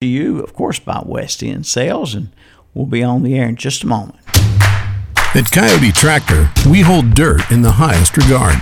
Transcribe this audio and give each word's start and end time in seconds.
to 0.00 0.06
you, 0.06 0.40
of 0.40 0.54
course, 0.54 0.78
by 0.78 1.02
West 1.04 1.42
End 1.42 1.66
Sales, 1.66 2.14
and 2.14 2.30
we'll 2.72 2.86
be 2.86 3.02
on 3.02 3.22
the 3.22 3.38
air 3.38 3.46
in 3.46 3.56
just 3.56 3.82
a 3.82 3.86
moment. 3.86 4.18
At 5.34 5.44
Kioti 5.52 5.92
Tractor, 5.92 6.50
we 6.70 6.80
hold 6.80 7.12
dirt 7.12 7.50
in 7.50 7.60
the 7.60 7.72
highest 7.72 8.16
regard. 8.16 8.56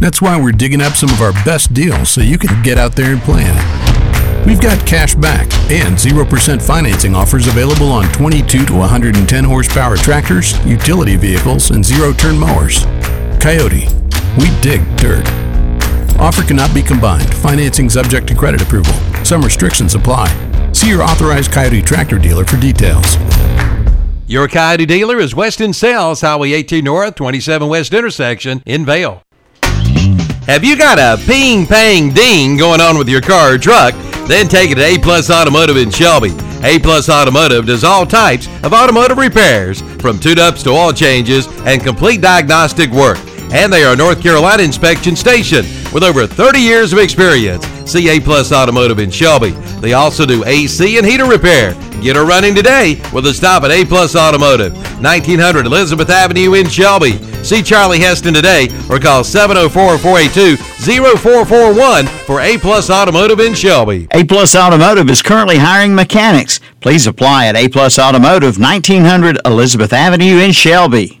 That's 0.00 0.22
why 0.22 0.40
we're 0.40 0.52
digging 0.52 0.80
up 0.80 0.94
some 0.94 1.10
of 1.10 1.20
our 1.20 1.34
best 1.44 1.74
deals 1.74 2.08
so 2.08 2.22
you 2.22 2.38
can 2.38 2.62
get 2.62 2.78
out 2.78 2.96
there 2.96 3.12
and 3.12 3.20
plan. 3.20 3.54
We've 4.46 4.60
got 4.60 4.86
cash 4.86 5.14
back 5.14 5.52
and 5.70 5.96
0% 5.96 6.62
financing 6.62 7.14
offers 7.14 7.46
available 7.46 7.92
on 7.92 8.10
22 8.14 8.64
to 8.64 8.72
110 8.72 9.44
horsepower 9.44 9.98
tractors, 9.98 10.58
utility 10.64 11.16
vehicles, 11.16 11.72
and 11.72 11.84
zero 11.84 12.14
turn 12.14 12.38
mowers. 12.38 12.86
Kioti, 13.36 13.84
we 14.38 14.48
dig 14.62 14.80
dirt. 14.96 15.28
Offer 16.18 16.44
cannot 16.44 16.72
be 16.72 16.80
combined. 16.80 17.34
Financing 17.34 17.90
subject 17.90 18.26
to 18.28 18.34
credit 18.34 18.62
approval. 18.62 18.94
Some 19.24 19.40
restrictions 19.40 19.94
apply. 19.94 20.28
See 20.72 20.90
your 20.90 21.02
authorized 21.02 21.50
Kioti 21.50 21.84
tractor 21.84 22.18
dealer 22.18 22.44
for 22.44 22.58
details. 22.58 23.16
Your 24.26 24.48
Kioti 24.48 24.86
dealer 24.86 25.18
is 25.18 25.34
West 25.34 25.62
End 25.62 25.74
Sales, 25.74 26.20
Highway 26.20 26.52
18 26.52 26.84
North, 26.84 27.14
27 27.14 27.66
West 27.66 27.94
intersection 27.94 28.62
in 28.66 28.84
Vale. 28.84 29.22
Have 30.46 30.62
you 30.62 30.76
got 30.76 30.98
a 30.98 31.18
ping, 31.24 31.66
pang, 31.66 32.12
ding 32.12 32.58
going 32.58 32.82
on 32.82 32.98
with 32.98 33.08
your 33.08 33.22
car 33.22 33.54
or 33.54 33.58
truck? 33.58 33.94
Then 34.28 34.46
take 34.46 34.70
it 34.70 34.74
to 34.74 34.84
A 34.84 34.98
Plus 34.98 35.30
Automotive 35.30 35.78
in 35.78 35.90
Shelby. 35.90 36.32
A 36.62 36.78
Plus 36.78 37.08
Automotive 37.08 37.64
does 37.64 37.82
all 37.82 38.04
types 38.04 38.46
of 38.62 38.74
automotive 38.74 39.16
repairs, 39.16 39.80
from 40.02 40.18
tune-ups 40.18 40.62
to 40.64 40.70
oil 40.70 40.92
changes 40.92 41.46
and 41.66 41.82
complete 41.82 42.20
diagnostic 42.20 42.90
work. 42.90 43.18
And 43.54 43.72
they 43.72 43.84
are 43.84 43.94
a 43.94 43.96
North 43.96 44.20
Carolina 44.20 44.64
inspection 44.64 45.14
station 45.14 45.64
with 45.92 46.02
over 46.02 46.26
30 46.26 46.58
years 46.58 46.92
of 46.92 46.98
experience. 46.98 47.64
CA 47.88 48.18
Plus 48.18 48.50
Automotive 48.50 48.98
in 48.98 49.12
Shelby. 49.12 49.50
They 49.80 49.92
also 49.92 50.26
do 50.26 50.44
AC 50.44 50.98
and 50.98 51.06
heater 51.06 51.24
repair. 51.24 51.74
Get 52.02 52.16
her 52.16 52.26
running 52.26 52.56
today 52.56 53.00
with 53.12 53.26
a 53.26 53.32
stop 53.32 53.62
at 53.62 53.70
A 53.70 53.84
Plus 53.84 54.16
Automotive, 54.16 54.74
1900 55.00 55.66
Elizabeth 55.66 56.10
Avenue 56.10 56.54
in 56.54 56.68
Shelby. 56.68 57.12
See 57.44 57.62
Charlie 57.62 58.00
Heston 58.00 58.34
today 58.34 58.64
or 58.90 58.98
call 58.98 59.22
704-482-0441 59.22 62.08
for 62.26 62.40
A 62.40 62.58
Plus 62.58 62.90
Automotive 62.90 63.38
in 63.38 63.54
Shelby. 63.54 64.08
A 64.10 64.24
Plus 64.24 64.56
Automotive 64.56 65.08
is 65.08 65.22
currently 65.22 65.58
hiring 65.58 65.94
mechanics. 65.94 66.58
Please 66.80 67.06
apply 67.06 67.46
at 67.46 67.54
A 67.54 67.68
Plus 67.68 68.00
Automotive, 68.00 68.58
1900 68.58 69.38
Elizabeth 69.44 69.92
Avenue 69.92 70.38
in 70.38 70.50
Shelby. 70.50 71.20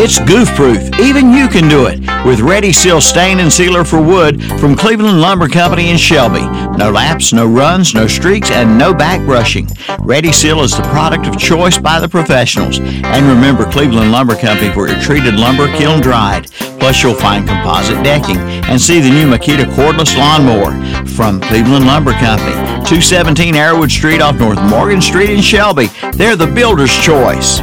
It's 0.00 0.20
goof 0.20 0.48
proof. 0.54 0.78
Even 1.00 1.32
you 1.32 1.48
can 1.48 1.68
do 1.68 1.86
it 1.86 1.98
with 2.24 2.38
Ready 2.38 2.72
Seal 2.72 3.00
stain 3.00 3.40
and 3.40 3.52
sealer 3.52 3.84
for 3.84 4.00
wood 4.00 4.40
from 4.60 4.76
Cleveland 4.76 5.20
Lumber 5.20 5.48
Company 5.48 5.90
in 5.90 5.96
Shelby. 5.96 6.42
No 6.78 6.92
laps, 6.92 7.32
no 7.32 7.48
runs, 7.48 7.96
no 7.96 8.06
streaks, 8.06 8.48
and 8.52 8.78
no 8.78 8.94
back 8.94 9.20
brushing. 9.26 9.66
Ready 9.98 10.30
Seal 10.30 10.60
is 10.60 10.76
the 10.76 10.84
product 10.84 11.26
of 11.26 11.36
choice 11.36 11.78
by 11.78 11.98
the 11.98 12.08
professionals. 12.08 12.78
And 12.78 13.26
remember 13.26 13.68
Cleveland 13.68 14.12
Lumber 14.12 14.36
Company 14.36 14.72
for 14.72 14.86
your 14.86 15.00
treated 15.00 15.34
lumber 15.34 15.66
kiln 15.76 16.00
dried. 16.00 16.48
Plus 16.78 17.02
you'll 17.02 17.14
find 17.14 17.48
composite 17.48 18.04
decking 18.04 18.38
and 18.38 18.80
see 18.80 19.00
the 19.00 19.10
new 19.10 19.28
Makita 19.28 19.64
cordless 19.74 20.16
lawnmower 20.16 20.70
from 21.08 21.40
Cleveland 21.40 21.86
Lumber 21.86 22.12
Company. 22.12 22.54
217 22.86 23.54
Arrowwood 23.54 23.90
Street 23.90 24.22
off 24.22 24.38
North 24.38 24.62
Morgan 24.62 25.02
Street 25.02 25.30
in 25.30 25.40
Shelby. 25.40 25.88
They're 26.12 26.36
the 26.36 26.46
builder's 26.46 26.96
choice. 26.98 27.60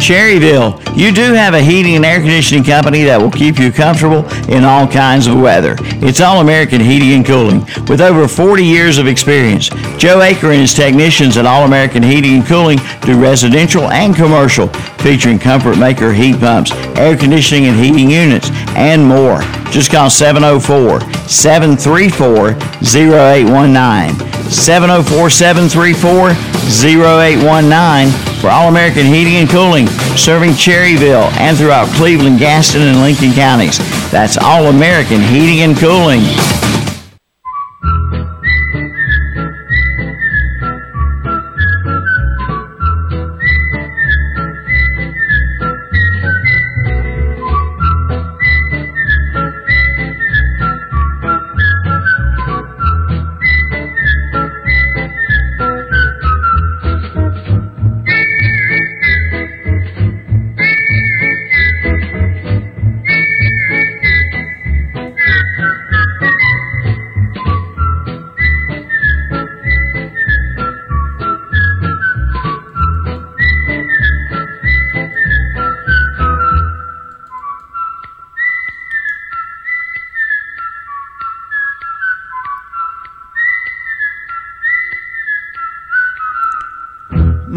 Cherryville, 0.00 0.80
you 0.96 1.12
do 1.12 1.34
have 1.34 1.52
a 1.52 1.60
heating 1.60 1.94
and 1.94 2.06
air 2.06 2.20
conditioning 2.20 2.64
company 2.64 3.04
that 3.04 3.20
will 3.20 3.30
keep 3.30 3.58
you 3.58 3.70
comfortable 3.70 4.26
in 4.48 4.64
all 4.64 4.88
kinds 4.88 5.26
of 5.26 5.38
weather. 5.38 5.76
It's 6.00 6.22
All 6.22 6.40
American 6.40 6.80
Heating 6.80 7.12
and 7.12 7.26
Cooling 7.26 7.66
with 7.86 8.00
over 8.00 8.26
40 8.26 8.64
years 8.64 8.96
of 8.96 9.06
experience. 9.06 9.68
Joe 9.98 10.20
Aker 10.20 10.52
and 10.52 10.62
his 10.62 10.72
technicians 10.72 11.36
at 11.36 11.44
All 11.44 11.66
American 11.66 12.02
Heating 12.02 12.36
and 12.36 12.46
Cooling 12.46 12.78
do 13.02 13.20
residential 13.20 13.90
and 13.90 14.16
commercial, 14.16 14.68
featuring 14.98 15.38
Comfort 15.38 15.76
Maker 15.76 16.14
heat 16.14 16.40
pumps, 16.40 16.72
air 16.96 17.14
conditioning 17.14 17.66
and 17.66 17.78
heating 17.78 18.10
units, 18.10 18.48
and 18.76 19.06
more. 19.06 19.42
Just 19.70 19.90
call 19.90 20.08
704 20.08 21.00
734 21.28 22.52
0819. 22.82 24.50
704 24.50 25.30
734 25.30 26.30
0819 26.30 28.29
for 28.40 28.48
All 28.48 28.68
American 28.68 29.06
Heating 29.06 29.36
and 29.36 29.48
Cooling, 29.48 29.86
serving 30.16 30.50
Cherryville 30.50 31.30
and 31.38 31.56
throughout 31.56 31.88
Cleveland, 31.96 32.38
Gaston, 32.38 32.82
and 32.82 33.00
Lincoln 33.00 33.32
counties. 33.32 33.78
That's 34.10 34.38
All 34.38 34.66
American 34.66 35.20
Heating 35.20 35.60
and 35.60 35.76
Cooling. 35.76 36.22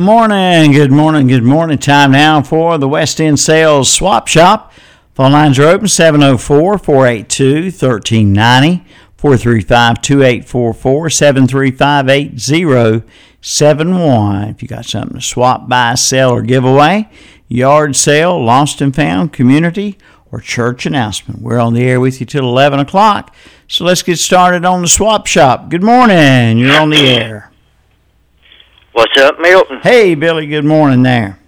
Morning, 0.03 0.71
good 0.73 0.91
morning, 0.91 1.27
good 1.27 1.45
morning. 1.45 1.77
Time 1.77 2.11
now 2.11 2.43
for 2.43 2.77
the 2.77 2.89
West 2.89 3.21
End 3.21 3.39
Sales 3.39 3.89
Swap 3.89 4.27
Shop. 4.27 4.73
Phone 5.13 5.31
lines 5.31 5.57
are 5.59 5.69
open 5.69 5.87
704 5.87 6.77
482 6.77 7.71
1390. 7.71 8.83
435 9.15 10.01
2844 10.01 11.09
735 11.09 12.09
8071. 12.09 14.49
If 14.49 14.61
you 14.61 14.67
got 14.67 14.83
something 14.83 15.15
to 15.15 15.21
swap, 15.21 15.69
buy, 15.69 15.95
sell, 15.95 16.31
or 16.31 16.41
give 16.41 16.65
away, 16.65 17.09
yard 17.47 17.95
sale, 17.95 18.43
lost 18.43 18.81
and 18.81 18.93
found, 18.93 19.31
community, 19.31 19.97
or 20.33 20.41
church 20.41 20.85
announcement. 20.85 21.41
We're 21.41 21.59
on 21.59 21.75
the 21.75 21.85
air 21.85 22.01
with 22.01 22.19
you 22.19 22.25
till 22.25 22.43
11 22.43 22.81
o'clock. 22.81 23.33
So 23.69 23.85
let's 23.85 24.03
get 24.03 24.19
started 24.19 24.65
on 24.65 24.81
the 24.81 24.89
swap 24.89 25.27
shop. 25.27 25.69
Good 25.69 25.81
morning. 25.81 26.57
You're 26.57 26.77
on 26.77 26.89
the 26.89 27.07
air. 27.07 27.52
What's 28.93 29.19
up, 29.19 29.39
Milton? 29.39 29.79
Hey, 29.81 30.13
Billy. 30.13 30.45
Good 30.45 30.65
morning 30.65 31.01
there. 31.01 31.39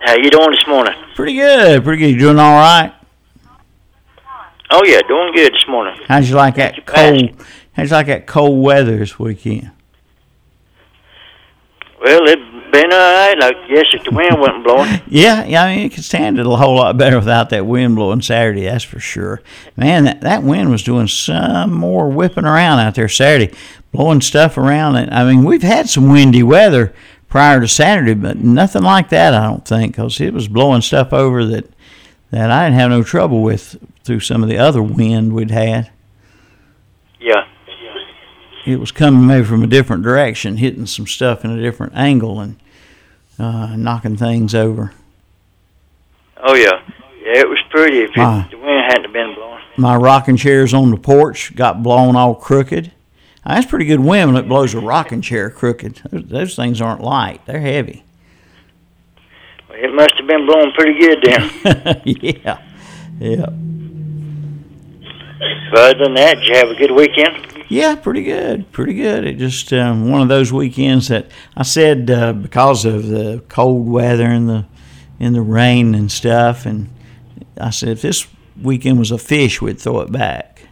How 0.00 0.16
you 0.16 0.28
doing 0.28 0.50
this 0.50 0.66
morning? 0.66 0.92
Pretty 1.14 1.34
good. 1.34 1.84
Pretty 1.84 2.00
good. 2.02 2.10
You 2.10 2.18
doing 2.18 2.38
all 2.40 2.56
right? 2.56 2.92
Oh 4.72 4.82
yeah, 4.84 5.00
doing 5.06 5.32
good 5.32 5.52
this 5.52 5.64
morning. 5.68 5.94
How'd 6.08 6.24
you 6.24 6.34
like 6.34 6.56
that 6.56 6.84
cold? 6.84 7.40
How'd 7.74 7.86
you 7.86 7.92
like 7.92 8.06
that 8.08 8.26
cold 8.26 8.60
weather 8.60 8.96
this 8.98 9.20
weekend? 9.20 9.70
Well, 12.02 12.28
it 12.28 12.40
been 12.74 12.92
all 12.92 12.98
right. 12.98 13.36
I 13.40 13.52
guess 13.68 13.84
if 13.92 14.04
the 14.04 14.10
wind 14.10 14.40
wasn't 14.40 14.64
blowing. 14.64 15.00
Yeah, 15.06 15.44
yeah. 15.44 15.62
I 15.62 15.74
mean, 15.74 15.84
you 15.84 15.90
could 15.90 16.04
stand 16.04 16.38
it 16.38 16.46
a 16.46 16.50
whole 16.50 16.76
lot 16.76 16.98
better 16.98 17.18
without 17.18 17.50
that 17.50 17.66
wind 17.66 17.94
blowing 17.94 18.20
Saturday. 18.20 18.64
That's 18.64 18.84
for 18.84 18.98
sure. 18.98 19.42
Man, 19.76 20.04
that, 20.04 20.20
that 20.22 20.42
wind 20.42 20.70
was 20.70 20.82
doing 20.82 21.06
some 21.06 21.72
more 21.72 22.08
whipping 22.08 22.44
around 22.44 22.80
out 22.80 22.96
there 22.96 23.08
Saturday, 23.08 23.54
blowing 23.92 24.20
stuff 24.20 24.58
around. 24.58 24.96
And 24.96 25.14
I 25.14 25.24
mean, 25.24 25.44
we've 25.44 25.62
had 25.62 25.88
some 25.88 26.10
windy 26.10 26.42
weather 26.42 26.92
prior 27.28 27.60
to 27.60 27.68
Saturday, 27.68 28.14
but 28.14 28.38
nothing 28.38 28.82
like 28.82 29.08
that. 29.10 29.34
I 29.34 29.44
don't 29.46 29.66
think, 29.66 29.92
because 29.92 30.20
it 30.20 30.34
was 30.34 30.48
blowing 30.48 30.82
stuff 30.82 31.12
over 31.12 31.44
that 31.46 31.70
that 32.30 32.50
I 32.50 32.66
didn't 32.66 32.80
have 32.80 32.90
no 32.90 33.04
trouble 33.04 33.42
with 33.42 33.76
through 34.02 34.20
some 34.20 34.42
of 34.42 34.48
the 34.48 34.58
other 34.58 34.82
wind 34.82 35.32
we'd 35.32 35.52
had. 35.52 35.92
Yeah. 37.20 37.46
It 38.66 38.80
was 38.80 38.90
coming 38.90 39.26
maybe 39.26 39.44
from 39.44 39.62
a 39.62 39.68
different 39.68 40.02
direction, 40.02 40.56
hitting 40.56 40.86
some 40.86 41.06
stuff 41.06 41.44
in 41.44 41.50
a 41.50 41.60
different 41.60 41.94
angle 41.94 42.40
and 42.40 42.56
uh, 43.38 43.74
knocking 43.76 44.16
things 44.16 44.54
over. 44.54 44.92
Oh 46.38 46.54
yeah, 46.54 46.70
yeah. 47.22 47.40
It 47.40 47.48
was 47.48 47.58
pretty 47.70 47.98
if 48.00 48.10
it, 48.10 48.18
Ah. 48.18 48.46
the 48.50 48.58
wind 48.58 48.84
hadn't 48.88 49.12
been 49.12 49.34
blowing. 49.34 49.60
My 49.76 49.96
rocking 49.96 50.36
chairs 50.36 50.72
on 50.74 50.90
the 50.90 50.96
porch 50.96 51.54
got 51.56 51.82
blown 51.82 52.16
all 52.16 52.34
crooked. 52.34 52.92
That's 53.46 53.66
pretty 53.66 53.84
good 53.86 54.00
wind 54.00 54.32
when 54.32 54.42
it 54.42 54.48
blows 54.48 54.72
a 54.74 54.80
rocking 54.80 55.20
chair 55.20 55.50
crooked. 55.50 56.00
Those, 56.10 56.24
those 56.28 56.56
things 56.56 56.80
aren't 56.80 57.00
light; 57.02 57.40
they're 57.46 57.60
heavy. 57.60 58.04
It 59.70 59.92
must 59.94 60.12
have 60.18 60.26
been 60.26 60.46
blowing 60.46 60.72
pretty 60.72 60.98
good 61.00 61.18
then. 61.24 62.02
yeah, 62.04 62.62
yeah, 63.18 63.46
but 65.70 65.80
other 65.80 66.04
than 66.04 66.14
that, 66.14 66.38
did 66.38 66.48
you 66.48 66.56
have 66.56 66.68
a 66.68 66.74
good 66.74 66.90
weekend? 66.90 67.64
yeah. 67.68 67.94
Pretty 67.94 68.22
good, 68.22 68.70
pretty 68.72 68.94
good. 68.94 69.26
It 69.26 69.38
just 69.38 69.72
um, 69.72 70.10
one 70.10 70.22
of 70.22 70.28
those 70.28 70.52
weekends 70.52 71.08
that 71.08 71.30
I 71.56 71.62
said 71.62 72.10
uh, 72.10 72.32
because 72.32 72.84
of 72.84 73.06
the 73.06 73.42
cold 73.48 73.88
weather 73.88 74.26
and 74.26 74.48
the 74.48 74.66
and 75.20 75.34
the 75.34 75.42
rain 75.42 75.94
and 75.94 76.10
stuff, 76.10 76.66
and 76.66 76.90
I 77.58 77.70
said 77.70 77.90
if 77.90 78.02
this 78.02 78.26
weekend 78.60 78.98
was 78.98 79.10
a 79.10 79.18
fish, 79.18 79.60
we'd 79.62 79.80
throw 79.80 80.00
it 80.00 80.12
back. 80.12 80.62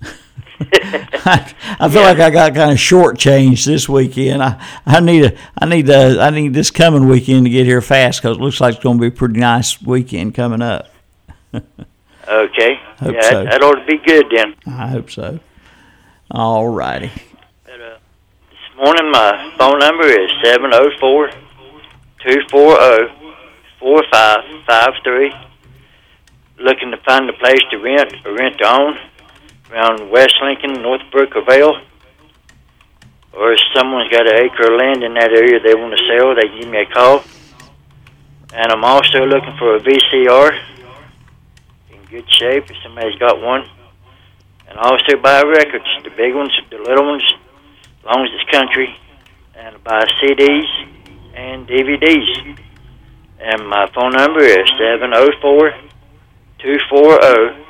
I, 0.60 1.54
I 1.78 1.88
feel 1.88 2.02
like 2.02 2.18
I 2.18 2.30
got 2.30 2.54
kind 2.54 2.72
of 2.72 2.78
shortchanged 2.78 3.64
this 3.64 3.88
weekend. 3.88 4.42
I, 4.42 4.64
I 4.84 5.00
need 5.00 5.24
a 5.24 5.38
I 5.56 5.66
need 5.66 5.88
a, 5.88 6.20
I 6.20 6.30
need 6.30 6.54
this 6.54 6.70
coming 6.70 7.08
weekend 7.08 7.44
to 7.46 7.50
get 7.50 7.66
here 7.66 7.80
fast 7.80 8.22
because 8.22 8.36
it 8.36 8.40
looks 8.40 8.60
like 8.60 8.74
it's 8.74 8.82
going 8.82 8.98
to 8.98 9.00
be 9.00 9.08
a 9.08 9.10
pretty 9.10 9.38
nice 9.38 9.80
weekend 9.80 10.34
coming 10.34 10.62
up. 10.62 10.88
Okay. 12.28 12.74
Hope 13.00 13.14
yeah, 13.14 13.22
so. 13.22 13.44
that, 13.44 13.50
that 13.50 13.62
ought 13.62 13.76
to 13.76 13.86
be 13.86 13.96
good 14.04 14.26
then. 14.30 14.54
I 14.66 14.88
hope 14.88 15.10
so. 15.10 15.40
All 16.30 16.68
righty. 16.68 17.10
Uh, 17.66 17.96
this 18.50 18.76
morning, 18.76 19.10
my 19.10 19.54
phone 19.56 19.78
number 19.78 20.04
is 20.04 20.30
seven 20.44 20.70
zero 20.70 20.90
four 21.00 21.30
two 22.20 22.40
four 22.50 22.76
zero 22.76 23.10
four 23.80 24.02
five 24.12 24.44
five 24.66 24.90
three. 25.02 25.32
Looking 26.58 26.90
to 26.90 26.98
find 26.98 27.30
a 27.30 27.32
place 27.32 27.62
to 27.70 27.78
rent 27.78 28.12
or 28.26 28.34
rent 28.34 28.58
to 28.58 28.68
own 28.68 28.98
around 29.70 30.10
West 30.10 30.34
Lincoln, 30.42 30.82
Northbrook, 30.82 31.34
or 31.34 31.44
Vale. 31.46 31.80
Or 33.32 33.52
if 33.52 33.60
someone's 33.74 34.10
got 34.10 34.26
an 34.26 34.34
acre 34.34 34.72
of 34.72 34.78
land 34.78 35.02
in 35.02 35.14
that 35.14 35.30
area 35.30 35.60
they 35.60 35.74
want 35.74 35.96
to 35.96 36.04
sell, 36.08 36.34
they 36.34 36.60
give 36.60 36.68
me 36.68 36.82
a 36.82 36.86
call. 36.86 37.22
And 38.52 38.70
I'm 38.70 38.84
also 38.84 39.24
looking 39.24 39.56
for 39.56 39.76
a 39.76 39.80
VCR 39.80 40.77
good 42.10 42.30
shape 42.32 42.70
if 42.70 42.76
somebody's 42.82 43.18
got 43.18 43.40
one. 43.40 43.68
And 44.68 44.78
I 44.78 44.82
also 44.82 45.16
buy 45.22 45.42
records, 45.42 45.86
the 46.04 46.10
big 46.10 46.34
ones, 46.34 46.52
the 46.70 46.78
little 46.78 47.06
ones, 47.06 47.24
as 48.00 48.04
long 48.04 48.24
as 48.24 48.30
it's 48.34 48.50
country. 48.50 48.94
And 49.54 49.82
buy 49.82 50.04
CDs 50.22 50.66
and 51.34 51.66
DVDs. 51.66 52.58
And 53.40 53.68
my 53.68 53.90
phone 53.94 54.12
number 54.12 54.40
is 54.40 54.68
seven 54.78 55.12
zero 55.14 55.30
four 55.40 55.72
two 56.58 56.78
four 56.90 57.20
zero 57.22 57.64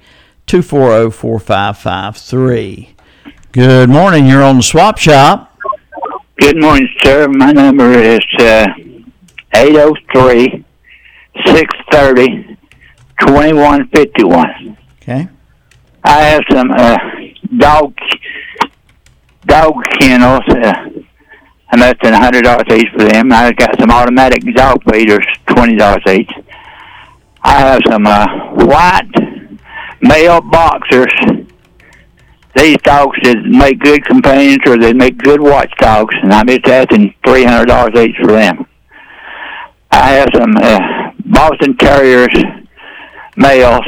240-4553. 0.48 2.90
Good 3.52 3.90
morning. 3.90 4.26
You're 4.26 4.42
on 4.42 4.56
the 4.56 4.64
swap 4.64 4.98
shop. 4.98 5.54
Good 6.38 6.62
morning, 6.62 6.88
sir. 7.04 7.28
My 7.28 7.52
number 7.52 7.92
is 7.92 8.22
uh, 8.40 8.68
803 9.54 10.64
630 11.46 12.58
2151. 13.20 14.78
Okay. 15.02 15.28
I 16.06 16.22
have 16.22 16.44
some 16.50 16.72
uh, 16.72 16.98
dog 17.58 17.94
dog 19.46 19.74
kennels. 20.00 20.48
Uh, 20.48 20.86
I'm 21.72 21.80
less 21.80 21.96
than 22.02 22.14
$100 22.14 22.78
each 22.78 22.90
for 22.94 23.04
them. 23.06 23.32
I've 23.32 23.56
got 23.56 23.80
some 23.80 23.92
automatic 23.92 24.42
dog 24.56 24.82
feeders, 24.92 25.26
$20 25.48 26.20
each. 26.20 26.32
I 27.42 27.60
have 27.60 27.82
some 27.88 28.08
uh, 28.08 28.28
white 28.66 29.10
male 30.02 30.42
boxers. 30.42 31.14
These 32.56 32.78
dogs 32.78 33.18
that 33.24 33.38
make 33.46 33.80
good 33.80 34.04
companions 34.06 34.60
or 34.66 34.78
they 34.78 34.94
make 34.94 35.18
good 35.20 35.40
watchdogs, 35.40 36.16
and 36.24 36.34
I'm 36.34 36.48
just 36.48 36.66
asking 36.66 37.14
$300 37.24 38.08
each 38.08 38.16
for 38.18 38.32
them. 38.32 38.66
I 39.92 40.10
have 40.14 40.30
some 40.36 40.58
uh, 40.58 41.12
Boston 41.26 41.78
Terriers 41.78 42.36
males. 43.38 43.86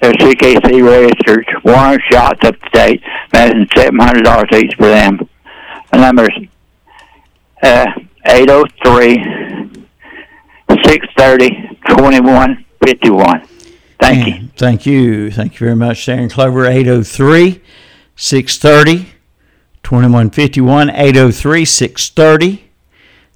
They're 0.00 0.12
CKC 0.12 0.86
registered, 0.86 1.46
warrant 1.64 2.02
shots 2.08 2.44
up 2.44 2.54
to 2.54 2.70
date, 2.70 3.02
and 3.32 3.68
$700 3.70 4.52
each 4.54 4.74
for 4.76 4.86
them. 4.86 5.18
The 5.90 5.98
number's 5.98 6.38
uh, 7.62 7.86
803 8.24 9.14
630 10.84 11.78
2151. 11.88 13.48
Thank 14.00 14.26
you. 14.26 14.48
Thank 14.56 14.86
you. 14.86 15.30
Thank 15.30 15.54
you 15.54 15.58
very 15.58 15.76
much, 15.76 16.06
Darren 16.06 16.30
Clover. 16.30 16.66
803 16.66 17.60
630 18.16 19.12
2151. 19.82 20.90
803 20.90 21.64
630 21.64 22.70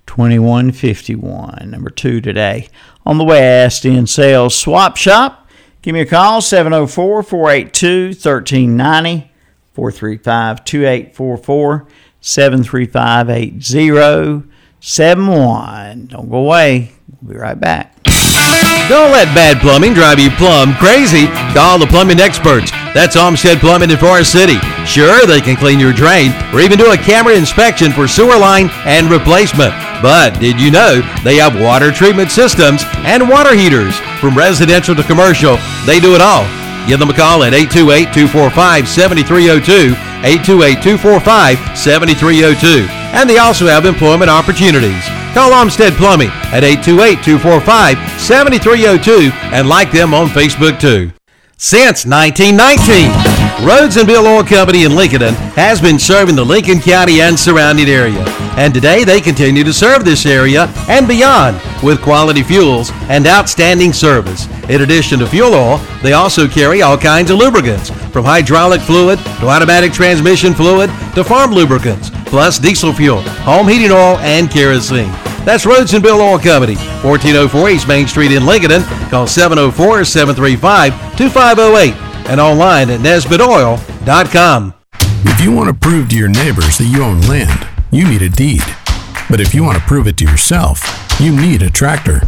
2151. 0.07 1.71
Number 1.71 1.91
two 1.91 2.21
today. 2.21 2.69
On 3.05 3.19
the 3.19 3.25
West 3.25 3.85
End 3.85 4.09
Sales 4.09 4.55
Swap 4.55 4.97
Shop. 4.97 5.49
Give 5.83 5.95
me 5.95 6.01
a 6.01 6.07
call 6.07 6.41
704 6.41 7.23
482 7.25 8.07
1390 8.11 9.31
435 9.73 10.65
2844 10.65 11.89
735 12.23 13.29
8071. 13.29 16.07
Don't 16.07 16.31
go 16.31 16.39
away. 16.39 16.93
We'll 17.21 17.35
be 17.35 17.39
right 17.39 17.59
back. 17.59 18.03
Don't 18.89 19.11
let 19.11 19.35
bad 19.35 19.61
plumbing 19.61 19.95
drive 19.95 20.19
you 20.19 20.31
plumb 20.31 20.75
crazy. 20.75 21.27
Call 21.55 21.79
the 21.79 21.87
plumbing 21.87 22.19
experts. 22.21 22.73
That's 22.95 23.17
Olmsted 23.17 23.59
Plumbing 23.59 23.91
in 23.91 23.97
Forest 23.97 24.33
City. 24.33 24.59
Sure, 24.87 25.27
they 25.27 25.41
can 25.41 25.57
clean 25.57 25.81
your 25.81 25.93
drain 25.93 26.33
or 26.53 26.61
even 26.61 26.79
do 26.79 26.93
a 26.93 26.97
camera 26.97 27.35
inspection 27.35 27.91
for 27.91 28.07
sewer 28.07 28.39
line 28.39 28.71
and 28.85 29.11
replacement. 29.11 29.73
But 30.03 30.39
did 30.39 30.61
you 30.61 30.71
know 30.71 31.01
they 31.25 31.37
have 31.37 31.61
water 31.61 31.91
treatment 31.91 32.31
systems 32.31 32.85
and 32.99 33.29
water 33.29 33.55
heaters? 33.55 33.99
From 34.21 34.39
residential 34.39 34.95
to 34.95 35.03
commercial, 35.03 35.59
they 35.87 35.99
do 35.99 36.15
it 36.15 36.21
all. 36.21 36.47
Give 36.87 37.01
them 37.01 37.11
a 37.11 37.15
call 37.15 37.43
at 37.45 37.53
828-245-7302, 40.23 40.23
828-245-7302. 40.23 42.89
And 43.13 43.29
they 43.29 43.39
also 43.39 43.67
have 43.67 43.85
employment 43.85 44.31
opportunities. 44.31 45.05
Call 45.35 45.53
Olmsted 45.53 45.95
Plumbing 45.95 46.31
at 46.53 46.63
828-245-7302 46.63 49.33
and 49.53 49.69
like 49.69 49.91
them 49.91 50.15
on 50.15 50.29
Facebook 50.29 50.79
too. 50.81 51.11
Since 51.57 52.07
1919, 52.07 53.67
Rhodes 53.67 53.97
and 53.97 54.07
Bill 54.07 54.27
Oil 54.27 54.43
Company 54.43 54.85
in 54.85 54.97
Lincoln 54.97 55.35
has 55.55 55.81
been 55.81 55.99
serving 55.99 56.35
the 56.35 56.45
Lincoln 56.45 56.81
County 56.81 57.21
and 57.21 57.39
surrounding 57.39 57.89
area. 57.89 58.25
And 58.57 58.75
today 58.75 59.05
they 59.05 59.21
continue 59.21 59.63
to 59.65 59.73
serve 59.73 60.05
this 60.05 60.27
area 60.27 60.67
and 60.89 61.07
beyond 61.07 61.61
with 61.83 62.03
quality 62.03 62.43
fuels 62.43 62.91
and 63.09 63.27
outstanding 63.27 63.93
service. 63.93 64.47
In 64.69 64.83
addition 64.83 65.19
to 65.19 65.27
fuel 65.27 65.55
oil, 65.55 65.79
they 66.03 66.13
also 66.13 66.47
carry 66.49 66.83
all 66.83 66.97
kinds 66.97 67.31
of 67.31 67.39
lubricants, 67.39 67.91
from 68.13 68.25
hydraulic 68.25 68.81
fluid 68.81 69.19
to 69.19 69.49
automatic 69.49 69.93
transmission 69.93 70.55
fluid 70.55 70.91
to 71.15 71.25
farm 71.25 71.53
lubricants, 71.53 72.11
plus 72.27 72.59
diesel 72.59 72.93
fuel, 72.93 73.23
home 73.43 73.69
heating 73.69 73.91
oil, 73.91 74.19
and 74.19 74.51
kerosene. 74.51 75.13
That's 75.45 75.67
Rhodes 75.67 75.93
and 75.95 76.03
Bill 76.03 76.21
Oil 76.21 76.39
Company, 76.39 76.77
1404 76.77 77.71
East 77.71 77.89
Main 77.89 78.07
Street 78.07 78.31
in 78.31 78.47
Lincoln. 78.47 78.83
Call 79.11 79.27
704 79.27 80.05
735 80.05 81.17
2508 81.17 82.13
and 82.31 82.41
online 82.41 82.91
at 82.91 83.01
nesbitoil.com. 83.01 84.75
If 85.25 85.41
you 85.41 85.51
want 85.51 85.69
to 85.69 85.75
prove 85.75 86.11
to 86.11 86.17
your 86.17 86.29
neighbors 86.29 86.79
that 86.79 86.85
you 86.85 87.03
own 87.03 87.21
land, 87.23 87.67
you 87.91 88.09
need 88.09 88.23
a 88.23 88.29
deed. 88.29 88.63
But 89.33 89.41
if 89.41 89.55
you 89.55 89.65
want 89.65 89.79
to 89.79 89.85
prove 89.85 90.09
it 90.09 90.19
to 90.19 90.27
yourself, 90.27 90.83
you 91.19 91.35
need 91.35 91.63
a 91.63 91.71
tractor. 91.71 92.21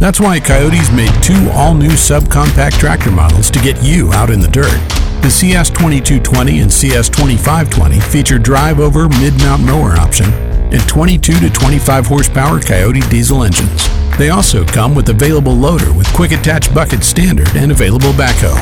That's 0.00 0.18
why 0.18 0.40
Kioti's 0.40 0.90
made 0.90 1.12
two 1.22 1.48
all 1.52 1.74
new 1.74 1.92
subcompact 1.92 2.72
tractor 2.72 3.12
models 3.12 3.52
to 3.52 3.60
get 3.60 3.80
you 3.84 4.12
out 4.12 4.30
in 4.30 4.40
the 4.40 4.48
dirt. 4.48 4.80
The 5.22 5.28
CS2220 5.28 6.60
and 6.60 6.68
CS2520 6.68 8.02
feature 8.02 8.40
drive 8.40 8.80
over 8.80 9.08
mid 9.08 9.38
mount 9.38 9.62
mower 9.62 9.92
option 9.92 10.26
and 10.72 10.80
22 10.88 11.34
to 11.34 11.50
25 11.50 12.06
horsepower 12.06 12.58
Kioti 12.58 13.08
diesel 13.08 13.44
engines. 13.44 13.86
They 14.18 14.30
also 14.30 14.64
come 14.64 14.92
with 14.96 15.08
available 15.08 15.54
loader 15.54 15.92
with 15.92 16.12
quick 16.14 16.32
attach 16.32 16.74
bucket 16.74 17.04
standard 17.04 17.54
and 17.54 17.70
available 17.70 18.10
backhoe. 18.14 18.58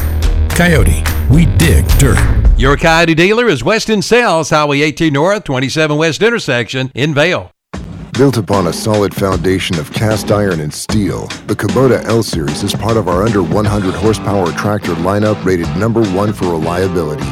Kioti, 0.51 1.01
we 1.31 1.47
dig 1.57 1.87
dirt. 1.97 2.19
Your 2.59 2.77
Kioti 2.77 3.17
dealer 3.17 3.47
is 3.47 3.65
West 3.65 3.89
End 3.89 4.05
Sales, 4.05 4.51
Highway 4.51 4.83
18 4.83 5.11
North, 5.11 5.45
27 5.45 5.97
West 5.97 6.23
intersection 6.23 6.93
in 6.95 7.15
Vale. 7.15 7.51
Built 8.19 8.37
upon 8.37 8.67
a 8.67 8.73
solid 8.73 9.15
foundation 9.15 9.79
of 9.79 9.93
cast 9.93 10.33
iron 10.33 10.59
and 10.59 10.75
steel, 10.75 11.29
the 11.47 11.55
Kubota 11.55 12.03
L 12.07 12.25
Series 12.25 12.65
is 12.65 12.75
part 12.75 12.97
of 12.97 13.07
our 13.07 13.23
under 13.23 13.45
100 13.45 13.95
horsepower 13.95 14.51
tractor 14.55 14.95
lineup 14.95 15.45
rated 15.45 15.69
number 15.77 16.03
one 16.11 16.33
for 16.33 16.47
reliability. 16.47 17.23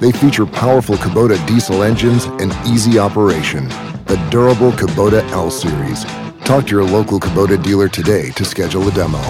They 0.00 0.10
feature 0.10 0.46
powerful 0.46 0.94
Kubota 0.94 1.36
diesel 1.46 1.82
engines 1.82 2.24
and 2.40 2.50
easy 2.66 2.98
operation. 2.98 3.68
The 4.06 4.16
durable 4.30 4.72
Kubota 4.72 5.20
L 5.32 5.50
Series 5.50 6.06
Talk 6.44 6.66
to 6.66 6.70
your 6.72 6.84
local 6.84 7.20
Kubota 7.20 7.62
dealer 7.62 7.88
today 7.88 8.30
to 8.32 8.44
schedule 8.44 8.86
a 8.88 8.90
demo. 8.92 9.20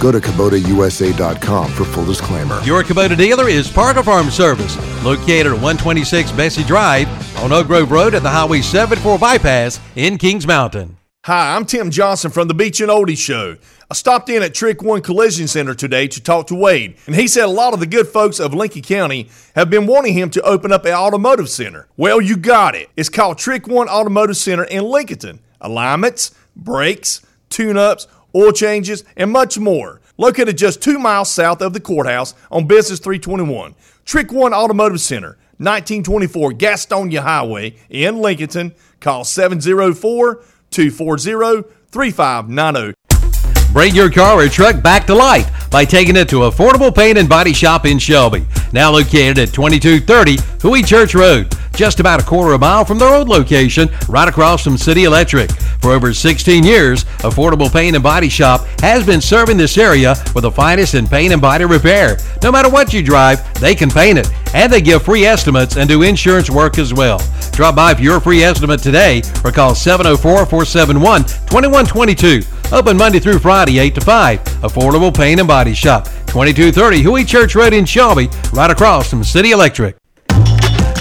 Go 0.00 0.10
to 0.12 0.18
KubotaUSA.com 0.18 1.70
for 1.70 1.84
full 1.84 2.04
disclaimer. 2.04 2.60
Your 2.64 2.82
Kubota 2.82 3.16
dealer 3.16 3.48
is 3.48 3.70
Parker 3.70 4.02
Farm 4.02 4.30
Service, 4.30 4.76
located 5.04 5.46
at 5.46 5.52
126 5.52 6.32
Bessie 6.32 6.64
Drive 6.64 7.08
on 7.42 7.52
Oak 7.52 7.68
Grove 7.68 7.90
Road 7.92 8.14
at 8.14 8.22
the 8.22 8.28
Highway 8.28 8.60
74 8.60 9.18
bypass 9.18 9.80
in 9.94 10.18
Kings 10.18 10.46
Mountain. 10.46 10.96
Hi, 11.24 11.56
I'm 11.56 11.64
Tim 11.64 11.90
Johnson 11.90 12.30
from 12.30 12.46
the 12.48 12.54
Beach 12.54 12.80
and 12.80 12.90
Oldie 12.90 13.16
Show. 13.16 13.56
I 13.90 13.94
stopped 13.94 14.28
in 14.28 14.42
at 14.42 14.54
Trick 14.54 14.82
One 14.82 15.00
Collision 15.00 15.48
Center 15.48 15.74
today 15.74 16.08
to 16.08 16.22
talk 16.22 16.48
to 16.48 16.54
Wade, 16.54 16.96
and 17.06 17.14
he 17.16 17.26
said 17.28 17.44
a 17.44 17.48
lot 17.48 17.74
of 17.74 17.80
the 17.80 17.86
good 17.86 18.08
folks 18.08 18.38
of 18.38 18.52
Lincoln 18.54 18.82
County 18.82 19.28
have 19.54 19.70
been 19.70 19.86
wanting 19.86 20.14
him 20.14 20.30
to 20.30 20.42
open 20.42 20.72
up 20.72 20.84
an 20.84 20.92
automotive 20.92 21.48
center. 21.48 21.86
Well, 21.96 22.20
you 22.20 22.36
got 22.36 22.74
it. 22.74 22.90
It's 22.96 23.08
called 23.08 23.38
Trick 23.38 23.66
One 23.66 23.88
Automotive 23.88 24.36
Center 24.36 24.64
in 24.64 24.84
Lincoln. 24.84 25.40
Alignments, 25.60 26.32
brakes, 26.56 27.20
tune 27.50 27.76
ups, 27.76 28.08
oil 28.34 28.52
changes, 28.52 29.04
and 29.16 29.30
much 29.30 29.58
more. 29.58 30.00
Located 30.18 30.56
just 30.56 30.82
two 30.82 30.98
miles 30.98 31.30
south 31.30 31.60
of 31.60 31.72
the 31.72 31.80
courthouse 31.80 32.34
on 32.50 32.66
Business 32.66 32.98
321. 33.00 33.74
Trick 34.04 34.32
One 34.32 34.54
Automotive 34.54 35.00
Center, 35.00 35.36
1924 35.58 36.52
Gastonia 36.52 37.20
Highway 37.20 37.76
in 37.90 38.18
Lincoln. 38.18 38.74
Call 39.00 39.24
704 39.24 40.42
240 40.70 41.68
3590. 41.90 42.94
Bring 43.76 43.94
your 43.94 44.10
car 44.10 44.38
or 44.40 44.48
truck 44.48 44.82
back 44.82 45.06
to 45.06 45.14
life 45.14 45.68
by 45.70 45.84
taking 45.84 46.16
it 46.16 46.30
to 46.30 46.36
Affordable 46.36 46.96
Paint 46.96 47.18
and 47.18 47.28
Body 47.28 47.52
Shop 47.52 47.84
in 47.84 47.98
Shelby. 47.98 48.46
Now 48.72 48.90
located 48.90 49.38
at 49.38 49.52
2230 49.52 50.38
Huey 50.62 50.82
Church 50.82 51.14
Road 51.14 51.54
just 51.74 52.00
about 52.00 52.18
a 52.18 52.24
quarter 52.24 52.54
of 52.54 52.62
a 52.62 52.64
mile 52.64 52.86
from 52.86 52.98
their 52.98 53.14
old 53.14 53.28
location, 53.28 53.90
right 54.08 54.28
across 54.28 54.64
from 54.64 54.78
City 54.78 55.04
Electric. 55.04 55.50
For 55.82 55.92
over 55.92 56.14
16 56.14 56.64
years, 56.64 57.04
Affordable 57.18 57.70
Paint 57.70 57.94
and 57.94 58.02
Body 58.02 58.30
Shop 58.30 58.64
has 58.80 59.04
been 59.04 59.20
serving 59.20 59.58
this 59.58 59.76
area 59.76 60.14
with 60.34 60.42
the 60.42 60.50
finest 60.50 60.94
in 60.94 61.06
paint 61.06 61.34
and 61.34 61.42
body 61.42 61.66
repair. 61.66 62.16
No 62.42 62.50
matter 62.50 62.70
what 62.70 62.94
you 62.94 63.02
drive, 63.02 63.60
they 63.60 63.74
can 63.74 63.90
paint 63.90 64.18
it. 64.18 64.30
And 64.54 64.72
they 64.72 64.80
give 64.80 65.02
free 65.02 65.26
estimates 65.26 65.76
and 65.76 65.86
do 65.86 66.00
insurance 66.00 66.48
work 66.48 66.78
as 66.78 66.94
well. 66.94 67.20
Drop 67.52 67.76
by 67.76 67.94
for 67.94 68.00
your 68.00 68.20
free 68.20 68.42
estimate 68.42 68.82
today 68.82 69.20
or 69.44 69.52
call 69.52 69.74
704 69.74 70.46
471 70.46 71.24
2122. 71.24 72.55
Open 72.72 72.96
Monday 72.96 73.20
through 73.20 73.38
Friday, 73.38 73.78
8 73.78 73.94
to 73.94 74.00
5. 74.00 74.40
Affordable 74.62 75.14
Paint 75.14 75.38
and 75.38 75.46
Body 75.46 75.72
Shop, 75.72 76.04
2230 76.26 77.00
Huey 77.00 77.24
Church 77.24 77.54
Road 77.54 77.72
in 77.72 77.84
Shelby, 77.84 78.28
right 78.52 78.70
across 78.70 79.08
from 79.08 79.22
City 79.22 79.52
Electric. 79.52 79.96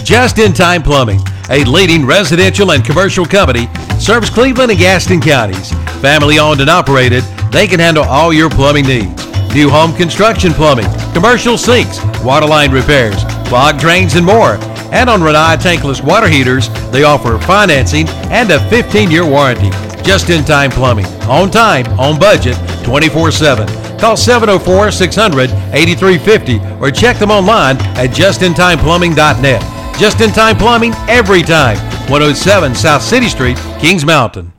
Just 0.03 0.38
in 0.38 0.53
Time 0.53 0.84
Plumbing, 0.84 1.19
a 1.50 1.63
leading 1.63 2.05
residential 2.05 2.72
and 2.72 2.86
commercial 2.86 3.25
company, 3.25 3.67
serves 4.00 4.29
Cleveland 4.29 4.72
and 4.72 4.79
Gaston 4.79 5.19
counties. 5.19 5.72
Family 6.01 6.38
owned 6.38 6.62
and 6.62 6.69
operated, 6.69 7.24
they 7.51 7.65
can 7.65 7.79
handle 7.79 8.03
all 8.03 8.31
your 8.31 8.51
plumbing 8.51 8.86
needs. 8.86 9.25
New 9.55 9.67
home 9.67 9.95
construction 9.95 10.53
plumbing, 10.53 10.88
commercial 11.13 11.57
sinks, 11.57 12.00
waterline 12.24 12.72
repairs, 12.72 13.24
clogged 13.48 13.79
drains, 13.79 14.15
and 14.15 14.25
more. 14.25 14.60
And 14.93 15.10
on 15.10 15.22
Rinnai 15.22 15.57
tankless 15.57 16.03
water 16.03 16.27
heaters, 16.27 16.69
they 16.91 17.03
offer 17.03 17.39
financing 17.39 18.07
and 18.29 18.51
a 18.51 18.69
15 18.69 19.10
year 19.10 19.25
warranty. 19.25 19.72
Just 20.06 20.30
in 20.30 20.46
time 20.46 20.70
plumbing, 20.70 21.08
on 21.24 21.50
time, 21.50 21.88
on 22.00 22.20
budget, 22.20 22.56
24 22.84 23.32
7. 23.32 23.68
Call 23.98 24.16
704 24.16 24.92
600 24.92 25.50
8350 25.50 26.60
or 26.80 26.92
check 26.92 27.18
them 27.18 27.32
online 27.32 27.78
at 27.98 28.12
justintimeplumbing.net. 28.12 29.98
Just 30.00 30.22
in 30.22 30.30
time 30.30 30.58
plumbing 30.58 30.94
every 31.08 31.42
time. 31.42 31.78
107 32.10 32.76
South 32.76 33.02
City 33.02 33.28
Street, 33.28 33.58
Kings 33.80 34.06
Mountain. 34.06 34.54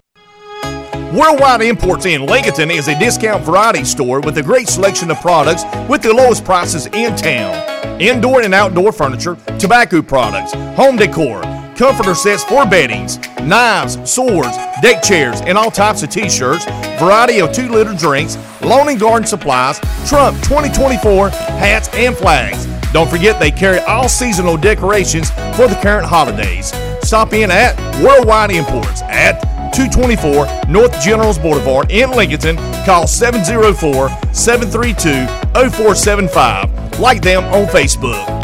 Worldwide 1.15 1.63
Imports 1.63 2.07
in 2.07 2.27
Lincoln 2.27 2.71
is 2.73 2.89
a 2.89 2.99
discount 2.99 3.45
variety 3.45 3.85
store 3.85 4.21
with 4.21 4.39
a 4.39 4.43
great 4.43 4.69
selection 4.69 5.13
of 5.13 5.21
products 5.21 5.63
with 5.89 6.03
the 6.03 6.13
lowest 6.13 6.45
prices 6.45 6.87
in 6.87 7.15
town. 7.15 8.01
Indoor 8.01 8.43
and 8.43 8.53
outdoor 8.53 8.91
furniture, 8.91 9.37
tobacco 9.61 10.03
products, 10.03 10.53
home 10.77 10.97
decor, 10.97 11.41
comforter 11.77 12.15
sets 12.15 12.43
for 12.43 12.65
beddings, 12.67 13.19
knives, 13.43 13.99
swords, 14.11 14.57
deck 14.81 15.03
chairs, 15.03 15.41
and 15.43 15.59
all 15.59 15.71
types 15.71 16.03
of 16.03 16.11
t-shirts, 16.11 16.65
variety 16.99 17.41
of 17.41 17.51
2-liter 17.51 17.95
drinks, 17.95 18.37
lawn 18.63 18.89
and 18.89 18.99
garden 18.99 19.27
supplies, 19.27 19.79
Trump 20.09 20.37
2024 20.39 21.29
hats 21.31 21.89
and 21.95 22.17
flags. 22.17 22.67
Don't 22.93 23.11
forget 23.11 23.39
they 23.39 23.51
carry 23.51 23.79
all 23.81 24.09
seasonal 24.09 24.57
decorations 24.57 25.31
for 25.31 25.69
the 25.69 25.79
current 25.83 26.07
holidays. 26.07 26.73
Stop 27.03 27.33
in 27.35 27.51
at 27.51 27.77
Worldwide 28.03 28.51
Imports 28.51 29.03
at 29.03 29.41
224 29.75 30.73
North 30.73 30.99
Generals 31.03 31.39
Boulevard 31.39 31.91
in 31.91 32.11
Lincoln. 32.11 32.57
Call 32.87 33.07
704 33.07 34.09
732 34.33 35.27
0475. 35.71 36.99
Like 36.99 37.21
them 37.21 37.45
on 37.45 37.67
Facebook. 37.67 38.36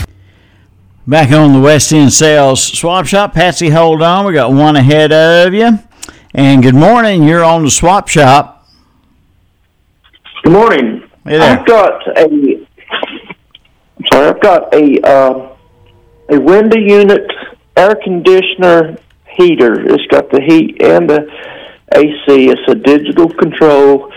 Back 1.04 1.32
on 1.32 1.52
the 1.52 1.58
West 1.58 1.92
End 1.92 2.12
Sales 2.12 2.62
Swap 2.62 3.06
Shop. 3.06 3.34
Patsy, 3.34 3.70
hold 3.70 4.02
on. 4.02 4.24
We 4.24 4.34
got 4.34 4.52
one 4.52 4.76
ahead 4.76 5.10
of 5.10 5.52
you. 5.52 5.80
And 6.32 6.62
good 6.62 6.76
morning. 6.76 7.24
You're 7.24 7.42
on 7.42 7.64
the 7.64 7.72
Swap 7.72 8.06
Shop. 8.06 8.68
Good 10.44 10.52
morning. 10.52 11.10
Hey. 11.24 11.40
I've 11.40 11.66
got 11.66 12.06
a 12.16 12.22
I'm 12.22 14.06
sorry, 14.12 14.28
I've 14.28 14.40
got 14.40 14.72
a 14.72 15.00
uh, 15.00 15.56
a 16.28 16.40
window 16.40 16.78
unit 16.78 17.28
air 17.76 17.96
conditioner 17.96 18.96
heater. 19.36 19.80
It's 19.84 20.06
got 20.06 20.30
the 20.30 20.40
heat 20.40 20.80
and 20.80 21.10
the 21.10 21.26
AC. 21.96 22.14
It's 22.28 22.68
a 22.68 22.76
digital 22.76 23.28
control. 23.28 24.12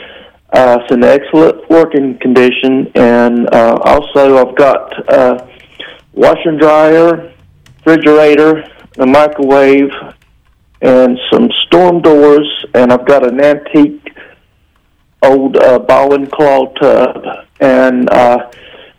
Uh, 0.54 0.78
it's 0.82 0.94
in 0.94 1.04
excellent 1.04 1.68
working 1.68 2.20
condition, 2.20 2.92
and 2.94 3.52
uh, 3.52 3.76
also 3.84 4.38
I've 4.38 4.56
got 4.56 5.12
uh, 5.12 5.48
washer 6.16 6.50
and 6.50 6.60
dryer, 6.60 7.34
refrigerator, 7.86 8.64
a 8.98 9.06
microwave, 9.06 9.92
and 10.82 11.18
some 11.32 11.50
storm 11.68 12.02
doors, 12.02 12.66
and 12.74 12.92
I've 12.92 13.06
got 13.06 13.26
an 13.26 13.40
antique 13.42 14.02
old 15.22 15.58
uh, 15.58 15.80
ball 15.80 16.14
and 16.14 16.32
claw 16.32 16.72
tub, 16.74 17.24
and 17.60 18.10
uh, 18.10 18.52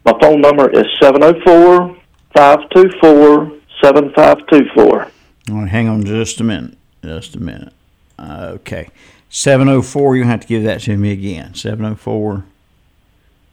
my 0.04 0.12
phone 0.20 0.40
number 0.40 0.68
is 0.70 0.86
704 1.00 1.96
524 2.34 3.52
7524. 3.82 5.02
All 5.50 5.54
right, 5.60 5.68
hang 5.68 5.88
on 5.88 6.04
just 6.04 6.40
a 6.40 6.44
minute. 6.44 6.76
Just 7.04 7.36
a 7.36 7.40
minute. 7.40 7.72
Uh, 8.18 8.50
okay. 8.54 8.88
704, 9.28 10.16
you 10.16 10.24
have 10.24 10.40
to 10.40 10.46
give 10.46 10.64
that 10.64 10.80
to 10.82 10.96
me 10.96 11.12
again. 11.12 11.54
704. 11.54 12.44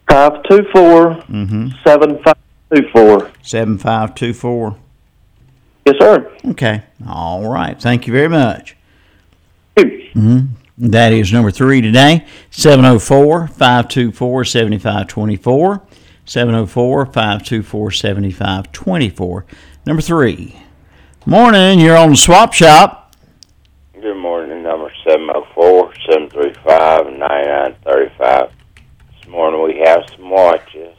524 0.09 1.09
Mm-hmm. 1.29 1.67
7524. 1.83 2.33
Two 2.73 2.87
four. 2.91 3.31
7524. 3.41 4.75
Yes, 5.85 5.95
sir. 5.99 6.31
Okay. 6.49 6.83
All 7.07 7.47
right. 7.51 7.79
Thank 7.79 8.07
you 8.07 8.13
very 8.13 8.29
much. 8.29 8.75
Mhm. 9.77 10.49
That 10.77 11.11
is 11.13 11.31
number 11.33 11.51
three 11.51 11.81
today 11.81 12.25
704 12.51 13.47
524 13.47 14.45
7524. 14.45 15.81
704 16.25 17.05
524 17.07 17.91
7524. 17.91 19.45
Number 19.85 20.01
three. 20.01 20.55
Morning. 21.25 21.79
You're 21.79 21.97
on 21.97 22.11
the 22.11 22.15
swap 22.15 22.53
shop. 22.53 23.15
Good 23.99 24.17
morning, 24.17 24.63
number 24.63 24.91
704 25.07 25.93
735 26.09 27.05
9935. 27.17 28.49
This 29.21 29.29
morning 29.29 29.63
we 29.63 29.79
have 29.85 30.03
some 30.15 30.29
watches 30.29 30.95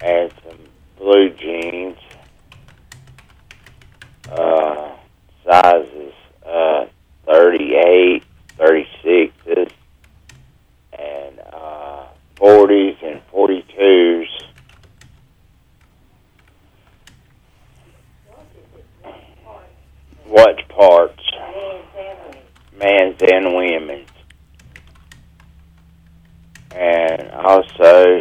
and 0.00 0.32
some 0.44 0.58
blue 0.96 1.30
jeans. 1.30 1.96
Uh, 4.30 4.92
sizes 5.44 6.12
uh, 6.44 6.86
38, 7.26 8.22
36s, 8.58 9.72
and 10.98 11.40
uh, 11.52 12.06
40s 12.36 12.96
and 13.02 13.20
42s. 13.32 14.26
Watch 20.26 20.68
parts, 20.68 21.22
men's 22.78 23.16
and 23.30 23.54
women's. 23.54 24.08
And 26.74 27.30
also, 27.30 28.20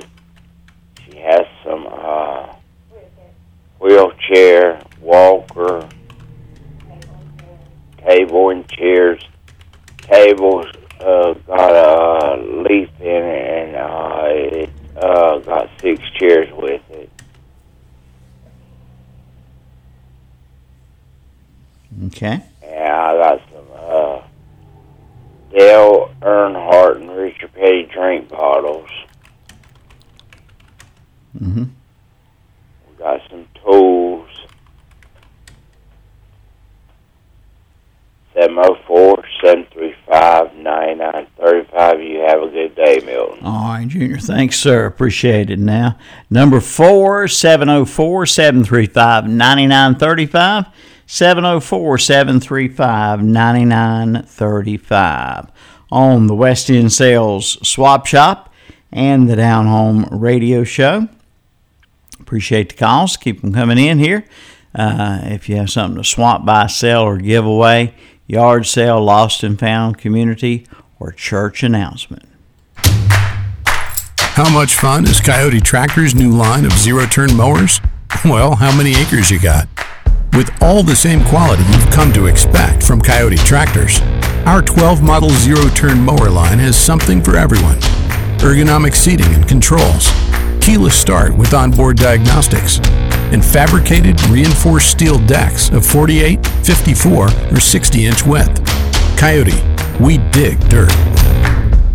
she 1.03 1.17
has 1.17 1.45
some 1.63 1.85
uh, 1.89 2.53
wheelchair, 3.79 4.81
walker, 5.01 5.87
table 8.07 8.49
and 8.49 8.67
chairs. 8.69 9.23
Tables 9.97 10.65
uh, 11.01 11.33
got 11.45 12.37
a 12.37 12.41
leaf 12.41 12.89
in 12.99 13.05
it, 13.05 13.67
and 13.67 13.75
uh, 13.75 14.23
it 14.29 14.69
uh, 14.95 15.39
got 15.39 15.69
six 15.81 16.01
chairs 16.17 16.47
with 16.53 16.81
it. 16.91 17.09
Okay. 22.07 22.41
And 22.63 22.93
I 22.93 23.17
got 23.17 23.41
some 23.51 23.65
uh, 23.75 24.21
Dale 25.51 26.13
Earnhardt 26.21 26.97
and 26.97 27.11
Richard 27.11 27.53
Petty 27.53 27.89
drink 27.91 28.29
bottles. 28.29 28.89
Mm-hmm. 31.37 31.63
We 32.89 32.97
got 32.97 33.21
some 33.29 33.47
tools. 33.63 34.27
704 38.37 39.23
735 39.43 40.55
9935. 40.57 42.01
You 42.03 42.19
have 42.19 42.43
a 42.43 42.49
good 42.49 42.75
day, 42.75 43.01
Milton. 43.03 43.43
All 43.43 43.69
right, 43.69 43.87
Junior. 43.87 44.19
Thanks, 44.47 44.59
sir. 44.59 44.85
Appreciate 44.85 45.49
it. 45.49 45.59
Now, 45.59 45.97
number 46.29 46.61
four, 46.61 47.27
704 47.27 48.25
735 48.25 49.27
9935. 49.27 50.67
704 51.05 51.97
735 51.97 53.23
9935. 53.25 55.51
On 55.91 56.27
the 56.27 56.33
West 56.33 56.69
End 56.69 56.93
Sales 56.93 57.57
Swap 57.67 58.05
Shop 58.05 58.53
and 58.89 59.29
the 59.29 59.35
Down 59.35 59.67
Home 59.67 60.05
Radio 60.11 60.63
Show. 60.63 61.09
Appreciate 62.17 62.69
the 62.69 62.75
calls. 62.75 63.17
Keep 63.17 63.41
them 63.41 63.51
coming 63.51 63.77
in 63.77 63.99
here. 63.99 64.23
Uh, 64.73 65.19
if 65.23 65.49
you 65.49 65.57
have 65.57 65.69
something 65.69 66.01
to 66.01 66.05
swap, 66.05 66.45
buy, 66.45 66.67
sell, 66.67 67.03
or 67.03 67.17
give 67.17 67.45
away, 67.45 67.93
yard 68.27 68.65
sale, 68.65 69.03
lost 69.03 69.43
and 69.43 69.59
found 69.59 69.97
community, 69.97 70.65
or 71.01 71.11
church 71.11 71.63
announcement. 71.63 72.26
How 74.37 74.53
much 74.53 74.75
fun 74.75 75.05
is 75.05 75.19
Kioti 75.19 75.59
Tractor's 75.63 76.13
new 76.13 76.29
line 76.29 76.63
of 76.63 76.71
zero 76.73 77.07
turn 77.07 77.35
mowers? 77.35 77.81
Well, 78.23 78.55
how 78.55 78.75
many 78.77 78.91
acres 78.91 79.31
you 79.31 79.39
got? 79.39 79.67
With 80.33 80.51
all 80.61 80.83
the 80.83 80.95
same 80.95 81.25
quality 81.25 81.63
you've 81.71 81.89
come 81.89 82.13
to 82.13 82.27
expect 82.27 82.83
from 82.83 83.01
Kioti 83.01 83.43
Tractors, 83.43 83.99
our 84.45 84.61
12 84.61 85.01
model 85.01 85.31
zero 85.31 85.67
turn 85.69 85.99
mower 85.99 86.29
line 86.29 86.59
has 86.59 86.77
something 86.77 87.19
for 87.19 87.35
everyone 87.35 87.77
ergonomic 88.37 88.93
seating 88.93 89.33
and 89.33 89.47
controls, 89.47 90.11
keyless 90.61 90.95
start 90.95 91.35
with 91.35 91.55
onboard 91.55 91.97
diagnostics, 91.97 92.77
and 93.33 93.43
fabricated 93.43 94.21
reinforced 94.27 94.91
steel 94.91 95.17
decks 95.25 95.71
of 95.71 95.83
48, 95.83 96.45
54, 96.45 97.25
or 97.25 97.59
60 97.59 98.05
inch 98.05 98.23
width. 98.23 98.61
Kioti, 99.17 99.99
we 99.99 100.19
dig 100.29 100.59
dirt. 100.69 100.93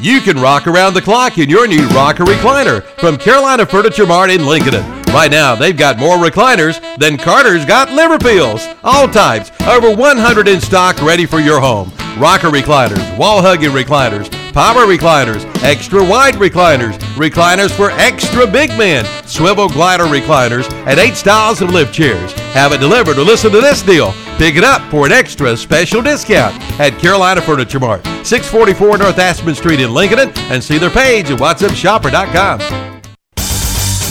You 0.00 0.20
can 0.20 0.38
rock 0.38 0.66
around 0.66 0.94
the 0.94 1.00
clock 1.00 1.38
in 1.38 1.48
your 1.48 1.66
new 1.66 1.86
rocker 1.88 2.24
recliner 2.24 2.82
from 3.00 3.16
Carolina 3.16 3.64
Furniture 3.64 4.06
Mart 4.06 4.30
in 4.30 4.46
Lincoln. 4.46 4.74
Right 5.06 5.30
now, 5.30 5.54
they've 5.54 5.76
got 5.76 5.98
more 5.98 6.16
recliners 6.16 6.78
than 6.98 7.16
Carter's 7.16 7.64
got 7.64 7.88
Liverpills. 7.88 8.66
All 8.84 9.08
types, 9.08 9.50
over 9.66 9.94
100 9.94 10.48
in 10.48 10.60
stock 10.60 11.00
ready 11.00 11.24
for 11.24 11.40
your 11.40 11.58
home. 11.58 11.90
Rocker 12.18 12.50
recliners, 12.50 13.16
wall 13.16 13.40
hugging 13.40 13.70
recliners, 13.70 14.30
power 14.52 14.84
recliners, 14.84 15.46
extra 15.62 16.04
wide 16.04 16.34
recliners, 16.34 16.98
recliners 17.16 17.70
for 17.70 17.90
extra 17.92 18.46
big 18.46 18.68
men, 18.76 19.06
swivel 19.26 19.68
glider 19.68 20.04
recliners, 20.04 20.70
and 20.86 21.00
eight 21.00 21.14
styles 21.14 21.62
of 21.62 21.70
lift 21.70 21.94
chairs. 21.94 22.34
Have 22.58 22.72
it 22.72 22.78
delivered 22.78 23.16
or 23.18 23.22
listen 23.22 23.52
to 23.52 23.60
this 23.60 23.82
deal. 23.82 24.12
Pick 24.36 24.56
it 24.56 24.64
up 24.64 24.82
for 24.90 25.06
an 25.06 25.12
extra 25.12 25.56
special 25.56 26.02
discount 26.02 26.60
at 26.80 26.98
Carolina 26.98 27.40
Furniture 27.40 27.78
Mart, 27.78 28.04
644 28.26 28.98
North 28.98 29.16
Aspen 29.16 29.54
Street 29.54 29.78
in 29.78 29.94
Lincoln, 29.94 30.32
and 30.50 30.62
see 30.62 30.76
their 30.76 30.90
page 30.90 31.30
at 31.30 31.38
whatsupshopper.com. 31.38 32.58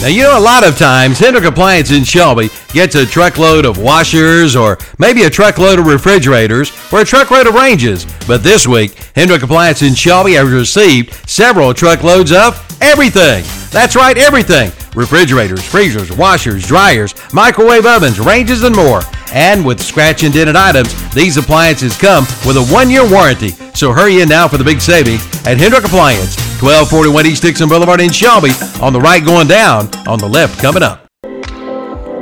Now, 0.00 0.08
you 0.08 0.22
know, 0.22 0.38
a 0.38 0.40
lot 0.40 0.66
of 0.66 0.78
times, 0.78 1.18
Hendrick 1.18 1.44
Appliance 1.44 1.90
in 1.90 2.04
Shelby 2.04 2.48
gets 2.68 2.94
a 2.94 3.04
truckload 3.04 3.66
of 3.66 3.76
washers 3.76 4.56
or 4.56 4.78
maybe 4.98 5.24
a 5.24 5.30
truckload 5.30 5.78
of 5.78 5.84
refrigerators 5.84 6.72
or 6.90 7.02
a 7.02 7.04
truckload 7.04 7.48
of 7.48 7.54
ranges. 7.54 8.06
But 8.26 8.42
this 8.42 8.66
week, 8.66 8.94
Hendrick 9.14 9.42
Appliance 9.42 9.82
in 9.82 9.92
Shelby 9.92 10.32
has 10.32 10.48
received 10.48 11.12
several 11.28 11.74
truckloads 11.74 12.32
of 12.32 12.56
everything. 12.80 13.44
That's 13.70 13.94
right, 13.94 14.16
everything. 14.16 14.72
Refrigerators, 14.94 15.62
freezers, 15.64 16.10
washers, 16.16 16.66
dryers, 16.66 17.14
microwave 17.32 17.86
ovens, 17.86 18.20
ranges, 18.20 18.62
and 18.64 18.74
more. 18.74 19.02
And 19.32 19.64
with 19.64 19.80
scratch 19.80 20.22
and 20.22 20.32
dented 20.32 20.56
items, 20.56 20.92
these 21.12 21.36
appliances 21.36 21.96
come 21.96 22.24
with 22.46 22.56
a 22.56 22.66
one-year 22.72 23.08
warranty. 23.10 23.50
So 23.74 23.92
hurry 23.92 24.20
in 24.20 24.28
now 24.28 24.48
for 24.48 24.58
the 24.58 24.64
big 24.64 24.80
savings 24.80 25.24
at 25.46 25.58
Hendrick 25.58 25.84
Appliance, 25.84 26.36
1241 26.60 27.26
East 27.26 27.42
Dixon 27.42 27.68
Boulevard 27.68 28.00
in 28.00 28.10
Shelby. 28.10 28.50
On 28.80 28.92
the 28.92 29.00
right 29.00 29.24
going 29.24 29.48
down, 29.48 29.88
on 30.06 30.18
the 30.18 30.28
left 30.28 30.60
coming 30.60 30.82
up. 30.82 31.07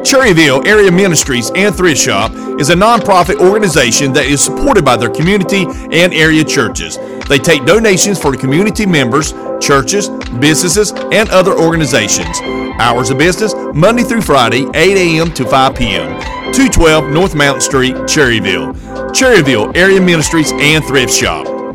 Cherryville 0.07 0.65
Area 0.65 0.93
Ministries 0.93 1.51
and 1.57 1.75
Thrift 1.75 2.01
Shop 2.01 2.31
is 2.61 2.71
a 2.71 2.75
nonprofit 2.75 3.41
organization 3.41 4.13
that 4.13 4.27
is 4.27 4.41
supported 4.41 4.85
by 4.85 4.97
their 4.97 5.11
community 5.11 5.67
and 5.91 6.15
area 6.15 6.45
churches. 6.45 6.97
They 7.29 7.39
take 7.39 7.65
donations 7.65 8.17
for 8.17 8.37
community 8.37 8.87
members 8.87 9.35
churches, 9.61 10.09
businesses, 10.39 10.93
and 10.93 11.29
other 11.31 11.59
organizations. 11.59 12.41
Hours 12.79 13.11
of 13.11 13.19
business 13.19 13.53
Monday 13.75 14.05
through 14.05 14.23
Friday, 14.23 14.69
8 14.75 14.97
a.m. 14.97 15.35
to 15.35 15.45
5 15.45 15.75
p.m. 15.75 16.21
212 16.53 17.13
North 17.13 17.35
Mountain 17.35 17.63
Street, 17.63 17.97
Cherryville. 18.07 18.75
Cherryville 19.11 19.77
Area 19.77 20.01
Ministries 20.01 20.53
and 20.53 20.85
Thrift 20.85 21.13
Shop. 21.13 21.66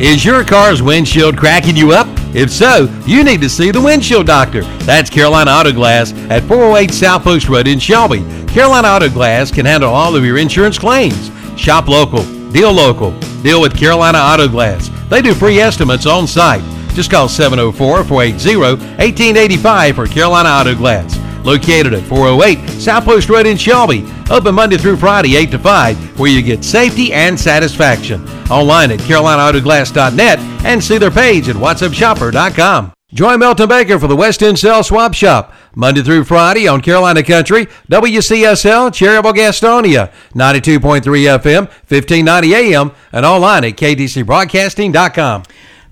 Is 0.00 0.24
your 0.24 0.44
car's 0.44 0.82
windshield 0.82 1.36
cracking 1.36 1.76
you 1.76 1.92
up? 1.92 2.06
If 2.34 2.50
so, 2.50 2.88
you 3.06 3.22
need 3.22 3.42
to 3.42 3.50
see 3.50 3.70
the 3.70 3.82
windshield 3.82 4.26
doctor. 4.26 4.62
That's 4.86 5.10
Carolina 5.10 5.50
Auto 5.50 5.72
Glass 5.72 6.14
at 6.30 6.42
408 6.44 6.90
South 6.90 7.22
Post 7.22 7.50
Road 7.50 7.68
in 7.68 7.78
Shelby. 7.78 8.24
Carolina 8.46 8.88
Auto 8.88 9.10
Glass 9.10 9.50
can 9.50 9.66
handle 9.66 9.92
all 9.92 10.16
of 10.16 10.24
your 10.24 10.38
insurance 10.38 10.78
claims. 10.78 11.30
Shop 11.54 11.86
local, 11.86 12.22
deal 12.50 12.72
local, 12.72 13.10
deal 13.42 13.60
with 13.60 13.78
Carolina 13.78 14.16
Auto 14.16 14.48
Glass. 14.48 14.88
They 15.10 15.20
do 15.20 15.34
free 15.34 15.60
estimates 15.60 16.06
on 16.06 16.26
site. 16.26 16.64
Just 16.94 17.10
call 17.10 17.28
704 17.28 18.02
480 18.02 18.56
1885 18.56 19.96
for 19.96 20.06
Carolina 20.06 20.48
Auto 20.48 20.74
Glass. 20.74 21.18
Located 21.44 21.92
at 21.92 22.04
408 22.04 22.70
South 22.70 23.04
Post 23.04 23.28
Road 23.28 23.44
in 23.44 23.58
Shelby. 23.58 24.10
Open 24.30 24.54
Monday 24.54 24.76
through 24.76 24.96
Friday, 24.96 25.36
8 25.36 25.50
to 25.50 25.58
5, 25.58 26.20
where 26.20 26.30
you 26.30 26.40
get 26.40 26.62
safety 26.62 27.12
and 27.12 27.38
satisfaction. 27.38 28.24
Online 28.48 28.92
at 28.92 29.00
CarolinaAutoglass.net 29.00 30.38
and 30.64 30.82
see 30.82 30.98
their 30.98 31.10
page 31.10 31.48
at 31.48 31.56
WhatsupShopper.com. 31.56 32.92
Join 33.12 33.40
Milton 33.40 33.68
Baker 33.68 33.98
for 33.98 34.06
the 34.06 34.14
West 34.14 34.40
End 34.40 34.56
Sales 34.56 34.86
Swap 34.86 35.14
Shop, 35.14 35.52
Monday 35.74 36.00
through 36.00 36.22
Friday 36.22 36.68
on 36.68 36.80
Carolina 36.80 37.24
Country, 37.24 37.66
WCSL, 37.90 38.90
Cherryville, 38.92 39.34
Gastonia, 39.34 40.12
92.3 40.32 41.00
FM, 41.02 41.66
1590 41.88 42.54
AM, 42.54 42.92
and 43.10 43.26
online 43.26 43.64
at 43.64 43.72
KDCBroadcasting.com. 43.72 45.42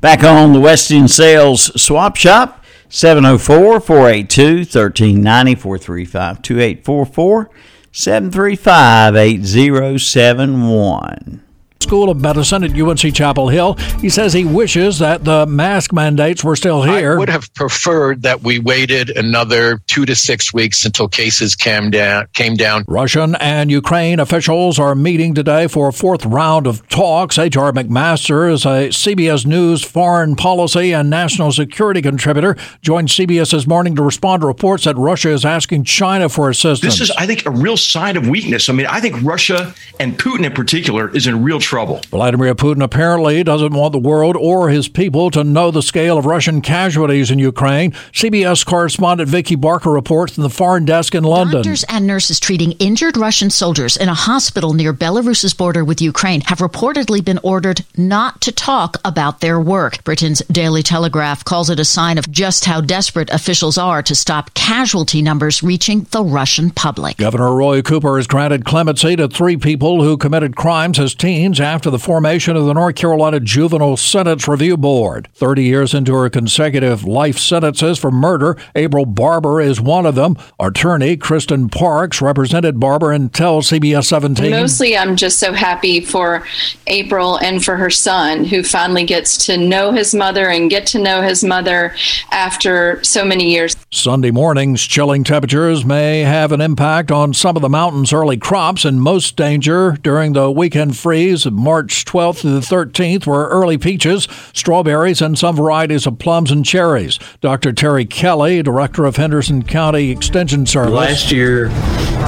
Back 0.01 0.23
on 0.23 0.53
the 0.53 0.61
West 0.61 0.93
End 0.93 1.11
Sales 1.11 1.83
Swap 1.83 2.15
Shop, 2.15 2.65
704 2.89 3.81
482 3.81 4.59
1390 4.59 5.55
435 5.57 6.43
2844 6.43 7.51
735 7.93 9.17
8071. 9.17 11.41
School 11.81 12.11
of 12.11 12.21
Medicine 12.21 12.65
at 12.65 12.73
UNC 12.79 13.15
Chapel 13.15 13.49
Hill. 13.49 13.75
He 14.01 14.09
says 14.09 14.33
he 14.33 14.45
wishes 14.45 14.99
that 14.99 15.25
the 15.25 15.47
mask 15.47 15.93
mandates 15.93 16.43
were 16.43 16.57
still 16.57 16.83
here. 16.83 17.15
I 17.15 17.19
would 17.19 17.29
have 17.29 17.53
preferred 17.55 18.23
that 18.23 18.43
we 18.43 18.59
waited 18.59 19.11
another 19.11 19.79
two 19.87 20.05
to 20.07 20.17
six 20.17 20.53
weeks 20.53 20.85
until 20.85 21.09
cases 21.09 21.55
came 21.55 21.91
down. 21.91 22.27
Came 22.35 22.55
down. 22.55 22.85
Russian 22.89 23.37
and 23.37 23.71
Ukraine 23.71 24.19
officials 24.19 24.79
are 24.79 24.97
meeting 24.97 25.35
today 25.35 25.69
for 25.69 25.89
a 25.89 25.93
fourth 25.93 26.27
round 26.27 26.67
of 26.67 26.87
talks. 26.89 27.39
H.R. 27.39 27.73
McMaster 27.73 28.53
is 28.53 28.65
a 28.67 28.89
CBS 28.89 29.47
News 29.47 29.85
foreign 29.85 30.35
policy 30.35 30.93
and 30.93 31.09
national 31.09 31.53
security 31.53 32.03
contributor. 32.03 32.57
Joined 32.83 33.09
CBS 33.09 33.53
this 33.53 33.69
morning 33.69 33.95
to 33.97 34.03
respond 34.03 34.43
to 34.43 34.49
reports 34.49 34.85
that 34.85 34.97
Russia 34.97 35.31
is 35.31 35.45
asking 35.45 35.85
China 35.85 36.29
for 36.29 36.51
assistance. 36.51 36.99
This 36.99 37.09
is, 37.09 37.17
I 37.17 37.27
think, 37.27 37.47
a 37.47 37.51
real 37.51 37.77
sign 37.77 38.17
of 38.17 38.29
weakness. 38.29 38.69
I 38.69 38.73
mean, 38.73 38.87
I 38.87 39.01
think 39.01 39.23
Russia 39.23 39.75
and 40.01 40.19
Putin 40.19 40.45
in 40.45 40.53
particular 40.53 41.15
is 41.15 41.29
in 41.29 41.45
real 41.45 41.61
trouble. 41.69 42.01
Vladimir 42.09 42.55
Putin 42.55 42.83
apparently 42.83 43.45
doesn't 43.45 43.75
want 43.75 43.93
the 43.93 43.99
world 43.99 44.37
or 44.37 44.71
his 44.71 44.89
people 44.89 45.31
to 45.31 45.45
know 45.45 45.71
the 45.71 45.83
scale 45.83 46.17
of 46.17 46.25
Russian 46.25 46.63
casualties 46.63 47.31
in 47.31 47.39
Ukraine. 47.39 47.93
CBS 48.13 48.65
correspondent 48.65 49.29
Vicki 49.29 49.55
Barker 49.55 49.91
reports 49.91 50.35
from 50.35 50.45
the 50.45 50.51
foreign 50.51 50.87
desk 50.87 51.15
in 51.15 51.25
London. 51.25 51.59
Doctors 51.59 51.85
and 51.85 52.07
nurses 52.07 52.41
treating 52.41 52.73
injured 52.73 53.19
Russian 53.19 53.51
soldiers 53.51 53.99
in 53.99 54.09
a 54.09 54.15
hospital 54.15 54.73
near 54.73 54.95
Belarus's 54.95 55.53
border 55.53 55.85
with 55.85 56.01
Ukraine 56.01 56.41
have 56.43 56.61
reportedly 56.61 57.23
been 57.23 57.39
ordered 57.43 57.85
not 57.99 58.41
to 58.41 58.51
talk 58.51 58.97
about 59.05 59.41
their 59.41 59.61
work. 59.61 60.03
Britain's 60.05 60.41
Daily 60.51 60.83
Telegraph 60.83 61.45
calls 61.45 61.69
it 61.69 61.79
a 61.79 61.85
sign 61.85 62.17
of 62.17 62.31
just 62.31 62.65
how 62.65 62.81
desperate 62.81 63.29
officials 63.29 63.77
are 63.77 64.03
to 64.03 64.15
stop 64.15 64.55
casualty 64.55 65.21
numbers 65.21 65.63
reaching 65.63 66.07
the 66.13 66.25
Russian 66.25 66.71
public. 66.71 67.19
Governor 67.19 67.55
Roy 67.55 67.83
Cooper 67.83 68.17
has 68.17 68.27
granted 68.27 68.65
clemency 68.65 69.17
to 69.17 69.29
three 69.29 69.59
people 69.59 70.03
who 70.03 70.17
committed 70.17 70.57
crimes 70.57 70.99
as 70.99 71.15
teens 71.15 71.58
after 71.61 71.91
the 71.91 71.99
formation 71.99 72.57
of 72.57 72.65
the 72.67 72.75
North 72.75 72.95
Carolina 72.95 73.41
Juvenile 73.41 73.97
Sentence 73.97 74.47
Review 74.47 74.77
Board. 74.77 75.29
30 75.35 75.63
years 75.63 75.95
into 75.95 76.15
her 76.15 76.31
consecutive 76.31 77.05
life 77.05 77.39
sentences 77.39 77.99
for 77.99 78.11
murder, 78.11 78.57
April 78.75 79.07
Barber 79.07 79.61
is 79.61 79.81
one 79.81 80.07
of 80.07 80.15
them. 80.15 80.37
Attorney 80.61 81.17
Kristen 81.17 81.69
Parks 81.69 82.21
represented 82.21 82.79
Barber 82.79 83.13
and 83.13 83.33
tell 83.33 83.61
CBS 83.63 84.05
17. 84.05 84.51
Mostly, 84.51 84.97
I'm 84.97 85.17
just 85.17 85.39
so 85.39 85.53
happy 85.53 86.01
for 86.01 86.47
April 86.87 87.37
and 87.39 87.65
for 87.65 87.77
her 87.77 87.91
son, 87.91 88.45
who 88.45 88.63
finally 88.63 89.05
gets 89.05 89.47
to 89.47 89.57
know 89.57 89.93
his 89.93 90.15
mother 90.15 90.49
and 90.49 90.71
get 90.71 90.87
to 90.89 90.99
know 90.99 91.23
his 91.23 91.43
mother 91.43 91.95
after 92.31 93.03
so 93.03 93.25
many 93.25 93.51
years. 93.51 93.77
Sunday 93.91 94.31
mornings, 94.31 94.83
chilling 94.83 95.25
temperatures 95.25 95.85
may 95.85 96.21
have 96.21 96.53
an 96.53 96.61
impact 96.61 97.11
on 97.11 97.35
some 97.35 97.57
of 97.57 97.63
the 97.63 97.69
mountain's 97.69 98.13
early 98.13 98.37
crops, 98.37 98.85
and 98.85 99.03
most 99.03 99.37
danger 99.37 99.97
during 100.03 100.33
the 100.33 100.51
weekend 100.51 100.97
freeze 100.97 101.47
of 101.49 101.55
March 101.55 102.05
12th 102.05 102.43
to 102.43 102.51
the 102.51 102.61
13th 102.61 103.27
were 103.27 103.49
early 103.49 103.77
peaches, 103.77 104.29
strawberries, 104.53 105.21
and 105.21 105.37
some 105.37 105.57
varieties 105.57 106.07
of 106.07 106.19
plums 106.21 106.53
and 106.53 106.65
cherries. 106.65 107.19
Dr. 107.41 107.73
Terry 107.73 108.05
Kelly, 108.05 108.63
director 108.63 109.05
of 109.05 109.17
Henderson 109.17 109.65
County 109.65 110.11
Extension 110.11 110.65
Service. 110.67 110.93
Last 110.93 111.33
year, 111.33 111.69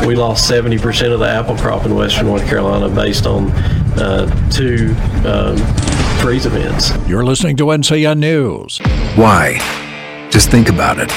we 0.07 0.17
lost 0.17 0.51
70% 0.51 1.13
of 1.13 1.21
the 1.21 1.29
apple 1.29 1.57
crop 1.57 1.87
in 1.87 1.95
western 1.95 2.27
North 2.27 2.47
Carolina 2.47 2.93
based 2.93 3.27
on 3.27 3.51
uh, 3.99 4.27
two 4.51 4.95
um, 5.29 5.57
freeze 6.21 6.47
events. 6.47 6.91
You're 7.07 7.25
listening 7.25 7.57
to 7.59 7.67
NCN 7.67 8.19
News. 8.19 8.79
Why? 9.15 9.59
Just 10.31 10.51
think 10.51 10.69
about 10.69 10.99
it. 10.99 11.11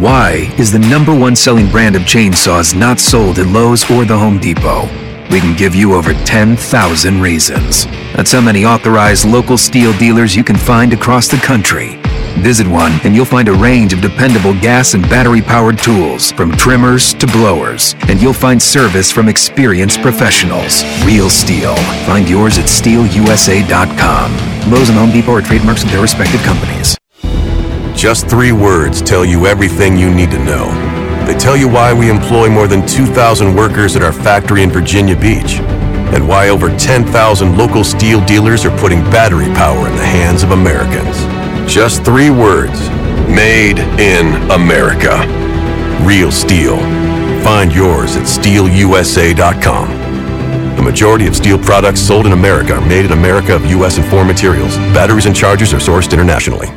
Why 0.00 0.52
is 0.58 0.72
the 0.72 0.78
number 0.80 1.16
one 1.16 1.36
selling 1.36 1.70
brand 1.70 1.94
of 1.94 2.02
chainsaws 2.02 2.76
not 2.76 2.98
sold 2.98 3.38
at 3.38 3.46
Lowe's 3.46 3.88
or 3.90 4.04
the 4.04 4.18
Home 4.18 4.38
Depot? 4.38 4.88
We 5.34 5.40
can 5.40 5.56
give 5.56 5.74
you 5.74 5.94
over 5.94 6.12
10,000 6.12 7.20
reasons. 7.20 7.86
That's 8.14 8.30
how 8.30 8.40
many 8.40 8.64
authorized 8.64 9.24
local 9.24 9.56
Stihl 9.56 9.98
dealers 9.98 10.36
you 10.36 10.44
can 10.44 10.54
find 10.54 10.92
across 10.92 11.26
the 11.26 11.38
country. 11.38 11.96
Visit 12.38 12.68
one 12.68 12.92
and 13.02 13.16
you'll 13.16 13.24
find 13.24 13.48
a 13.48 13.52
range 13.52 13.92
of 13.92 14.00
dependable 14.00 14.54
gas 14.54 14.94
and 14.94 15.02
battery 15.10 15.42
powered 15.42 15.78
tools, 15.78 16.30
from 16.30 16.52
trimmers 16.52 17.14
to 17.14 17.26
blowers. 17.26 17.96
And 18.08 18.22
you'll 18.22 18.32
find 18.32 18.62
service 18.62 19.10
from 19.10 19.28
experienced 19.28 20.02
professionals. 20.02 20.84
Real 21.04 21.26
Stihl. 21.26 21.76
Find 22.06 22.28
yours 22.28 22.56
at 22.56 22.66
stihlusa.com. 22.66 24.70
Lowe's 24.70 24.88
and 24.88 24.96
Home 24.96 25.10
Depot 25.10 25.32
are 25.32 25.42
trademarks 25.42 25.82
of 25.82 25.90
their 25.90 26.02
respective 26.02 26.42
companies. 26.42 26.96
Just 27.96 28.28
three 28.28 28.52
words 28.52 29.02
tell 29.02 29.24
you 29.24 29.46
everything 29.46 29.98
you 29.98 30.14
need 30.14 30.30
to 30.30 30.38
know. 30.44 30.93
They 31.26 31.34
tell 31.34 31.56
you 31.56 31.68
why 31.68 31.92
we 31.92 32.10
employ 32.10 32.50
more 32.50 32.66
than 32.68 32.86
2,000 32.86 33.54
workers 33.54 33.96
at 33.96 34.02
our 34.02 34.12
factory 34.12 34.62
in 34.62 34.70
Virginia 34.70 35.18
Beach, 35.18 35.60
and 36.14 36.28
why 36.28 36.50
over 36.50 36.76
10,000 36.76 37.56
local 37.56 37.80
Stihl 37.80 38.26
dealers 38.26 38.64
are 38.64 38.78
putting 38.78 39.00
battery 39.04 39.46
power 39.54 39.88
in 39.88 39.96
the 39.96 40.04
hands 40.04 40.42
of 40.42 40.50
Americans. 40.50 41.16
Just 41.72 42.04
three 42.04 42.30
words 42.30 42.78
Made 43.28 43.78
in 43.98 44.34
America. 44.50 45.16
Real 46.04 46.28
Stihl. 46.28 46.78
Find 47.42 47.72
yours 47.72 48.16
at 48.16 48.24
stihlusa.com. 48.24 49.88
The 50.76 50.82
majority 50.82 51.26
of 51.26 51.32
Stihl 51.32 51.64
products 51.64 52.00
sold 52.00 52.26
in 52.26 52.32
America 52.32 52.74
are 52.74 52.86
made 52.86 53.06
in 53.06 53.12
America 53.12 53.56
of 53.56 53.64
U.S. 53.66 53.96
and 53.96 54.06
foreign 54.06 54.26
materials. 54.26 54.76
Batteries 54.92 55.24
and 55.24 55.34
chargers 55.34 55.72
are 55.72 55.78
sourced 55.78 56.12
internationally. 56.12 56.68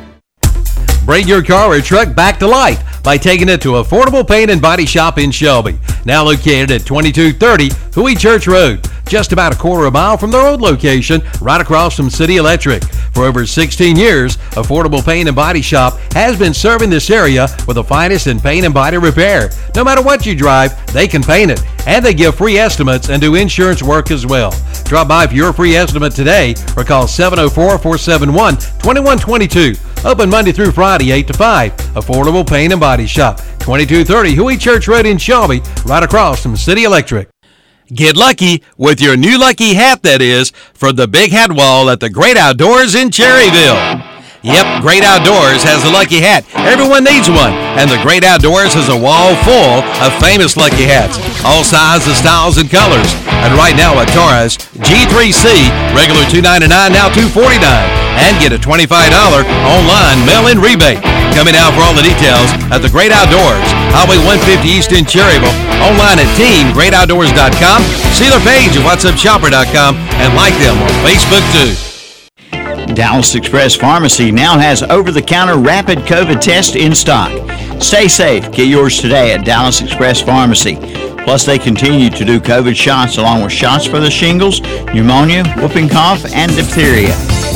Bring 1.06 1.28
your 1.28 1.44
car 1.44 1.74
or 1.74 1.82
truck 1.82 2.16
back 2.16 2.40
to 2.40 2.48
life 2.48 2.97
by 3.04 3.18
taking 3.18 3.50
it 3.50 3.62
to 3.62 3.74
Affordable 3.74 4.28
Paint 4.28 4.52
and 4.52 4.62
Body 4.62 4.86
Shop 4.86 5.18
in 5.18 5.32
Shelby. 5.32 5.78
Now 6.06 6.24
located 6.24 6.72
at 6.72 6.86
2230 6.86 7.70
Huey 7.94 8.16
Church 8.16 8.48
Road, 8.48 8.88
just 9.08 9.32
about 9.32 9.54
a 9.54 9.58
quarter 9.58 9.86
of 9.86 9.94
a 9.94 9.98
mile 9.98 10.18
from 10.18 10.32
the 10.32 10.38
old 10.38 10.62
location, 10.62 11.22
right 11.42 11.62
across 11.62 11.96
from 11.96 12.10
City 12.10 12.38
Electric. 12.38 12.84
For 13.14 13.24
over 13.24 13.46
16 13.46 13.96
years, 13.96 14.38
Affordable 14.52 15.04
Paint 15.04 15.28
and 15.28 15.36
Body 15.36 15.62
Shop 15.62 15.98
has 16.14 16.38
been 16.38 16.54
serving 16.54 16.90
this 16.90 17.10
area 17.10 17.48
with 17.68 17.76
the 17.76 17.84
finest 17.84 18.28
in 18.28 18.40
paint 18.40 18.66
and 18.66 18.74
body 18.74 18.98
repair. 18.98 19.50
No 19.76 19.84
matter 19.84 20.02
what 20.02 20.26
you 20.26 20.36
drive, 20.36 20.94
they 20.94 21.08
can 21.08 21.24
paint 21.24 21.52
it. 21.52 21.62
And 21.88 22.06
they 22.06 22.14
give 22.14 22.36
free 22.36 22.58
estimates 22.58 23.10
and 23.10 23.22
do 23.22 23.36
insurance 23.36 23.82
work 23.82 24.12
as 24.12 24.26
well. 24.26 24.54
Drop 24.84 25.08
by 25.08 25.26
for 25.28 25.34
your 25.34 25.54
free 25.54 25.76
estimate 25.76 26.14
today 26.14 26.54
or 26.76 26.84
call 26.84 27.08
704 27.08 27.78
471 27.80 28.56
2122. 28.56 29.87
Open 30.08 30.30
Monday 30.30 30.54
through 30.54 30.72
Friday, 30.72 31.12
8 31.12 31.28
to 31.28 31.34
5. 31.34 31.74
Affordable 31.96 32.48
Paint 32.48 32.72
and 32.72 32.80
Body 32.80 33.06
Shop, 33.06 33.40
2230 33.60 34.36
Huey 34.36 34.56
Church 34.56 34.88
Road 34.88 35.06
in 35.06 35.18
Shelby, 35.18 35.62
right 35.86 36.02
across 36.02 36.42
from 36.42 36.56
City 36.56 36.86
Electric. 36.86 37.28
Get 37.94 38.16
lucky 38.16 38.64
with 38.78 39.02
your 39.02 39.18
new 39.18 39.38
lucky 39.38 39.74
hat 39.74 40.04
that 40.04 40.22
is 40.22 40.52
from 40.74 40.96
the 40.96 41.10
Big 41.10 41.32
Hat 41.32 41.52
Wall 41.52 41.90
at 41.90 42.00
the 42.00 42.10
Great 42.10 42.38
Outdoors 42.38 42.96
in 42.96 43.10
Cherryville. 43.10 44.17
Yep, 44.48 44.80
Great 44.80 45.04
Outdoors 45.04 45.60
has 45.68 45.84
a 45.84 45.92
lucky 45.92 46.24
hat. 46.24 46.48
Everyone 46.56 47.04
needs 47.04 47.28
one. 47.28 47.52
And 47.76 47.92
the 47.92 48.00
Great 48.00 48.24
Outdoors 48.24 48.72
has 48.80 48.88
a 48.88 48.96
wall 48.96 49.36
full 49.44 49.84
of 50.00 50.16
famous 50.24 50.56
lucky 50.56 50.88
hats. 50.88 51.20
All 51.44 51.68
sizes, 51.68 52.16
styles, 52.16 52.56
and 52.56 52.72
colors. 52.72 53.12
And 53.44 53.52
right 53.60 53.76
now 53.76 54.00
at 54.00 54.08
Taurus, 54.16 54.56
G3C, 54.88 55.68
regular 55.92 56.24
299, 56.32 56.64
now 56.96 57.12
249. 57.12 57.60
And 58.24 58.40
get 58.40 58.56
a 58.56 58.60
$25 58.64 58.88
online 59.68 60.24
mail-in 60.24 60.64
rebate. 60.64 61.04
Coming 61.36 61.60
out 61.60 61.76
for 61.76 61.84
all 61.84 61.92
the 61.92 62.08
details 62.08 62.48
at 62.72 62.80
the 62.80 62.90
Great 62.90 63.12
Outdoors, 63.12 63.68
Highway 63.92 64.16
150 64.24 64.64
East 64.64 64.96
in 64.96 65.04
Cherryville. 65.04 65.52
Online 65.84 66.24
at 66.24 66.30
teamgreatoutdoors.com. 66.40 67.84
See 68.16 68.32
their 68.32 68.42
page 68.48 68.80
at 68.80 68.84
whatsupshopper.com 68.88 70.00
and 70.24 70.32
like 70.40 70.56
them 70.64 70.80
on 70.80 70.90
Facebook 71.04 71.44
too. 71.52 71.97
Dallas 72.96 73.36
Express 73.36 73.76
Pharmacy 73.76 74.32
now 74.32 74.58
has 74.58 74.84
over 74.84 75.12
the 75.12 75.22
counter 75.22 75.58
rapid 75.58 76.00
COVID 76.00 76.42
test 76.42 76.76
in 76.76 76.94
stock. 76.96 77.32
Stay 77.82 78.08
safe. 78.08 78.52
Get 78.52 78.68
yours 78.68 78.98
today 79.00 79.34
at 79.34 79.46
Dallas 79.46 79.82
Express 79.82 80.22
Pharmacy. 80.22 80.76
Plus, 81.24 81.46
they 81.46 81.60
continue 81.60 82.10
to 82.10 82.24
do 82.24 82.40
COVID 82.40 82.76
shots 82.76 83.18
along 83.18 83.44
with 83.44 83.52
shots 83.52 83.86
for 83.86 84.00
the 84.00 84.10
shingles, 84.10 84.62
pneumonia, 84.94 85.44
whooping 85.58 85.90
cough, 85.90 86.26
and 86.34 86.56
diphtheria. 86.56 87.14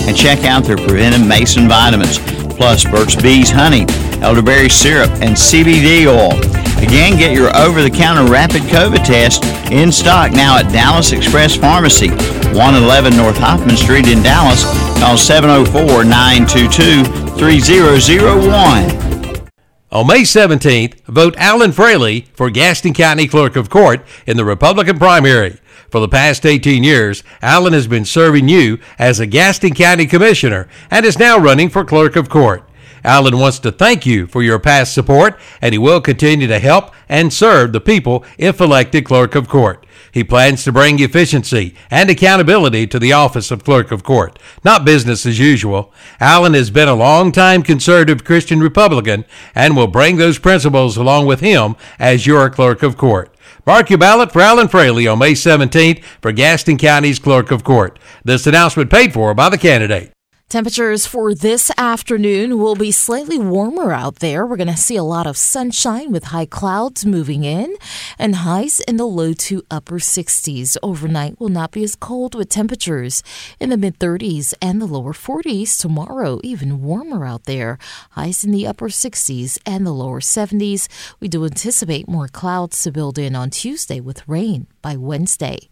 And 0.07 0.15
check 0.15 0.43
out 0.45 0.63
their 0.63 0.77
Preventive 0.77 1.25
Mason 1.25 1.67
vitamins, 1.67 2.19
plus 2.61 2.85
Burt's 2.85 3.15
Bees 3.15 3.49
honey, 3.49 3.87
elderberry 4.21 4.69
syrup, 4.69 5.09
and 5.13 5.35
CBD 5.35 6.05
oil. 6.05 6.37
Again, 6.77 7.17
get 7.17 7.33
your 7.33 7.49
over 7.57 7.81
the 7.81 7.89
counter 7.89 8.31
rapid 8.31 8.61
COVID 8.63 9.03
test 9.03 9.43
in 9.71 9.91
stock 9.91 10.31
now 10.31 10.59
at 10.59 10.71
Dallas 10.71 11.11
Express 11.11 11.55
Pharmacy, 11.55 12.09
111 12.09 13.17
North 13.17 13.39
Hoffman 13.39 13.75
Street 13.75 14.07
in 14.07 14.21
Dallas. 14.21 14.63
Call 14.99 15.17
704 15.17 16.03
922 16.03 17.03
3001. 17.39 19.49
On 19.91 20.05
May 20.05 20.21
17th, 20.21 21.01
vote 21.05 21.33
Alan 21.37 21.71
Fraley 21.71 22.27
for 22.35 22.51
Gaston 22.51 22.93
County 22.93 23.27
Clerk 23.27 23.55
of 23.55 23.71
Court 23.71 24.05
in 24.27 24.37
the 24.37 24.45
Republican 24.45 24.99
primary. 24.99 25.57
For 25.91 25.99
the 25.99 26.07
past 26.07 26.45
18 26.45 26.85
years, 26.85 27.21
Alan 27.41 27.73
has 27.73 27.85
been 27.85 28.05
serving 28.05 28.47
you 28.47 28.79
as 28.97 29.19
a 29.19 29.25
Gaston 29.25 29.73
County 29.73 30.05
Commissioner 30.05 30.69
and 30.89 31.05
is 31.05 31.19
now 31.19 31.37
running 31.37 31.67
for 31.67 31.83
Clerk 31.83 32.15
of 32.15 32.29
Court. 32.29 32.63
Alan 33.03 33.37
wants 33.37 33.59
to 33.59 33.73
thank 33.73 34.05
you 34.05 34.25
for 34.25 34.41
your 34.41 34.57
past 34.57 34.93
support, 34.93 35.37
and 35.61 35.73
he 35.73 35.77
will 35.77 35.99
continue 35.99 36.47
to 36.47 36.59
help 36.59 36.93
and 37.09 37.33
serve 37.33 37.73
the 37.73 37.81
people 37.81 38.23
if 38.37 38.61
elected 38.61 39.03
Clerk 39.03 39.35
of 39.35 39.49
Court. 39.49 39.85
He 40.13 40.23
plans 40.23 40.63
to 40.63 40.71
bring 40.71 41.01
efficiency 41.01 41.75
and 41.89 42.09
accountability 42.09 42.87
to 42.87 42.97
the 42.99 43.11
office 43.11 43.51
of 43.51 43.65
Clerk 43.65 43.91
of 43.91 44.01
Court, 44.01 44.39
not 44.63 44.85
business 44.85 45.25
as 45.25 45.39
usual. 45.39 45.93
Alan 46.21 46.53
has 46.53 46.69
been 46.69 46.87
a 46.87 46.95
long-time 46.95 47.63
conservative 47.63 48.23
Christian 48.23 48.61
Republican 48.61 49.25
and 49.53 49.75
will 49.75 49.87
bring 49.87 50.15
those 50.15 50.39
principles 50.39 50.95
along 50.95 51.25
with 51.25 51.41
him 51.41 51.75
as 51.99 52.25
your 52.25 52.49
Clerk 52.49 52.81
of 52.81 52.95
Court. 52.95 53.33
Mark 53.65 53.89
your 53.89 53.99
ballot 53.99 54.31
for 54.31 54.41
Alan 54.41 54.67
Fraley 54.67 55.07
on 55.07 55.19
May 55.19 55.33
17th 55.33 56.03
for 56.21 56.31
Gaston 56.31 56.77
County's 56.77 57.19
Clerk 57.19 57.51
of 57.51 57.63
Court. 57.63 57.99
This 58.23 58.47
announcement 58.47 58.89
paid 58.89 59.13
for 59.13 59.33
by 59.35 59.49
the 59.49 59.57
candidate. 59.57 60.11
Temperatures 60.51 61.05
for 61.05 61.33
this 61.33 61.71
afternoon 61.77 62.59
will 62.59 62.75
be 62.75 62.91
slightly 62.91 63.39
warmer 63.39 63.93
out 63.93 64.15
there. 64.17 64.45
We're 64.45 64.57
going 64.57 64.67
to 64.67 64.75
see 64.75 64.97
a 64.97 65.01
lot 65.01 65.25
of 65.25 65.37
sunshine 65.37 66.11
with 66.11 66.25
high 66.25 66.45
clouds 66.45 67.05
moving 67.05 67.45
in 67.45 67.73
and 68.19 68.35
highs 68.35 68.81
in 68.81 68.97
the 68.97 69.05
low 69.05 69.31
to 69.31 69.63
upper 69.71 69.97
60s. 69.97 70.75
Overnight 70.83 71.39
will 71.39 71.47
not 71.47 71.71
be 71.71 71.85
as 71.85 71.95
cold 71.95 72.35
with 72.35 72.49
temperatures 72.49 73.23
in 73.61 73.69
the 73.69 73.77
mid 73.77 73.97
30s 73.97 74.53
and 74.61 74.81
the 74.81 74.85
lower 74.85 75.13
40s. 75.13 75.79
Tomorrow, 75.79 76.41
even 76.43 76.81
warmer 76.81 77.25
out 77.25 77.45
there. 77.45 77.77
Highs 78.09 78.43
in 78.43 78.51
the 78.51 78.67
upper 78.67 78.89
60s 78.89 79.57
and 79.65 79.87
the 79.87 79.93
lower 79.93 80.19
70s. 80.19 80.89
We 81.21 81.29
do 81.29 81.45
anticipate 81.45 82.09
more 82.09 82.27
clouds 82.27 82.83
to 82.83 82.91
build 82.91 83.17
in 83.17 83.37
on 83.37 83.51
Tuesday 83.51 84.01
with 84.01 84.27
rain 84.27 84.67
by 84.81 84.97
Wednesday. 84.97 85.69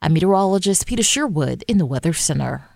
I'm 0.00 0.12
meteorologist 0.12 0.86
Peter 0.86 1.02
Sherwood 1.02 1.64
in 1.66 1.78
the 1.78 1.86
Weather 1.86 2.12
Center. 2.12 2.68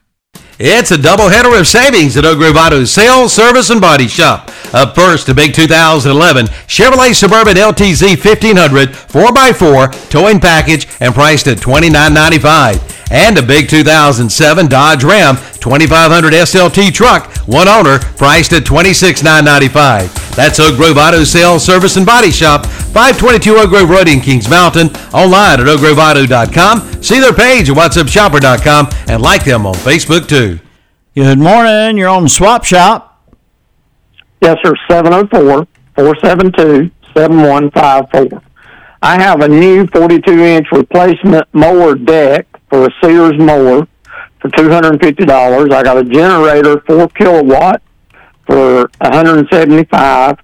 It's 0.59 0.91
a 0.91 0.97
doubleheader 0.97 1.59
of 1.59 1.67
savings 1.67 2.17
at 2.17 2.25
Oak 2.25 2.39
Grove 2.39 2.57
Auto's 2.57 2.91
Sales, 2.91 3.33
Service, 3.33 3.69
and 3.69 3.81
Body 3.81 4.09
Shop. 4.09 4.51
Up 4.73 4.95
first, 4.95 5.29
a 5.29 5.35
big 5.35 5.55
2011 5.55 6.47
Chevrolet 6.67 7.15
Suburban 7.15 7.57
LTZ 7.57 8.17
1500 8.17 8.89
4x4 8.89 10.11
towing 10.11 10.41
package 10.41 10.89
and 11.01 11.15
priced 11.15 11.47
at 11.47 11.59
$29.95. 11.59 12.95
And 13.11 13.39
a 13.39 13.43
big 13.43 13.69
2007 13.69 14.67
Dodge 14.67 15.05
Ram 15.05 15.37
2500 15.61 16.33
SLT 16.33 16.93
truck, 16.93 17.31
one 17.47 17.69
owner, 17.69 17.99
priced 17.99 18.53
at 18.53 18.63
$26,995. 18.65 20.35
That's 20.37 20.61
Oak 20.61 20.77
Grove 20.77 20.97
Auto 20.97 21.25
Sales, 21.25 21.65
Service, 21.65 21.97
and 21.97 22.07
Body 22.07 22.31
Shop, 22.31 22.67
522 22.67 23.57
Oak 23.57 23.71
Grove 23.71 23.91
Road 23.91 24.09
in 24.09 24.21
Kings 24.21 24.49
Mountain, 24.49 24.89
online 25.13 25.61
at 25.61 25.67
oakgroveauto.com. 25.67 27.03
See 27.03 27.21
their 27.21 27.33
page 27.33 27.71
at 27.71 27.77
whatsupshopper.com 27.77 28.89
and 29.09 29.23
like 29.23 29.45
them 29.45 29.67
on 29.67 29.75
Facebook 29.75 30.26
too. 30.27 30.61
Good 31.15 31.39
morning. 31.39 31.97
You're 31.97 32.09
on 32.09 32.25
the 32.25 32.29
Swap 32.29 32.65
Shop. 32.65 33.27
Yes, 34.43 34.59
sir. 34.63 34.75
704 34.89 35.67
472 35.95 36.91
7154. 37.15 38.43
I 39.03 39.21
have 39.21 39.41
a 39.41 39.49
new 39.49 39.87
42 39.87 40.33
inch 40.33 40.67
replacement 40.73 41.47
mower 41.53 41.95
deck 41.95 42.47
for 42.69 42.87
a 42.87 42.91
Sears 43.03 43.39
mower 43.39 43.87
for 44.41 44.49
$250. 44.51 45.73
I 45.73 45.83
got 45.83 45.97
a 45.97 46.05
generator, 46.05 46.81
4 46.87 47.09
kilowatt, 47.09 47.83
for 48.47 48.91
175 49.01 50.39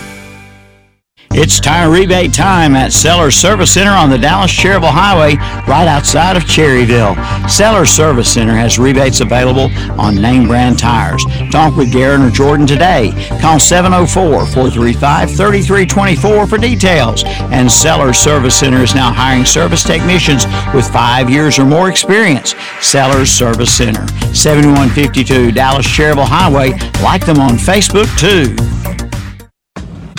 It's 1.32 1.60
tire 1.60 1.92
rebate 1.92 2.34
time 2.34 2.76
at 2.76 2.92
Sellers 2.92 3.36
Service 3.36 3.74
Center 3.74 3.92
on 3.92 4.10
the 4.10 4.18
Dallas 4.18 4.52
Cherryville 4.52 4.92
Highway, 4.92 5.36
right 5.68 5.88
outside 5.88 6.36
of 6.36 6.44
Cherryville. 6.44 7.16
Sellers 7.48 7.92
Service 7.92 8.34
Center 8.34 8.54
has 8.54 8.80
rebates 8.80 9.22
available 9.22 9.70
on 10.00 10.16
name 10.16 10.48
brand 10.48 10.80
tires. 10.80 11.24
Talk 11.52 11.78
with 11.78 11.94
Garen 11.94 12.24
or 12.24 12.32
Jordan 12.32 12.66
today. 12.66 13.12
Call 13.40 13.60
704 13.60 14.48
435 14.48 15.30
3324 15.30 16.48
for 16.48 16.58
details. 16.58 17.24
And 17.52 17.72
Sellers 17.72 18.18
Service 18.18 18.60
Center 18.60 18.80
is 18.80 18.96
now 18.96 19.14
hiring 19.14 19.46
service 19.46 19.84
technicians 19.84 20.46
with 20.74 20.92
five 20.92 21.30
years 21.30 21.60
or 21.60 21.66
more 21.66 21.90
experience. 21.90 22.56
Sellers 22.82 23.30
Service 23.32 23.72
Center, 23.72 24.06
7152 24.34 25.52
Dallas 25.52 25.86
Cherryville 25.86 26.28
Highway. 26.28 26.72
Like 27.04 27.26
them 27.26 27.40
on 27.40 27.52
Facebook 27.52 28.10
too. 28.18 28.56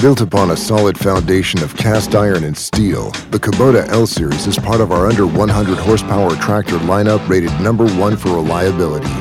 Built 0.01 0.23
upon 0.23 0.51
a 0.51 0.57
solid 0.57 0.97
foundation 0.97 1.63
of 1.63 1.77
cast 1.77 2.15
iron 2.15 2.45
and 2.45 2.57
steel, 2.57 3.11
the 3.33 3.39
Kubota 3.39 3.87
L 3.89 4.07
Series 4.07 4.47
is 4.47 4.59
part 4.59 4.81
of 4.81 4.93
our 4.93 5.07
under 5.07 5.27
100 5.27 5.77
horsepower 5.77 6.35
tractor 6.37 6.77
lineup 6.77 7.29
rated 7.29 7.53
number 7.61 7.87
one 7.99 8.17
for 8.17 8.31
reliability. 8.31 9.13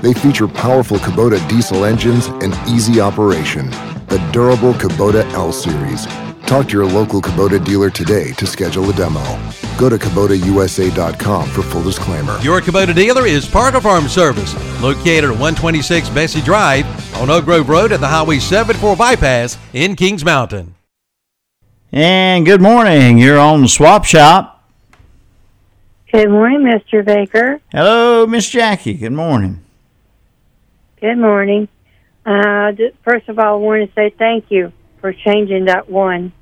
They 0.00 0.14
feature 0.14 0.48
powerful 0.48 0.96
Kubota 0.96 1.46
diesel 1.50 1.84
engines 1.84 2.28
and 2.28 2.54
easy 2.66 2.98
operation. 2.98 3.68
The 4.06 4.26
durable 4.32 4.72
Kubota 4.72 5.30
L 5.34 5.52
Series. 5.52 6.06
Talk 6.46 6.68
to 6.68 6.78
your 6.78 6.86
local 6.86 7.20
Kubota 7.20 7.62
dealer 7.62 7.90
today 7.90 8.32
to 8.32 8.46
schedule 8.46 8.88
a 8.88 8.94
demo. 8.94 9.22
Go 9.76 9.90
to 9.90 9.98
KubotaUSA.com 9.98 11.50
for 11.50 11.60
full 11.60 11.82
disclaimer. 11.82 12.38
Your 12.40 12.62
Kubota 12.62 12.94
dealer 12.94 13.26
is 13.26 13.46
Parker 13.46 13.82
Farm 13.82 14.08
Service, 14.08 14.54
located 14.80 15.24
at 15.24 15.30
126 15.32 16.08
Bessie 16.08 16.40
Drive 16.40 17.01
on 17.14 17.30
Oak 17.30 17.44
Grove 17.44 17.68
Road 17.68 17.92
at 17.92 18.00
the 18.00 18.08
Highway 18.08 18.38
74 18.38 18.96
bypass 18.96 19.58
in 19.72 19.96
Kings 19.96 20.24
Mountain. 20.24 20.74
And 21.92 22.46
good 22.46 22.60
morning. 22.60 23.18
You're 23.18 23.38
on 23.38 23.62
the 23.62 23.68
Swap 23.68 24.04
Shop. 24.04 24.64
Good 26.10 26.30
morning, 26.30 26.60
Mr. 26.62 27.04
Baker. 27.04 27.60
Hello, 27.70 28.26
Miss 28.26 28.48
Jackie. 28.48 28.94
Good 28.94 29.12
morning. 29.12 29.62
Good 31.00 31.16
morning. 31.16 31.68
Uh, 32.24 32.72
first 33.02 33.28
of 33.28 33.38
all, 33.38 33.54
I 33.54 33.58
want 33.58 33.88
to 33.88 33.94
say 33.94 34.10
thank 34.10 34.50
you 34.50 34.72
for 35.00 35.12
changing 35.12 35.64
that 35.66 35.90
one 35.90 36.32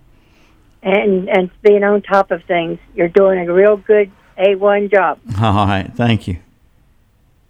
and 0.82 1.28
and 1.28 1.50
being 1.62 1.82
on 1.84 2.02
top 2.02 2.30
of 2.30 2.44
things. 2.44 2.78
You're 2.94 3.08
doing 3.08 3.38
a 3.48 3.52
real 3.52 3.76
good 3.76 4.10
A1 4.38 4.90
job. 4.90 5.18
All 5.40 5.66
right. 5.66 5.90
Thank 5.94 6.28
you. 6.28 6.38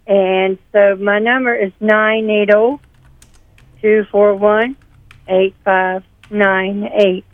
And 0.07 0.57
so 0.71 0.95
my 0.95 1.19
number 1.19 1.53
is 1.53 1.71
nine 1.79 2.27
two 3.81 4.05
four 4.11 4.35
one 4.35 4.75
eight 5.27 5.55
five 5.65 6.03
nine 6.29 6.89
eight. 6.93 7.25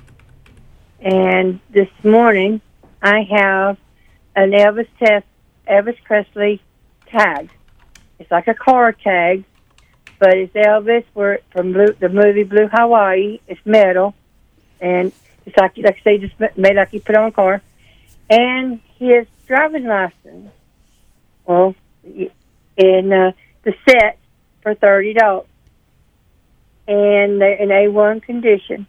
And 0.99 1.60
this 1.69 1.89
morning, 2.03 2.62
I 3.01 3.21
have 3.29 3.77
an 4.36 4.51
Elvis 4.51 4.88
test, 4.97 5.25
Elvis 5.69 6.01
Presley 6.03 6.62
tag. 7.07 7.49
It's 8.19 8.31
like 8.31 8.47
a 8.47 8.53
car 8.53 8.91
tag, 8.93 9.43
but 10.19 10.36
it's 10.36 10.53
Elvis. 10.53 11.03
Where 11.13 11.39
from 11.51 11.73
Blue, 11.73 11.93
the 11.99 12.10
movie 12.10 12.43
Blue 12.43 12.67
Hawaii. 12.71 13.39
It's 13.47 13.63
metal, 13.65 14.15
and 14.81 15.12
it's 15.45 15.57
like 15.57 15.77
like 15.77 15.97
I 15.99 16.03
say, 16.03 16.17
just 16.17 16.39
ma- 16.39 16.47
made 16.55 16.75
like 16.75 16.93
you 16.93 17.01
put 17.01 17.15
on 17.15 17.27
a 17.27 17.31
car. 17.31 17.62
And 18.29 18.81
his 18.97 19.27
driving 19.47 19.86
license. 19.86 20.51
Well, 21.45 21.75
in 22.03 23.13
uh, 23.13 23.31
the 23.63 23.73
set 23.88 24.17
for 24.62 24.75
thirty 24.75 25.13
dollars, 25.13 25.46
and 26.88 27.41
they're 27.41 27.62
in 27.62 27.71
A 27.71 27.88
one 27.89 28.21
condition. 28.21 28.88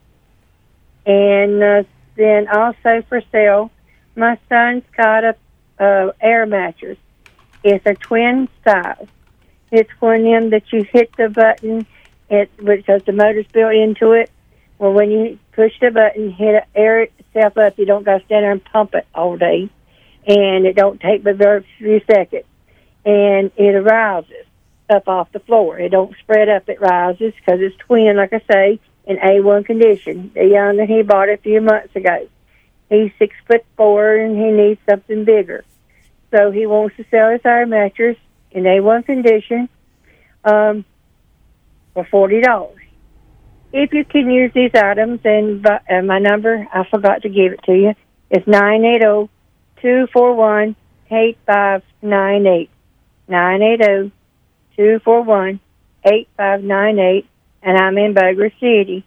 And 1.06 1.62
uh, 1.62 1.82
then 2.16 2.48
also 2.48 3.02
for 3.08 3.22
sale, 3.32 3.70
my 4.16 4.38
son's 4.48 4.84
got 4.96 5.24
a 5.24 5.36
uh, 5.80 6.12
air 6.20 6.46
mattress. 6.46 6.98
It's 7.64 7.84
a 7.86 7.94
twin 7.94 8.48
size. 8.64 9.06
It's 9.70 9.90
one 10.00 10.20
of 10.20 10.24
them 10.24 10.50
that 10.50 10.72
you 10.72 10.84
hit 10.84 11.10
the 11.16 11.28
button, 11.28 11.86
it 12.30 12.50
because 12.56 13.02
the 13.04 13.12
motor's 13.12 13.46
built 13.46 13.74
into 13.74 14.12
it. 14.12 14.30
Well, 14.78 14.92
when 14.92 15.10
you 15.10 15.38
push 15.52 15.72
the 15.80 15.90
button, 15.90 16.30
hit 16.30 16.54
it, 16.54 16.64
air 16.74 17.02
itself 17.02 17.58
up. 17.58 17.78
You 17.78 17.84
don't 17.84 18.04
got 18.04 18.18
to 18.18 18.24
stand 18.24 18.44
there 18.44 18.52
and 18.52 18.64
pump 18.64 18.94
it 18.94 19.06
all 19.14 19.36
day, 19.36 19.68
and 20.26 20.66
it 20.66 20.76
don't 20.76 21.00
take 21.00 21.24
but 21.24 21.36
very 21.36 21.66
few 21.78 22.00
seconds, 22.06 22.46
and 23.04 23.50
it 23.56 23.74
arises 23.74 24.46
up 24.90 25.08
off 25.08 25.32
the 25.32 25.40
floor. 25.40 25.78
It 25.78 25.90
don't 25.90 26.16
spread 26.18 26.48
up. 26.48 26.68
It 26.68 26.80
rises 26.80 27.34
because 27.34 27.60
it's 27.60 27.76
twin, 27.76 28.16
like 28.16 28.32
I 28.32 28.42
say, 28.50 28.80
in 29.04 29.16
A1 29.16 29.66
condition. 29.66 30.30
The 30.34 30.46
young 30.46 30.76
that 30.76 30.88
he 30.88 31.02
bought 31.02 31.28
a 31.28 31.36
few 31.36 31.60
months 31.60 31.94
ago. 31.94 32.28
He's 32.88 33.10
six 33.18 33.34
foot 33.46 33.64
four, 33.76 34.14
and 34.14 34.36
he 34.36 34.50
needs 34.50 34.80
something 34.88 35.24
bigger. 35.24 35.64
So 36.30 36.50
he 36.50 36.66
wants 36.66 36.96
to 36.96 37.04
sell 37.10 37.30
his 37.30 37.40
air 37.44 37.66
mattress 37.66 38.16
in 38.50 38.64
A1 38.64 39.04
condition 39.04 39.68
um, 40.44 40.84
for 41.94 42.06
forty 42.10 42.40
dollars. 42.40 42.80
If 43.72 43.92
you 43.92 44.04
can 44.04 44.30
use 44.30 44.52
these 44.54 44.70
items, 44.74 45.20
and 45.24 45.66
uh, 45.66 46.02
my 46.02 46.18
number, 46.18 46.66
I 46.72 46.84
forgot 46.90 47.22
to 47.22 47.28
give 47.28 47.52
it 47.52 47.62
to 47.64 47.72
you, 47.72 47.94
is 48.30 48.46
nine 48.46 48.84
eight 48.84 49.02
zero 49.02 49.28
two 49.82 50.06
four 50.12 50.34
one 50.34 50.74
eight 51.10 51.38
five 51.46 51.82
nine 52.00 52.46
eight. 52.46 52.70
Nine 53.26 53.62
eight 53.62 53.84
zero 53.84 54.10
two 54.78 55.00
four 55.04 55.22
one 55.22 55.60
eight 56.06 56.28
five 56.36 56.62
nine 56.62 56.98
eight, 56.98 57.26
and 57.62 57.76
I'm 57.76 57.98
in 57.98 58.14
Boger 58.14 58.50
City. 58.60 59.04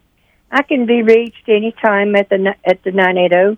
I 0.50 0.62
can 0.62 0.86
be 0.86 1.02
reached 1.02 1.48
anytime 1.48 2.14
at 2.14 2.28
the 2.28 2.54
at 2.64 2.84
the 2.84 2.92
nine 2.92 3.16
eight 3.18 3.32
zero, 3.32 3.56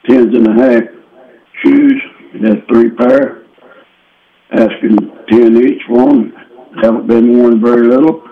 tens 0.08 0.36
and 0.36 0.48
a 0.48 0.64
half 0.64 1.01
shoes. 1.64 2.02
It 2.34 2.42
has 2.48 2.64
three 2.68 2.92
pair. 2.92 3.46
Asking 4.52 4.98
ten 5.30 5.58
each 5.58 5.84
one. 5.90 6.34
Haven't 6.82 7.08
been 7.08 7.38
worn 7.38 7.62
very 7.62 7.88
little. 7.88 8.24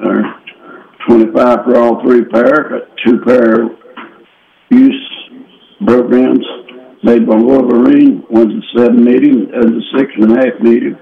Or 0.00 0.22
twenty-five 1.06 1.64
for 1.64 1.78
all 1.78 2.02
three 2.02 2.24
pair. 2.24 2.68
Got 2.68 2.96
two 3.04 3.20
pair 3.24 3.68
use 4.70 5.30
brogans 5.80 6.44
made 7.02 7.26
by 7.26 7.36
Wolverine. 7.36 8.24
One's 8.30 8.52
a 8.52 8.78
seven 8.78 9.04
medium, 9.04 9.50
one's 9.52 9.84
a 9.84 9.98
six 9.98 10.12
and 10.16 10.32
a 10.32 10.36
half 10.36 10.60
medium. 10.60 10.98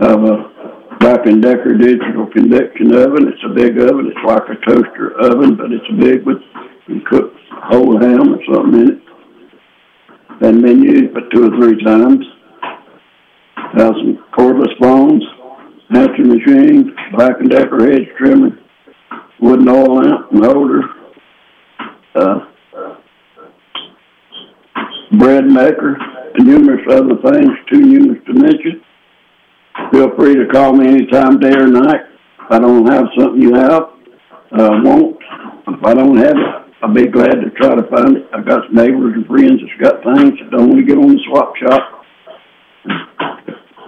Have 0.00 0.24
a 0.24 0.96
Black 1.00 1.26
and 1.26 1.42
Decker 1.42 1.74
digital 1.76 2.26
convection 2.32 2.94
oven. 2.94 3.28
It's 3.28 3.44
a 3.44 3.54
big 3.54 3.78
oven. 3.78 4.10
It's 4.10 4.26
like 4.26 4.48
a 4.48 4.56
toaster 4.66 5.12
oven, 5.20 5.56
but 5.56 5.72
it's 5.72 6.00
big 6.00 6.24
with 6.24 6.38
can 6.86 7.04
cook 7.04 7.32
whole 7.50 8.00
ham 8.00 8.34
or 8.34 8.38
something 8.54 8.80
in 8.80 8.90
it. 8.92 9.02
Been 10.40 10.82
used 10.82 11.14
but 11.14 11.30
two 11.32 11.46
or 11.46 11.56
three 11.56 11.82
times. 11.82 12.24
Have 13.76 13.94
some 13.94 14.24
cordless 14.36 14.72
phones, 14.80 15.22
answer 15.90 16.24
machine, 16.24 16.94
Black 17.12 17.40
and 17.40 17.50
Decker 17.50 17.90
hedge 17.90 18.08
trimmer, 18.16 18.58
wooden 19.40 19.68
oil 19.68 19.96
lamp 19.96 20.32
and 20.32 20.44
holder, 20.44 20.82
uh, 22.14 22.38
bread 25.18 25.46
maker, 25.46 25.96
and 26.34 26.46
numerous 26.46 26.86
other 26.90 27.16
things, 27.32 27.50
too 27.70 27.80
numerous 27.80 28.22
to 28.26 28.32
mention. 28.34 28.82
Feel 29.92 30.14
free 30.16 30.34
to 30.34 30.46
call 30.46 30.72
me 30.74 30.88
anytime, 30.88 31.38
day 31.38 31.54
or 31.54 31.66
night. 31.66 32.02
If 32.40 32.50
I 32.50 32.58
don't 32.58 32.86
have 32.86 33.06
something 33.18 33.42
you 33.42 33.54
have, 33.54 33.82
uh, 34.52 34.70
won't. 34.84 35.16
If 35.68 35.84
I 35.84 35.94
don't 35.94 36.16
have 36.16 36.36
it, 36.36 36.65
I'll 36.82 36.92
be 36.92 37.06
glad 37.06 37.40
to 37.40 37.48
try 37.56 37.74
to 37.74 37.84
find 37.88 38.18
it. 38.18 38.28
I've 38.34 38.44
got 38.46 38.70
neighbors 38.72 39.14
and 39.14 39.26
friends 39.26 39.62
that's 39.62 39.80
got 39.80 40.04
things 40.04 40.38
that 40.38 40.50
don't 40.50 40.68
want 40.68 40.80
to 40.80 40.86
get 40.86 40.98
on 40.98 41.08
the 41.08 41.18
swap 41.26 41.56
shop. 41.56 42.04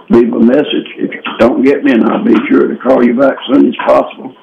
Leave 0.09 0.33
a 0.33 0.39
message. 0.39 0.89
If 0.97 1.13
you 1.13 1.21
don't 1.37 1.61
get 1.63 1.83
me, 1.83 1.91
and 1.91 2.03
I'll 2.05 2.23
be 2.25 2.33
sure 2.49 2.67
to 2.67 2.75
call 2.77 3.05
you 3.05 3.13
back 3.13 3.37
as 3.37 3.45
soon 3.53 3.67
as 3.67 3.75
possible. 3.85 4.33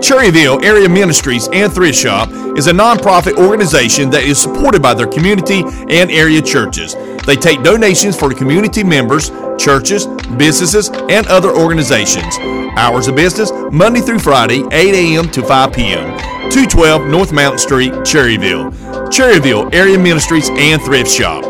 Cherryville 0.00 0.64
Area 0.64 0.88
Ministries 0.88 1.48
and 1.52 1.70
Thrift 1.70 1.98
Shop 1.98 2.30
is 2.56 2.68
a 2.68 2.72
nonprofit 2.72 3.36
organization 3.36 4.08
that 4.10 4.22
is 4.22 4.40
supported 4.40 4.80
by 4.80 4.94
their 4.94 5.06
community 5.06 5.62
and 5.62 6.10
area 6.10 6.40
churches. 6.40 6.94
They 7.26 7.36
take 7.36 7.62
donations 7.62 8.18
for 8.18 8.32
community 8.32 8.82
members, 8.82 9.30
churches, 9.58 10.06
businesses, 10.38 10.88
and 10.88 11.26
other 11.26 11.50
organizations. 11.50 12.38
Hours 12.78 13.08
of 13.08 13.16
business 13.16 13.52
Monday 13.70 14.00
through 14.00 14.20
Friday, 14.20 14.64
8 14.72 14.94
a.m. 14.94 15.30
to 15.32 15.42
5 15.42 15.72
p.m. 15.74 16.18
212 16.50 17.06
North 17.06 17.32
Mountain 17.32 17.58
Street, 17.58 17.92
Cherryville. 17.92 18.72
Cherryville 19.08 19.72
Area 19.74 19.98
Ministries 19.98 20.48
and 20.48 20.80
Thrift 20.80 21.10
Shop. 21.10 21.49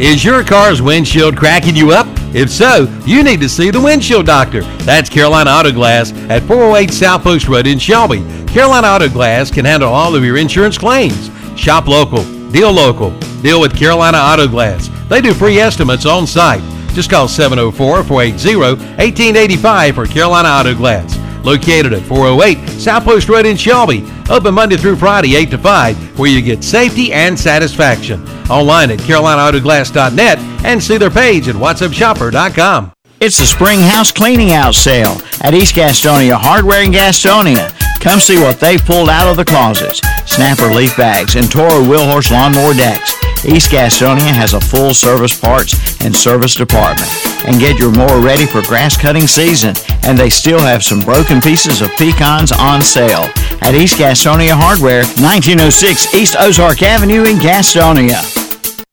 Is 0.00 0.24
your 0.24 0.42
car's 0.42 0.80
windshield 0.80 1.36
cracking 1.36 1.76
you 1.76 1.90
up? 1.90 2.06
If 2.34 2.48
so, 2.48 2.88
you 3.04 3.22
need 3.22 3.38
to 3.42 3.50
see 3.50 3.70
the 3.70 3.82
windshield 3.82 4.24
doctor. 4.24 4.62
That's 4.84 5.10
Carolina 5.10 5.50
Auto 5.50 5.72
Glass 5.72 6.14
at 6.30 6.42
408 6.44 6.90
South 6.90 7.22
Post 7.22 7.48
Road 7.48 7.66
in 7.66 7.78
Shelby. 7.78 8.24
Carolina 8.46 8.86
Auto 8.86 9.10
Glass 9.10 9.50
can 9.50 9.66
handle 9.66 9.92
all 9.92 10.16
of 10.16 10.24
your 10.24 10.38
insurance 10.38 10.78
claims. 10.78 11.30
Shop 11.54 11.86
local, 11.86 12.24
deal 12.50 12.72
local, 12.72 13.10
deal 13.42 13.60
with 13.60 13.76
Carolina 13.76 14.16
Auto 14.16 14.48
Glass. 14.48 14.88
They 15.10 15.20
do 15.20 15.34
free 15.34 15.58
estimates 15.58 16.06
on 16.06 16.26
site. 16.26 16.62
Just 16.94 17.10
call 17.10 17.28
704 17.28 18.02
480 18.02 18.56
1885 18.56 19.94
for 19.94 20.06
Carolina 20.06 20.48
Auto 20.48 20.74
Glass. 20.74 21.19
Located 21.44 21.92
at 21.92 22.02
408 22.02 22.68
South 22.68 23.04
Post 23.04 23.28
Road 23.28 23.46
in 23.46 23.56
Shelby. 23.56 24.04
Open 24.28 24.54
Monday 24.54 24.76
through 24.76 24.96
Friday, 24.96 25.36
8 25.36 25.50
to 25.50 25.58
5, 25.58 26.18
where 26.18 26.30
you 26.30 26.42
get 26.42 26.62
safety 26.62 27.12
and 27.12 27.38
satisfaction. 27.38 28.26
Online 28.48 28.90
at 28.90 28.98
CarolinaAutoGlass.net 29.00 30.38
and 30.64 30.82
see 30.82 30.98
their 30.98 31.10
page 31.10 31.48
at 31.48 31.54
WhatsupShopper.com. 31.54 32.92
It's 33.20 33.38
the 33.38 33.46
Spring 33.46 33.80
House 33.80 34.10
Cleaning 34.10 34.52
Out 34.52 34.74
Sale 34.74 35.20
at 35.42 35.52
East 35.52 35.74
Gastonia 35.74 36.38
Hardware 36.40 36.82
in 36.82 36.90
Gastonia. 36.90 37.70
Come 38.00 38.18
see 38.18 38.38
what 38.38 38.58
they've 38.58 38.82
pulled 38.82 39.10
out 39.10 39.28
of 39.28 39.36
the 39.36 39.44
closets. 39.44 40.00
Snapper 40.24 40.72
leaf 40.72 40.96
bags 40.96 41.36
and 41.36 41.50
Toro 41.50 41.82
Wheelhorse 41.82 42.30
lawnmower 42.30 42.72
decks. 42.72 43.19
East 43.44 43.70
Gastonia 43.70 44.32
has 44.32 44.52
a 44.52 44.60
full 44.60 44.92
service 44.92 45.38
parts 45.38 45.74
and 46.04 46.14
service 46.14 46.54
department. 46.54 47.10
And 47.46 47.58
get 47.58 47.78
your 47.78 47.90
mower 47.90 48.20
ready 48.20 48.44
for 48.44 48.60
grass 48.62 49.00
cutting 49.00 49.26
season. 49.26 49.74
And 50.02 50.18
they 50.18 50.28
still 50.28 50.60
have 50.60 50.84
some 50.84 51.00
broken 51.00 51.40
pieces 51.40 51.80
of 51.80 51.90
pecans 51.96 52.52
on 52.52 52.82
sale 52.82 53.30
at 53.62 53.74
East 53.74 53.98
Gastonia 53.98 54.52
Hardware, 54.52 55.04
1906 55.04 56.14
East 56.14 56.36
Ozark 56.38 56.82
Avenue 56.82 57.24
in 57.24 57.36
Gastonia. 57.36 58.49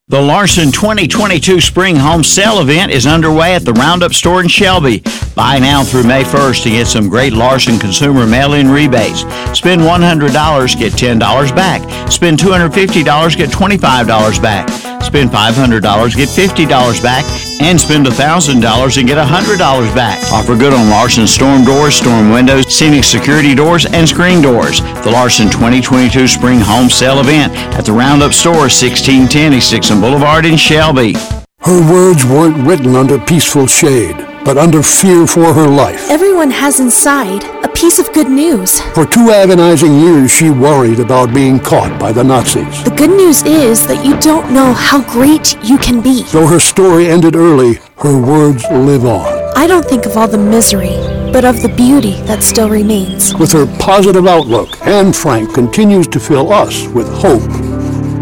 The 0.10 0.22
Larson 0.22 0.72
2022 0.72 1.60
Spring 1.60 1.98
Home 1.98 2.24
Sale 2.24 2.62
event 2.62 2.94
is 2.94 3.06
underway 3.06 3.56
at 3.56 3.66
the 3.66 3.74
Roundup 3.74 4.14
store 4.14 4.40
in 4.40 4.48
Shelby. 4.48 5.04
Buy 5.36 5.60
now 5.60 5.84
through 5.84 6.04
May 6.04 6.24
1st 6.24 6.64
to 6.64 6.70
get 6.70 6.88
some 6.88 7.10
great 7.10 7.34
Larson 7.34 7.78
consumer 7.78 8.26
mail-in 8.26 8.70
rebates. 8.70 9.24
Spend 9.52 9.82
$100, 9.82 10.80
get 10.80 10.94
$10 10.94 11.20
back. 11.54 12.10
Spend 12.10 12.40
$250, 12.40 13.36
get 13.38 13.50
$25 13.50 14.42
back. 14.42 14.70
Spend 15.04 15.30
$500, 15.30 16.16
get 16.16 16.30
$50 16.30 17.04
back. 17.04 17.26
And 17.60 17.82
spend 17.82 18.06
$1,000 18.06 18.98
and 18.98 19.08
get 19.08 19.18
$100 19.18 19.96
back. 19.96 20.32
Offer 20.32 20.58
good 20.58 20.74
on 20.74 20.90
Larson 20.92 21.26
storm 21.26 21.66
doors, 21.66 21.96
storm 21.96 22.30
windows, 22.30 22.68
scenic 22.74 23.04
security 23.04 23.56
doors, 23.56 23.88
and 23.88 24.08
screen 24.08 24.44
doors. 24.44 24.80
The 24.80 25.10
Larson 25.12 25.50
2022 25.50 26.28
Spring 26.28 26.60
Home 26.60 26.88
Sale 26.88 27.20
event 27.20 27.54
at 27.74 27.84
the 27.84 27.94
Roundup 27.94 28.32
store, 28.32 28.70
1610 28.70 29.54
East 29.54 29.72
Dixon 29.98 30.12
Boulevard 30.12 30.46
in 30.46 30.58
Shelby. 30.58 31.14
Her 31.62 31.92
words 31.92 32.24
weren't 32.24 32.68
written 32.68 32.96
under 32.96 33.18
peaceful 33.18 33.66
shade, 33.66 34.16
but 34.46 34.56
under 34.56 34.84
fear 34.84 35.26
for 35.26 35.54
her 35.54 35.68
life. 35.68 36.10
Everyone 36.12 36.52
has 36.52 36.80
inside 36.80 37.44
a 37.66 37.68
piece 37.68 37.98
of 37.98 38.14
good 38.14 38.30
news. 38.30 38.80
For 38.94 39.08
two 39.08 39.32
agonizing 39.32 40.00
years, 40.00 40.30
she 40.30 40.52
worried 40.52 41.00
about 41.00 41.34
being 41.34 41.60
caught 41.60 42.00
by 42.00 42.12
the 42.12 42.24
Nazis. 42.24 42.84
The 42.84 42.92
good 42.92 43.10
news 43.10 43.42
is 43.44 43.88
that 43.88 44.06
you 44.06 44.20
don't 44.20 44.54
know 44.54 44.72
how 44.72 45.02
great 45.12 45.58
you 45.64 45.80
can 45.80 46.02
be. 46.02 46.24
Though 46.32 46.48
her 46.48 46.60
story 46.60 47.08
ended 47.08 47.36
early, 47.36 47.80
her 47.98 48.22
words 48.22 48.64
live 48.70 49.04
on. 49.04 49.26
I 49.58 49.66
don't 49.66 49.86
think 49.86 50.06
of 50.06 50.16
all 50.16 50.28
the 50.28 50.38
misery, 50.38 50.98
but 51.34 51.44
of 51.44 51.64
the 51.64 51.74
beauty 51.76 52.22
that 52.28 52.44
still 52.44 52.70
remains. 52.70 53.34
With 53.34 53.52
her 53.54 53.66
positive 53.80 54.28
outlook, 54.28 54.70
Anne 54.86 55.12
Frank 55.12 55.56
continues 55.56 56.08
to 56.10 56.20
fill 56.20 56.54
us 56.54 56.86
with 56.88 57.10
hope. 57.10 57.50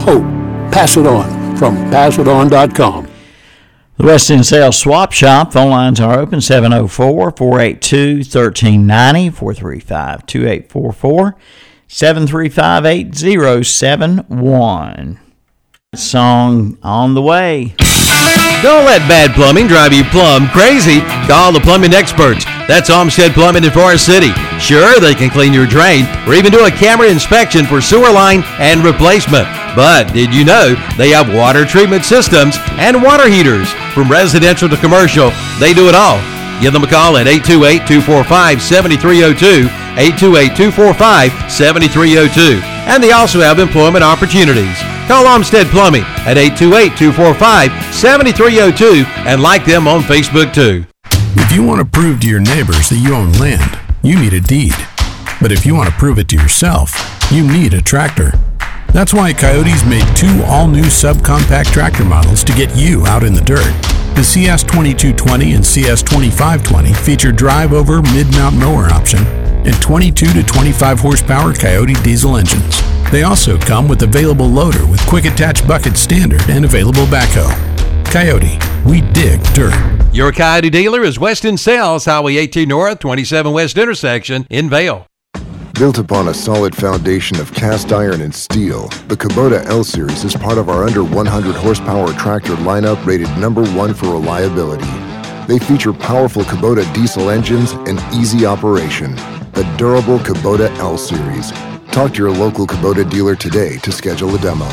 Hope. 0.01 0.23
Pass 0.71 0.97
it 0.97 1.05
on 1.05 1.34
from 1.57 1.75
passiton.com. 1.91 3.07
The 3.97 4.03
West 4.03 4.29
End 4.29 4.45
Sales 4.45 4.77
Swap 4.77 5.13
Shop. 5.13 5.53
Phone 5.53 5.71
lines 5.71 6.01
are 6.01 6.19
open 6.19 6.41
704 6.41 7.31
482 7.31 8.17
1390 8.17 9.29
435 9.29 10.25
2844 10.25 11.35
735 11.87 12.85
8071. 12.85 15.19
Song 15.93 16.77
on 16.83 17.13
the 17.13 17.21
way. 17.21 17.73
Don't 18.61 18.85
let 18.85 19.07
bad 19.07 19.33
plumbing 19.33 19.67
drive 19.67 19.93
you 19.93 20.03
plumb 20.05 20.47
crazy. 20.49 20.99
Call 21.27 21.53
the 21.53 21.61
plumbing 21.61 21.93
experts. 21.93 22.43
That's 22.67 22.89
Olmsted 22.89 23.33
Plumbing 23.33 23.63
in 23.63 23.71
Forest 23.71 24.05
City. 24.05 24.33
Sure, 24.59 24.99
they 24.99 25.13
can 25.13 25.29
clean 25.29 25.53
your 25.53 25.67
drain 25.67 26.05
or 26.27 26.33
even 26.33 26.51
do 26.51 26.65
a 26.65 26.71
camera 26.71 27.07
inspection 27.07 27.65
for 27.65 27.79
sewer 27.79 28.11
line 28.11 28.43
and 28.59 28.83
replacement. 28.83 29.47
But 29.75 30.13
did 30.13 30.33
you 30.33 30.45
know 30.45 30.73
they 30.97 31.09
have 31.11 31.33
water 31.33 31.65
treatment 31.65 32.05
systems 32.05 32.55
and 32.79 33.03
water 33.03 33.27
heaters? 33.27 33.69
From 33.93 34.09
residential 34.09 34.69
to 34.69 34.77
commercial, 34.77 35.31
they 35.59 35.73
do 35.73 35.89
it 35.89 35.95
all. 35.95 36.21
Give 36.61 36.71
them 36.71 36.83
a 36.83 36.87
call 36.87 37.17
at 37.17 37.27
828-245-7302, 37.27 39.67
828-245-7302. 39.67 42.61
And 42.87 43.03
they 43.03 43.11
also 43.11 43.41
have 43.41 43.59
employment 43.59 44.05
opportunities. 44.05 44.77
Call 45.07 45.27
Olmsted 45.27 45.67
Plumbing 45.67 46.05
at 46.25 46.37
828-245-7302 46.37 49.05
and 49.25 49.41
like 49.41 49.65
them 49.65 49.87
on 49.87 50.01
Facebook 50.01 50.53
too. 50.53 50.85
If 51.37 51.51
you 51.51 51.63
want 51.63 51.79
to 51.79 51.85
prove 51.85 52.21
to 52.21 52.27
your 52.27 52.39
neighbors 52.39 52.87
that 52.89 52.97
you 52.97 53.13
own 53.13 53.33
land, 53.33 53.77
you 54.01 54.17
need 54.17 54.33
a 54.33 54.39
deed. 54.39 54.73
But 55.41 55.51
if 55.51 55.65
you 55.65 55.75
want 55.75 55.89
to 55.89 55.95
prove 55.95 56.17
it 56.17 56.29
to 56.29 56.37
yourself, 56.37 56.93
you 57.31 57.45
need 57.45 57.73
a 57.73 57.81
tractor. 57.81 58.31
That's 58.95 59.13
why 59.13 59.33
Kioti's 59.33 59.83
made 59.83 60.07
two 60.15 60.41
all 60.45 60.69
new 60.69 60.85
subcompact 60.85 61.73
tractor 61.73 62.05
models 62.05 62.45
to 62.45 62.53
get 62.53 62.73
you 62.77 63.05
out 63.07 63.25
in 63.25 63.33
the 63.33 63.41
dirt. 63.41 63.73
The 64.15 64.21
CS2220 64.21 65.53
and 65.53 65.61
CS2520 65.61 66.95
feature 66.95 67.33
drive 67.33 67.73
over 67.73 68.01
mid 68.13 68.31
mount 68.31 68.55
mower 68.55 68.85
option 68.85 69.19
and 69.67 69.75
22 69.81 70.27
to 70.27 70.43
25 70.43 70.97
horsepower 70.97 71.51
Kioti 71.51 72.01
diesel 72.05 72.37
engines. 72.37 72.81
They 73.11 73.23
also 73.23 73.57
come 73.57 73.89
with 73.89 74.01
available 74.03 74.47
loader 74.47 74.87
with 74.87 75.05
quick 75.07 75.25
attach 75.25 75.67
bucket 75.67 75.97
standard 75.97 76.49
and 76.49 76.63
available 76.63 77.05
backhoe. 77.07 77.51
Kioti, 78.05 78.55
we 78.85 79.01
dig 79.11 79.43
dirt. 79.53 79.75
Your 80.13 80.31
Coyote 80.31 80.69
dealer 80.69 81.03
is 81.03 81.19
West 81.19 81.45
End 81.45 81.59
Sales, 81.59 82.05
Highway 82.05 82.37
18 82.37 82.69
North, 82.69 82.99
27 82.99 83.51
West 83.51 83.77
intersection 83.77 84.47
in 84.49 84.69
Vale. 84.69 85.05
Built 85.77 85.97
upon 85.97 86.29
a 86.29 86.33
solid 86.33 86.73
foundation 86.73 87.37
of 87.37 87.53
cast 87.53 87.91
iron 87.91 88.21
and 88.21 88.33
steel, 88.33 88.87
the 89.09 89.17
Kubota 89.17 89.61
L 89.65 89.83
Series 89.83 90.23
is 90.23 90.33
part 90.33 90.57
of 90.57 90.69
our 90.69 90.85
under 90.85 91.03
100 91.03 91.53
horsepower 91.53 92.13
tractor 92.13 92.53
lineup 92.53 93.05
rated 93.05 93.27
number 93.37 93.61
one 93.71 93.93
for 93.93 94.05
reliability. 94.05 94.87
They 95.47 95.59
feature 95.59 95.91
powerful 95.91 96.43
Kubota 96.43 96.91
diesel 96.93 97.29
engines 97.29 97.73
and 97.73 97.99
easy 98.13 98.45
operation. 98.45 99.15
The 99.51 99.69
durable 99.77 100.19
Kubota 100.19 100.73
L 100.77 100.97
Series. 100.97 101.51
Talk 101.95 102.13
to 102.15 102.17
your 102.23 102.31
local 102.31 102.67
Kubota 102.67 103.09
dealer 103.09 103.37
today 103.37 103.77
to 103.77 103.89
schedule 103.89 104.35
a 104.35 104.37
demo. 104.39 104.67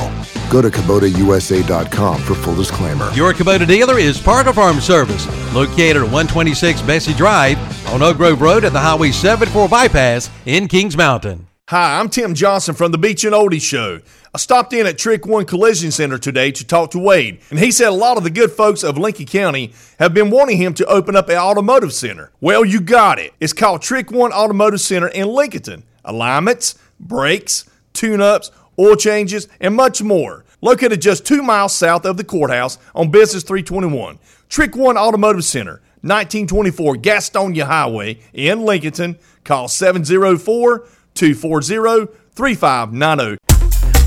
Go 0.50 0.60
to 0.60 0.68
KubotaUSA.com 0.68 2.20
for 2.20 2.34
full 2.34 2.56
disclaimer. 2.56 3.12
Your 3.12 3.32
Kubota 3.32 3.64
dealer 3.64 3.96
is 3.96 4.20
Parker 4.20 4.52
Farm 4.52 4.80
Service, 4.80 5.24
located 5.54 5.98
at 5.98 6.02
126 6.02 6.82
Bessie 6.82 7.14
Drive 7.14 7.56
on 7.92 8.02
Oak 8.02 8.16
Grove 8.16 8.40
Road 8.40 8.64
at 8.64 8.72
the 8.72 8.80
Highway 8.80 9.12
74 9.12 9.68
bypass 9.68 10.30
in 10.46 10.66
Kings 10.66 10.96
Mountain. 10.96 11.46
Hi, 11.68 12.00
I'm 12.00 12.08
Tim 12.08 12.34
Johnson 12.34 12.74
from 12.74 12.90
the 12.90 12.98
Beach 12.98 13.22
and 13.22 13.34
Oldie 13.34 13.62
Show. 13.62 14.00
I 14.34 14.38
stopped 14.38 14.72
in 14.72 14.84
at 14.88 14.98
Trick 14.98 15.24
One 15.24 15.44
Collision 15.44 15.92
Center 15.92 16.18
today 16.18 16.50
to 16.50 16.66
talk 16.66 16.90
to 16.90 16.98
Wade, 16.98 17.38
and 17.50 17.60
he 17.60 17.70
said 17.70 17.90
a 17.90 17.92
lot 17.92 18.16
of 18.16 18.24
the 18.24 18.30
good 18.30 18.50
folks 18.50 18.82
of 18.82 18.98
Lincoln 18.98 19.26
County 19.26 19.72
have 20.00 20.12
been 20.12 20.30
wanting 20.30 20.56
him 20.56 20.74
to 20.74 20.86
open 20.86 21.14
up 21.14 21.28
an 21.28 21.36
automotive 21.36 21.92
center. 21.92 22.32
Well, 22.40 22.64
you 22.64 22.80
got 22.80 23.20
it. 23.20 23.32
It's 23.38 23.52
called 23.52 23.80
Trick 23.80 24.10
One 24.10 24.32
Automotive 24.32 24.80
Center 24.80 25.06
in 25.06 25.28
Lincoln. 25.28 25.84
Alignments, 26.04 26.74
brakes, 27.02 27.68
tune 27.92 28.20
ups, 28.20 28.50
oil 28.78 28.96
changes, 28.96 29.48
and 29.60 29.74
much 29.74 30.02
more. 30.02 30.44
Located 30.60 31.02
just 31.02 31.26
two 31.26 31.42
miles 31.42 31.74
south 31.74 32.06
of 32.06 32.16
the 32.16 32.24
courthouse 32.24 32.78
on 32.94 33.10
Business 33.10 33.42
321. 33.42 34.18
Trick 34.48 34.76
One 34.76 34.96
Automotive 34.96 35.44
Center, 35.44 35.82
1924 36.02 36.96
Gastonia 36.96 37.64
Highway 37.64 38.20
in 38.32 38.60
Lincolnton. 38.60 39.18
Call 39.44 39.68
704 39.68 40.86
240 41.14 42.12
3590. 42.34 43.51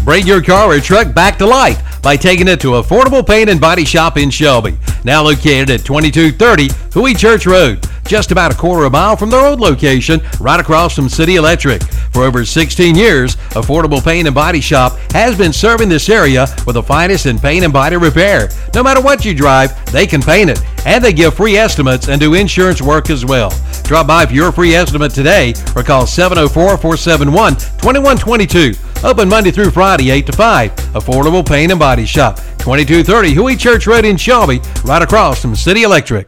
Bring 0.05 0.27
your 0.27 0.43
car 0.43 0.69
or 0.71 0.79
truck 0.79 1.15
back 1.15 1.39
to 1.39 1.47
life 1.47 1.99
by 2.03 2.15
taking 2.15 2.47
it 2.47 2.61
to 2.61 2.73
Affordable 2.73 3.25
Paint 3.25 3.49
and 3.49 3.59
Body 3.59 3.83
Shop 3.83 4.17
in 4.17 4.29
Shelby. 4.29 4.77
Now 5.03 5.23
located 5.23 5.71
at 5.71 5.83
2230 5.83 6.69
Huey 6.93 7.15
Church 7.15 7.47
Road, 7.47 7.83
just 8.05 8.31
about 8.31 8.53
a 8.53 8.55
quarter 8.55 8.85
of 8.85 8.93
a 8.93 8.95
mile 8.95 9.17
from 9.17 9.31
their 9.31 9.43
old 9.43 9.59
location, 9.59 10.21
right 10.39 10.59
across 10.59 10.95
from 10.95 11.09
City 11.09 11.37
Electric. 11.37 11.81
For 12.13 12.21
over 12.21 12.45
16 12.45 12.93
years, 12.93 13.35
Affordable 13.55 14.01
Paint 14.01 14.27
and 14.27 14.35
Body 14.35 14.61
Shop 14.61 14.95
has 15.11 15.35
been 15.35 15.51
serving 15.51 15.89
this 15.89 16.07
area 16.07 16.45
with 16.67 16.75
the 16.75 16.83
finest 16.83 17.25
in 17.25 17.39
paint 17.39 17.63
and 17.63 17.73
body 17.73 17.97
repair. 17.97 18.49
No 18.75 18.83
matter 18.83 19.01
what 19.01 19.25
you 19.25 19.33
drive, 19.33 19.73
they 19.91 20.05
can 20.05 20.21
paint 20.21 20.51
it. 20.51 20.61
And 20.85 21.03
they 21.03 21.13
give 21.13 21.33
free 21.33 21.57
estimates 21.57 22.09
and 22.09 22.21
do 22.21 22.35
insurance 22.35 22.79
work 22.79 23.09
as 23.09 23.25
well. 23.25 23.51
Drop 23.81 24.05
by 24.05 24.27
for 24.27 24.33
your 24.33 24.51
free 24.51 24.75
estimate 24.75 25.15
today 25.15 25.55
or 25.75 25.81
call 25.81 26.05
704 26.05 26.77
471 26.77 27.55
2122. 27.55 28.84
Open 29.03 29.29
Monday 29.29 29.51
through 29.51 29.71
Friday, 29.71 30.09
8 30.09 30.25
to 30.27 30.31
5. 30.31 30.71
Affordable 30.95 31.45
Paint 31.45 31.71
and 31.71 31.79
Body 31.79 32.05
Shop, 32.05 32.37
2230 32.57 33.33
Huey 33.33 33.55
Church 33.55 33.85
Road 33.85 34.05
in 34.05 34.17
Shelby, 34.17 34.61
right 34.83 35.01
across 35.01 35.41
from 35.41 35.55
City 35.55 35.83
Electric. 35.83 36.27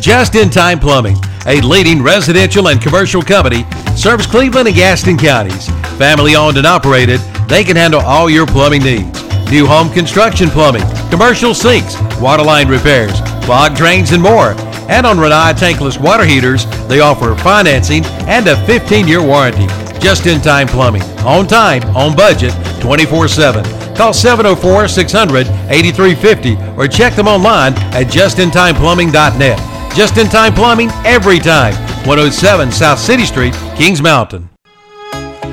Just 0.00 0.36
in 0.36 0.50
Time 0.50 0.78
Plumbing, 0.78 1.16
a 1.46 1.60
leading 1.62 2.02
residential 2.02 2.68
and 2.68 2.80
commercial 2.80 3.22
company, 3.22 3.64
serves 3.96 4.26
Cleveland 4.26 4.68
and 4.68 4.76
Gaston 4.76 5.16
counties. 5.18 5.68
Family 5.98 6.36
owned 6.36 6.56
and 6.58 6.66
operated, 6.66 7.18
they 7.48 7.64
can 7.64 7.74
handle 7.74 8.00
all 8.00 8.30
your 8.30 8.46
plumbing 8.46 8.82
needs. 8.84 9.22
New 9.50 9.66
home 9.66 9.90
construction 9.90 10.48
plumbing, 10.50 10.84
commercial 11.10 11.54
sinks, 11.54 11.96
water 12.20 12.42
line 12.44 12.68
repairs, 12.68 13.20
clogged 13.44 13.76
drains, 13.76 14.12
and 14.12 14.22
more. 14.22 14.54
And 14.88 15.04
on 15.04 15.16
Rinnai 15.16 15.54
tankless 15.54 16.00
water 16.00 16.24
heaters, 16.24 16.66
they 16.86 17.00
offer 17.00 17.34
financing 17.36 18.04
and 18.26 18.46
a 18.46 18.64
15 18.66 19.08
year 19.08 19.22
warranty. 19.22 19.66
Just 20.06 20.26
in 20.26 20.40
time 20.40 20.68
plumbing, 20.68 21.02
on 21.26 21.48
time, 21.48 21.82
on 21.96 22.14
budget, 22.14 22.54
24 22.80 23.26
7. 23.26 23.96
Call 23.96 24.12
704 24.12 24.86
600 24.86 25.48
8350 25.68 26.56
or 26.80 26.86
check 26.86 27.16
them 27.16 27.26
online 27.26 27.72
at 27.92 28.06
justintimeplumbing.net. 28.06 29.96
Just 29.96 30.16
in 30.16 30.28
time 30.28 30.54
plumbing 30.54 30.90
every 31.04 31.40
time. 31.40 31.74
107 32.06 32.70
South 32.70 33.00
City 33.00 33.24
Street, 33.24 33.52
Kings 33.74 34.00
Mountain. 34.00 34.48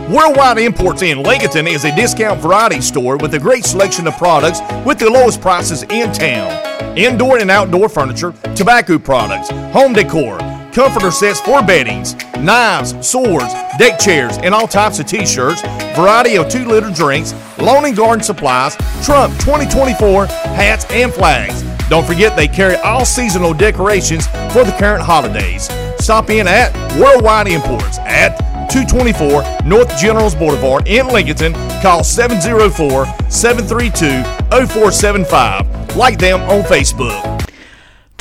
Worldwide 0.07 0.59
Imports 0.59 1.01
in 1.01 1.23
Lincoln 1.23 1.67
is 1.67 1.83
a 1.85 1.95
discount 1.95 2.39
variety 2.39 2.79
store 2.79 3.17
with 3.17 3.33
a 3.33 3.39
great 3.39 3.65
selection 3.65 4.05
of 4.05 4.15
products 4.19 4.59
with 4.85 4.99
the 4.99 5.09
lowest 5.09 5.41
prices 5.41 5.81
in 5.81 6.13
town. 6.13 6.95
Indoor 6.95 7.39
and 7.39 7.49
outdoor 7.49 7.89
furniture, 7.89 8.33
tobacco 8.55 8.99
products, 8.99 9.49
home 9.49 9.93
decor, 9.93 10.37
comforter 10.73 11.11
sets 11.11 11.39
for 11.39 11.61
beddings, 11.61 12.15
knives, 12.39 13.07
swords, 13.07 13.53
deck 13.77 13.99
chairs, 13.99 14.37
and 14.39 14.53
all 14.53 14.67
types 14.67 14.99
of 14.99 15.05
t-shirts, 15.05 15.61
variety 15.95 16.35
of 16.35 16.47
2-liter 16.47 16.91
drinks, 16.91 17.33
lawn 17.59 17.85
and 17.85 17.95
garden 17.95 18.23
supplies, 18.23 18.75
Trump 19.05 19.33
2024 19.39 20.25
hats 20.25 20.85
and 20.89 21.13
flags. 21.13 21.61
Don't 21.89 22.05
forget 22.05 22.35
they 22.35 22.47
carry 22.47 22.75
all 22.77 23.05
seasonal 23.05 23.53
decorations 23.53 24.25
for 24.51 24.63
the 24.63 24.75
current 24.79 25.03
holidays. 25.03 25.69
Stop 25.99 26.29
in 26.29 26.47
at 26.47 26.73
Worldwide 26.99 27.47
Imports 27.47 27.99
at 27.99 28.37
224 28.71 29.67
North 29.67 29.95
Generals 29.97 30.33
Boulevard 30.33 30.87
in 30.87 31.07
Lincoln. 31.07 31.53
Call 31.81 32.03
704 32.03 33.05
732 33.29 34.23
0475. 34.67 35.95
Like 35.95 36.17
them 36.17 36.41
on 36.41 36.63
Facebook. 36.63 37.42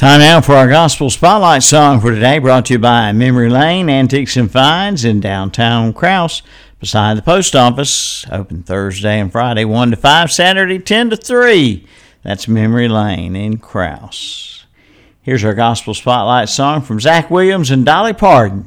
Time 0.03 0.19
now 0.19 0.41
for 0.41 0.57
our 0.57 0.69
gospel 0.69 1.11
spotlight 1.11 1.63
song 1.63 2.01
for 2.01 2.11
today, 2.11 2.41
brought 2.41 2.67
to 2.67 2.73
you 2.73 2.81
by 2.81 3.13
Memory 3.13 3.49
Lane 3.49 3.89
Antiques 3.89 4.37
and 4.37 4.51
Finds 4.51 5.05
in 5.05 5.21
downtown 5.21 5.93
Crouse, 5.93 6.43
beside 6.81 7.17
the 7.17 7.23
post 7.23 7.55
office. 7.55 8.27
Open 8.29 8.65
Thursday 8.65 9.21
and 9.21 9.31
Friday, 9.31 9.65
1 9.65 9.93
to 9.93 9.97
5, 9.97 10.33
Saturday, 10.33 10.81
10 10.81 11.11
to 11.11 11.17
3. 11.17 11.87
That's 12.25 12.49
Memory 12.49 12.89
Lane 12.89 13.37
in 13.37 13.59
Crouse. 13.59 14.65
Here's 15.23 15.45
our 15.45 15.55
gospel 15.55 15.95
spotlight 15.95 16.49
song 16.49 16.83
from 16.83 16.99
Zach 16.99 17.31
Williams 17.31 17.71
and 17.71 17.87
Dolly 17.87 18.13
Parton. 18.13 18.67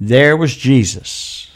There 0.00 0.34
was 0.34 0.56
Jesus. 0.56 1.54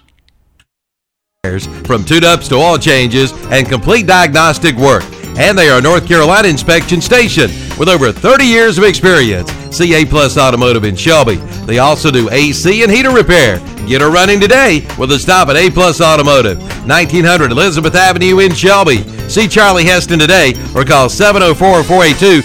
From 1.44 2.04
tune 2.04 2.24
ups 2.24 2.48
to 2.48 2.56
oil 2.56 2.76
changes 2.76 3.32
and 3.46 3.66
complete 3.66 4.06
diagnostic 4.06 4.76
work. 4.76 5.04
And 5.38 5.56
they 5.56 5.70
are 5.70 5.80
North 5.80 6.06
Carolina 6.06 6.48
inspection 6.48 7.00
station 7.00 7.48
with 7.78 7.88
over 7.88 8.12
30 8.12 8.44
years 8.44 8.78
of 8.78 8.84
experience. 8.84 9.50
CA 9.76 10.04
Plus 10.04 10.36
Automotive 10.36 10.84
in 10.84 10.96
Shelby. 10.96 11.36
They 11.66 11.78
also 11.78 12.10
do 12.10 12.30
AC 12.30 12.82
and 12.82 12.90
heater 12.90 13.10
repair. 13.10 13.58
Get 13.86 14.00
her 14.00 14.10
running 14.10 14.40
today 14.40 14.86
with 14.98 15.12
a 15.12 15.18
stop 15.18 15.48
at 15.48 15.56
A 15.56 15.70
Plus 15.70 16.00
Automotive, 16.00 16.58
1900 16.86 17.52
Elizabeth 17.52 17.94
Avenue 17.94 18.40
in 18.40 18.52
Shelby. 18.52 18.98
See 19.28 19.48
Charlie 19.48 19.84
Heston 19.84 20.18
today 20.18 20.54
or 20.74 20.84
call 20.84 21.08
704 21.08 21.82
482 21.84 22.42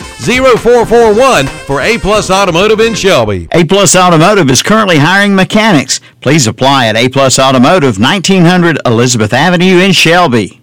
0441 0.58 1.48
for 1.66 1.82
A 1.82 1.98
Plus 1.98 2.30
Automotive 2.30 2.80
in 2.80 2.94
Shelby. 2.94 3.48
A 3.52 3.66
Plus 3.66 3.96
Automotive 3.96 4.50
is 4.50 4.64
currently 4.64 4.98
hiring 4.98 5.36
mechanics. 5.36 6.00
Please 6.22 6.48
apply 6.48 6.88
at 6.88 6.96
A 6.96 7.10
Plus 7.10 7.40
Automotive, 7.40 8.00
1900 8.00 8.80
Elizabeth 8.86 9.34
Avenue 9.34 9.80
in 9.80 9.92
Shelby. 9.92 10.63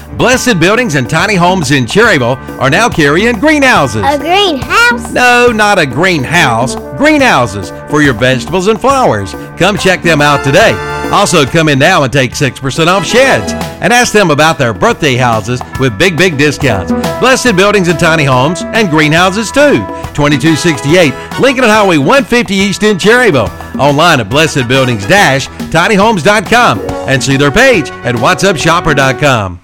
Blessed 0.17 0.59
Buildings 0.59 0.95
and 0.95 1.09
Tiny 1.09 1.35
Homes 1.35 1.71
in 1.71 1.85
Cherryville 1.85 2.37
are 2.59 2.69
now 2.69 2.89
carrying 2.89 3.39
greenhouses. 3.39 4.03
A 4.05 4.17
greenhouse? 4.19 5.11
No, 5.11 5.51
not 5.51 5.79
a 5.79 5.85
greenhouse. 5.85 6.75
Greenhouses 6.97 7.71
for 7.89 8.01
your 8.03 8.13
vegetables 8.13 8.67
and 8.67 8.79
flowers. 8.79 9.33
Come 9.57 9.77
check 9.77 10.03
them 10.03 10.21
out 10.21 10.43
today. 10.43 10.73
Also, 11.11 11.43
come 11.45 11.69
in 11.69 11.79
now 11.79 12.03
and 12.03 12.13
take 12.13 12.33
6% 12.33 12.87
off 12.87 13.03
sheds. 13.05 13.51
and 13.81 13.91
ask 13.91 14.13
them 14.13 14.29
about 14.29 14.59
their 14.59 14.73
birthday 14.75 15.15
houses 15.15 15.59
with 15.79 15.97
big, 15.97 16.15
big 16.17 16.37
discounts. 16.37 16.91
Blessed 17.19 17.55
Buildings 17.55 17.87
and 17.87 17.99
Tiny 17.99 18.25
Homes 18.25 18.61
and 18.61 18.91
greenhouses 18.91 19.51
too. 19.51 19.79
2268 20.13 21.13
Lincoln 21.39 21.63
Highway 21.63 21.97
150 21.97 22.53
East 22.53 22.83
in 22.83 22.97
Cherryville. 22.97 23.49
Online 23.79 24.19
at 24.19 24.29
blessedbuildings-tinyhomes.com 24.29 26.79
and 27.09 27.23
see 27.23 27.37
their 27.37 27.49
page 27.51 27.89
at 27.89 28.13
whatsupshopper.com. 28.13 29.60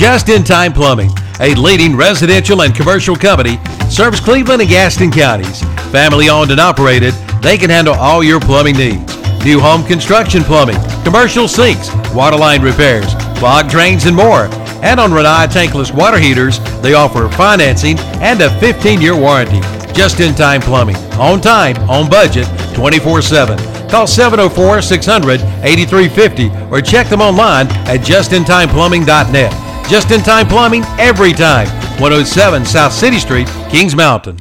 Just 0.00 0.30
in 0.30 0.44
Time 0.44 0.72
Plumbing, 0.72 1.10
a 1.40 1.54
leading 1.56 1.94
residential 1.94 2.62
and 2.62 2.74
commercial 2.74 3.14
company, 3.14 3.58
serves 3.90 4.18
Cleveland 4.18 4.62
and 4.62 4.70
Gaston 4.70 5.10
counties. 5.10 5.60
Family 5.92 6.30
owned 6.30 6.50
and 6.50 6.58
operated, 6.58 7.12
they 7.42 7.58
can 7.58 7.68
handle 7.68 7.92
all 7.92 8.24
your 8.24 8.40
plumbing 8.40 8.78
needs. 8.78 9.14
New 9.44 9.60
home 9.60 9.84
construction 9.84 10.42
plumbing, 10.42 10.78
commercial 11.04 11.46
sinks, 11.46 11.94
water 12.14 12.38
line 12.38 12.62
repairs, 12.62 13.12
clogged 13.36 13.68
drains, 13.68 14.06
and 14.06 14.16
more. 14.16 14.48
And 14.82 14.98
on 14.98 15.10
Rinnai 15.10 15.48
tankless 15.48 15.94
water 15.94 16.18
heaters, 16.18 16.60
they 16.80 16.94
offer 16.94 17.28
financing 17.28 17.98
and 18.22 18.40
a 18.40 18.58
15 18.58 19.02
year 19.02 19.14
warranty. 19.14 19.60
Just 19.92 20.20
in 20.20 20.34
time 20.34 20.62
plumbing, 20.62 20.96
on 21.20 21.42
time, 21.42 21.76
on 21.90 22.08
budget, 22.08 22.48
24 22.74 23.20
7. 23.20 23.58
Call 23.90 24.06
704 24.06 24.80
600 24.80 25.40
8350 25.62 26.74
or 26.74 26.80
check 26.80 27.06
them 27.08 27.20
online 27.20 27.66
at 27.86 28.00
justintimeplumbing.net. 28.00 29.69
Just 29.90 30.10
in 30.12 30.20
time 30.20 30.46
plumbing 30.46 30.84
every 31.00 31.32
time. 31.32 31.66
107 32.00 32.64
South 32.64 32.92
City 32.92 33.18
Street, 33.18 33.48
Kings 33.70 33.96
Mountain. 33.96 34.38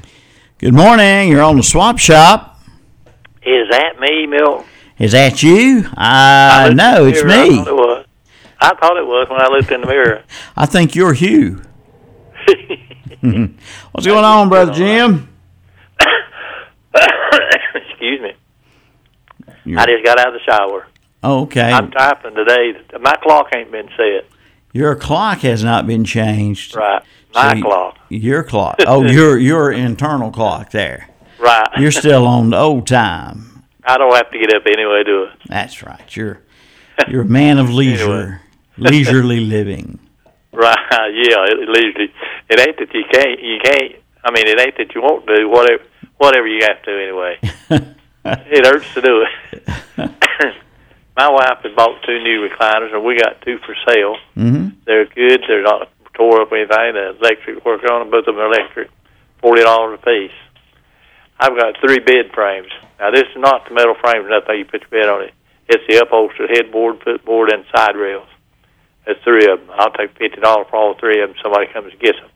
Good 0.60 0.76
morning. 0.76 1.28
You're 1.30 1.42
on 1.42 1.58
the 1.58 1.64
swap 1.64 1.98
shop. 1.98 2.60
Is 3.42 3.68
that 3.72 4.00
me, 4.00 4.28
Milt? 4.28 4.66
Is 5.00 5.14
that 5.14 5.42
you? 5.42 5.86
I 5.98 6.62
Uh, 6.62 6.66
looked 6.68 6.78
no, 6.78 7.06
it's 7.06 7.24
mirror, 7.24 7.40
I 7.42 7.50
me. 7.50 7.56
thought 7.58 7.68
it 7.68 7.74
was. 7.74 8.06
I 8.62 8.76
thought 8.76 8.98
it 8.98 9.08
was 9.08 9.28
when 9.30 9.42
I 9.42 9.48
looked 9.48 9.72
in 9.72 9.82
the 9.82 9.88
mirror. 9.88 10.24
I 10.56 10.66
think 10.68 10.94
you're 10.94 11.14
Hugh. 11.14 11.64
What's 13.92 14.06
going 14.06 14.26
on, 14.26 14.50
brother 14.50 14.74
Jim? 14.74 15.30
Excuse 17.74 18.22
me. 18.22 18.34
I 19.78 19.86
just 19.88 20.06
got 20.06 20.20
out 20.20 20.28
of 20.28 20.34
the 20.34 20.40
shower. 20.46 20.86
Oh, 21.24 21.42
okay. 21.44 21.72
I'm 21.72 21.90
typing 21.90 22.36
today. 22.36 22.74
My 23.02 23.16
clock 23.24 23.48
ain't 23.56 23.72
been 23.72 23.90
set. 23.98 24.29
Your 24.74 24.96
clock 24.96 25.40
has 25.40 25.64
not 25.64 25.88
been 25.88 26.04
changed. 26.06 26.76
Right. 26.76 27.02
My 27.34 27.52
So 27.52 27.56
you- 27.58 27.64
clock. 27.64 27.96
Your 28.10 28.44
clock. 28.44 28.78
Oh, 28.88 29.04
your 29.06 29.38
your 29.38 29.72
internal 29.72 30.32
clock 30.32 30.72
there. 30.72 31.10
Right. 31.40 31.68
You're 31.78 31.92
still 31.92 32.26
on 32.26 32.50
the 32.50 32.58
old 32.58 32.88
time. 32.88 33.64
I 33.84 33.98
don't 33.98 34.14
have 34.16 34.30
to 34.32 34.38
get 34.40 34.54
up 34.54 34.64
anyway, 34.66 35.04
do 35.06 35.24
it. 35.24 35.30
That's 35.48 35.84
right. 35.84 36.16
You're 36.16 36.42
you're 37.08 37.22
a 37.22 37.26
man 37.26 37.58
of 37.60 37.70
leisure, 37.82 38.42
leisurely 38.78 39.40
living. 39.42 40.00
Right. 40.52 40.76
Yeah. 40.92 41.46
It, 41.46 41.70
leisurely. 41.70 42.12
It 42.50 42.60
ain't 42.60 42.78
that 42.80 42.94
you 42.94 43.04
can't. 43.14 43.40
You 43.42 43.60
can't. 43.64 43.96
I 44.24 44.32
mean, 44.32 44.48
it 44.48 44.60
ain't 44.60 44.76
that 44.78 44.96
you 44.96 45.02
won't 45.02 45.26
do 45.28 45.48
whatever. 45.48 45.84
Whatever 46.18 46.48
you 46.48 46.62
have 46.68 46.82
to 46.84 46.92
anyway. 46.92 47.38
it 48.52 48.66
hurts 48.66 48.92
to 48.96 49.02
do 49.02 49.26
it. 49.54 50.10
My 51.20 51.28
wife 51.28 51.60
had 51.64 51.76
bought 51.76 52.02
two 52.08 52.18
new 52.24 52.48
recliners, 52.48 52.96
and 52.96 53.04
we 53.04 53.20
got 53.20 53.42
two 53.42 53.60
for 53.66 53.76
sale. 53.86 54.16
Mm-hmm. 54.38 54.80
They're 54.86 55.04
good. 55.04 55.44
They're 55.46 55.62
not 55.64 55.92
tore 56.14 56.40
up 56.40 56.50
or 56.50 56.56
anything. 56.56 56.96
The 56.96 57.20
electric 57.20 57.66
work 57.66 57.84
on 57.92 58.00
them. 58.00 58.10
Both 58.10 58.28
of 58.28 58.36
them 58.36 58.40
are 58.40 58.48
electric. 58.48 58.90
Forty 59.42 59.62
dollars 59.62 60.00
a 60.02 60.06
piece. 60.06 60.40
I've 61.38 61.60
got 61.60 61.76
three 61.84 62.00
bed 62.00 62.32
frames. 62.34 62.72
Now 63.02 63.12
this 63.12 63.24
is 63.24 63.36
not 63.36 63.68
the 63.68 63.76
metal 63.76 63.96
frames. 64.00 64.28
Nothing 64.30 64.60
you 64.60 64.66
put 64.66 64.80
your 64.80 64.96
bed 64.96 65.10
on 65.10 65.24
it. 65.24 65.34
It's 65.68 65.84
the 65.90 66.00
upholstered 66.00 66.52
headboard, 66.56 67.04
footboard, 67.04 67.52
and 67.52 67.66
side 67.76 67.98
rails. 67.98 68.28
There's 69.06 69.22
three 69.26 69.52
of 69.52 69.60
them. 69.60 69.76
I'll 69.76 69.92
take 69.92 70.18
fifty 70.18 70.40
dollars 70.40 70.68
for 70.70 70.78
all 70.78 70.96
three 70.98 71.22
of 71.22 71.32
them. 71.32 71.38
Somebody 71.44 71.68
comes 71.74 71.92
and 71.92 72.00
gets 72.02 72.18
them. 72.18 72.32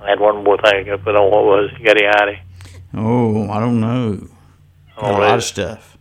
I 0.00 0.10
had 0.10 0.20
one 0.20 0.44
more 0.44 0.56
thing 0.58 0.72
I 0.72 0.82
got 0.84 0.98
to 0.98 1.02
put 1.02 1.16
on. 1.16 1.32
What 1.32 1.42
was? 1.42 1.70
it? 1.72 1.80
You 1.80 1.84
got 1.84 1.96
any 1.98 2.06
idea? 2.06 2.42
Oh, 2.94 3.50
I 3.50 3.58
don't 3.58 3.80
know. 3.80 4.28
Got 4.94 5.10
a 5.10 5.18
lot 5.18 5.38
of 5.38 5.42
stuff. 5.42 5.97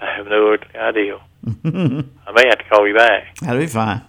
I 0.00 0.16
have 0.16 0.26
no 0.26 0.56
idea. 0.74 1.16
I 1.64 2.32
may 2.32 2.46
have 2.48 2.58
to 2.58 2.64
call 2.70 2.86
you 2.88 2.94
back. 2.94 3.36
That'll 3.40 3.60
be 3.60 3.66
fine. 3.66 4.02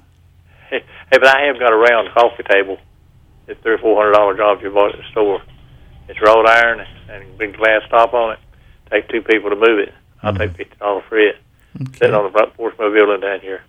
Hey, 0.70 0.84
but 1.10 1.28
I 1.28 1.48
have 1.48 1.60
got 1.60 1.74
a 1.74 1.76
round 1.76 2.10
coffee 2.14 2.44
table. 2.44 2.78
It's 3.48 3.60
three 3.62 3.74
or 3.74 3.78
four 3.78 3.98
hundred 4.02 4.14
dollar 4.14 4.38
job 4.38 4.62
you 4.62 4.70
bought 4.72 4.92
it 4.92 4.96
at 5.00 5.02
the 5.04 5.12
store. 5.12 5.42
It's 6.08 6.22
wrought 6.22 6.48
iron 6.48 6.86
and 7.10 7.24
a 7.24 7.38
big 7.38 7.58
glass 7.58 7.82
top 7.90 8.14
on 8.14 8.34
it. 8.34 8.40
Take 8.90 9.10
two 9.10 9.22
people 9.22 9.50
to 9.50 9.56
move 9.56 9.80
it. 9.80 9.94
I'll 10.24 10.34
take 10.34 10.56
fifty 10.56 10.76
dollars 10.78 11.04
for 11.10 11.20
it. 11.20 11.36
Sitting 11.98 12.14
on 12.14 12.26
the 12.26 12.32
front 12.32 12.54
porch 12.56 12.74
of 12.74 12.80
my 12.80 12.90
building 12.94 13.22
down 13.22 13.40
here. 13.42 13.64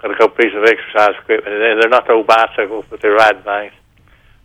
Got 0.00 0.12
a 0.12 0.14
couple 0.16 0.36
pieces 0.36 0.56
of 0.56 0.64
exercise 0.64 1.14
equipment. 1.22 1.54
and 1.54 1.80
They're 1.82 1.88
not 1.90 2.06
the 2.06 2.12
old 2.14 2.26
bicycles, 2.26 2.84
but 2.90 3.00
they're 3.00 3.14
riding 3.14 3.42
things. 3.42 3.72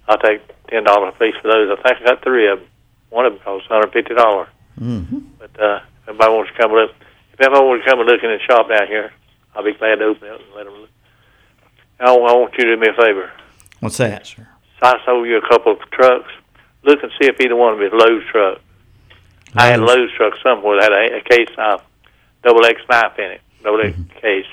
I'll 0.07 0.17
take 0.17 0.41
ten 0.69 0.83
dollars 0.83 1.13
a 1.15 1.19
piece 1.19 1.35
for 1.41 1.47
those. 1.51 1.69
I 1.77 1.81
think 1.81 2.01
I 2.01 2.05
got 2.05 2.23
three 2.23 2.47
of 2.49 2.59
them. 2.59 2.67
One 3.09 3.25
of 3.25 3.33
them 3.33 3.41
costs 3.43 3.69
one 3.69 3.81
hundred 3.81 3.93
fifty 3.93 4.13
dollars. 4.15 4.47
Mm-hmm. 4.79 5.19
But 5.39 5.59
uh, 5.59 5.79
if 6.05 6.09
anybody 6.09 6.31
wants 6.31 6.51
to 6.51 6.57
come 6.57 6.71
look, 6.71 6.91
if 7.33 7.41
anybody 7.41 7.65
wants 7.65 7.83
to 7.85 7.89
come 7.89 7.99
and 7.99 8.09
look 8.09 8.23
in 8.23 8.29
the 8.29 8.39
shop 8.45 8.69
down 8.69 8.87
here, 8.87 9.11
I'll 9.55 9.63
be 9.63 9.73
glad 9.73 9.95
to 9.95 10.05
open 10.05 10.27
it 10.27 10.33
up 10.33 10.39
and 10.41 10.55
let 10.55 10.65
them 10.65 10.73
look. 10.75 10.89
I, 11.99 12.05
I 12.05 12.11
want 12.33 12.53
you 12.57 12.65
to 12.65 12.75
do 12.75 12.81
me 12.81 12.87
a 12.87 12.93
favor. 12.93 13.31
What's 13.79 13.97
that, 13.97 14.27
sir? 14.27 14.47
So 14.79 14.87
I 14.87 14.97
sold 15.05 15.27
you 15.27 15.37
a 15.37 15.47
couple 15.49 15.71
of 15.73 15.79
trucks. 15.91 16.31
Look 16.83 17.01
and 17.01 17.11
see 17.19 17.27
if 17.27 17.39
either 17.41 17.55
one 17.55 17.73
of 17.73 17.79
them 17.79 17.87
is 17.87 17.93
Lowe's 17.93 18.23
truck. 18.31 18.61
I 19.55 19.67
had 19.67 19.79
a 19.79 19.85
Lowe's 19.85 20.11
truck 20.15 20.33
somewhere 20.43 20.79
that 20.81 20.91
had 20.91 21.13
a, 21.13 21.17
a 21.17 21.21
case 21.21 21.49
knife, 21.57 21.81
double 22.43 22.65
X 22.65 22.81
knife 22.89 23.17
in 23.17 23.31
it, 23.31 23.41
double 23.63 23.81
X 23.81 23.97
mm-hmm. 23.97 24.19
case, 24.19 24.45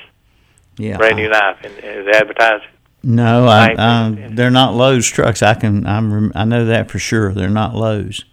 Yeah. 0.79 0.97
brand 0.97 1.17
new 1.17 1.29
knife, 1.29 1.59
and, 1.65 1.75
it 1.75 2.15
advertised. 2.15 2.65
No, 3.03 3.47
I, 3.47 3.71
I 3.71 3.75
I, 3.77 4.07
uh, 4.07 4.29
they're 4.31 4.51
not 4.51 4.75
Lowe's 4.75 5.09
trucks. 5.09 5.43
I 5.43 5.55
can, 5.55 5.87
I'm, 5.87 6.31
I 6.37 6.45
know 6.45 6.65
that 6.67 6.89
for 6.89 7.01
sure. 7.01 7.35
They're 7.35 7.51
not 7.51 7.75
Lowe's. 7.75 8.25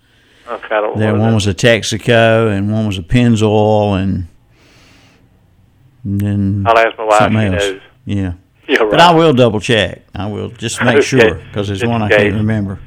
Okay, 0.50 0.66
I 0.76 0.82
don't 0.82 0.98
There, 0.98 1.14
know. 1.14 1.20
one 1.20 1.34
was 1.36 1.46
a 1.48 1.54
Texaco, 1.54 2.52
and 2.52 2.72
one 2.72 2.88
was 2.88 2.98
a 2.98 3.04
Pennzoil, 3.04 4.02
and, 4.02 4.28
and 6.04 6.20
then 6.22 6.64
I'll 6.68 6.78
ask 6.78 6.98
my 6.98 7.04
wife, 7.06 7.20
something 7.20 7.40
she 7.40 7.56
else. 7.56 7.64
knows. 7.66 7.82
Yeah, 8.06 8.34
Yeah, 8.68 8.78
but. 8.90 9.00
I 9.00 9.14
will 9.14 9.34
double 9.34 9.60
check. 9.60 10.02
I 10.16 10.26
will 10.28 10.50
just 10.50 10.82
make 10.84 10.96
Okay. 10.98 11.02
sure 11.06 11.36
because 11.36 11.68
there's 11.68 11.80
Just 11.82 11.90
one 11.92 12.02
I 12.02 12.10
can't 12.10 12.34
remember. 12.36 12.80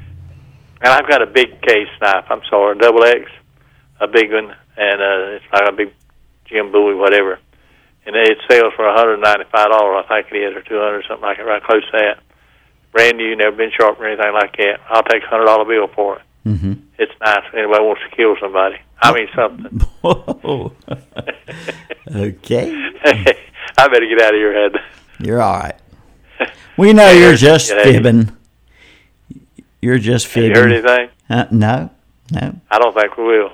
And 0.80 0.92
I've 0.92 1.08
got 1.08 1.22
a 1.22 1.26
big 1.26 1.60
case 1.62 1.86
knife. 2.00 2.24
I'm 2.28 2.42
sorry, 2.50 2.76
double 2.78 3.04
X, 3.04 3.30
a 4.00 4.08
big 4.08 4.32
one, 4.32 4.52
and 4.76 5.00
uh, 5.00 5.36
it's 5.36 5.44
like 5.52 5.68
a 5.68 5.72
big 5.72 5.92
Jim 6.46 6.72
Bowie, 6.72 6.94
whatever. 6.96 7.38
And 8.04 8.16
it 8.16 8.38
sells 8.50 8.72
for 8.74 8.84
195 8.86 9.52
dollars, 9.70 10.04
I 10.10 10.22
think 10.22 10.34
it 10.34 10.38
is, 10.50 10.56
or 10.56 10.62
200, 10.62 11.04
something 11.06 11.22
like 11.22 11.38
it, 11.38 11.42
right 11.44 11.62
close 11.62 11.84
to 11.92 11.98
that. 11.98 12.18
Brand 12.90 13.16
new, 13.16 13.36
never 13.36 13.54
been 13.56 13.70
sharpened 13.78 14.04
or 14.04 14.08
anything 14.08 14.32
like 14.34 14.56
that. 14.56 14.80
I'll 14.90 15.04
take 15.04 15.22
a 15.22 15.26
hundred 15.28 15.44
dollar 15.46 15.64
bill 15.64 15.86
for 15.94 16.16
it. 16.16 16.22
Mm-hmm. 16.46 16.72
It's 16.98 17.12
nice. 17.20 17.38
If 17.48 17.54
anybody 17.54 17.84
wants 17.84 18.02
to 18.08 18.16
kill 18.16 18.34
somebody, 18.40 18.76
I 19.00 19.12
mean 19.12 19.28
something. 19.34 19.78
Whoa. 20.02 20.72
okay, 22.14 22.70
I 23.04 23.88
better 23.88 24.06
get 24.06 24.20
out 24.22 24.34
of 24.34 24.40
your 24.40 24.52
head. 24.52 24.72
you're 25.20 25.40
all 25.40 25.58
right. 25.60 25.76
We 26.76 26.92
know 26.92 27.10
you're 27.10 27.36
just 27.36 27.70
fibbing. 27.70 28.36
You're 29.80 29.98
just 29.98 30.26
Have 30.26 30.32
fibbing. 30.32 30.56
you 30.56 30.62
heard 30.62 30.72
anything? 30.72 31.08
Uh, 31.28 31.46
no, 31.50 31.90
no. 32.32 32.54
I 32.70 32.78
don't 32.78 32.94
think 32.94 33.16
we 33.16 33.24
will. 33.24 33.50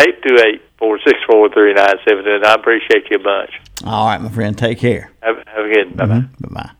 Eight 0.00 0.22
two 0.22 0.36
eight 0.44 0.62
four 0.78 0.98
six 1.04 1.18
four 1.28 1.48
three 1.52 1.72
nine 1.74 1.94
seven 2.08 2.24
two. 2.24 2.40
I 2.44 2.54
appreciate 2.54 3.04
you 3.10 3.16
a 3.18 3.22
bunch. 3.22 3.50
All 3.84 4.06
right, 4.06 4.20
my 4.20 4.28
friend. 4.28 4.56
Take 4.56 4.78
care. 4.78 5.10
Have, 5.22 5.36
have 5.46 5.64
a 5.64 5.74
good. 5.74 5.96
Bye 5.96 6.06
bye. 6.06 6.20
Bye 6.40 6.48
bye. 6.50 6.70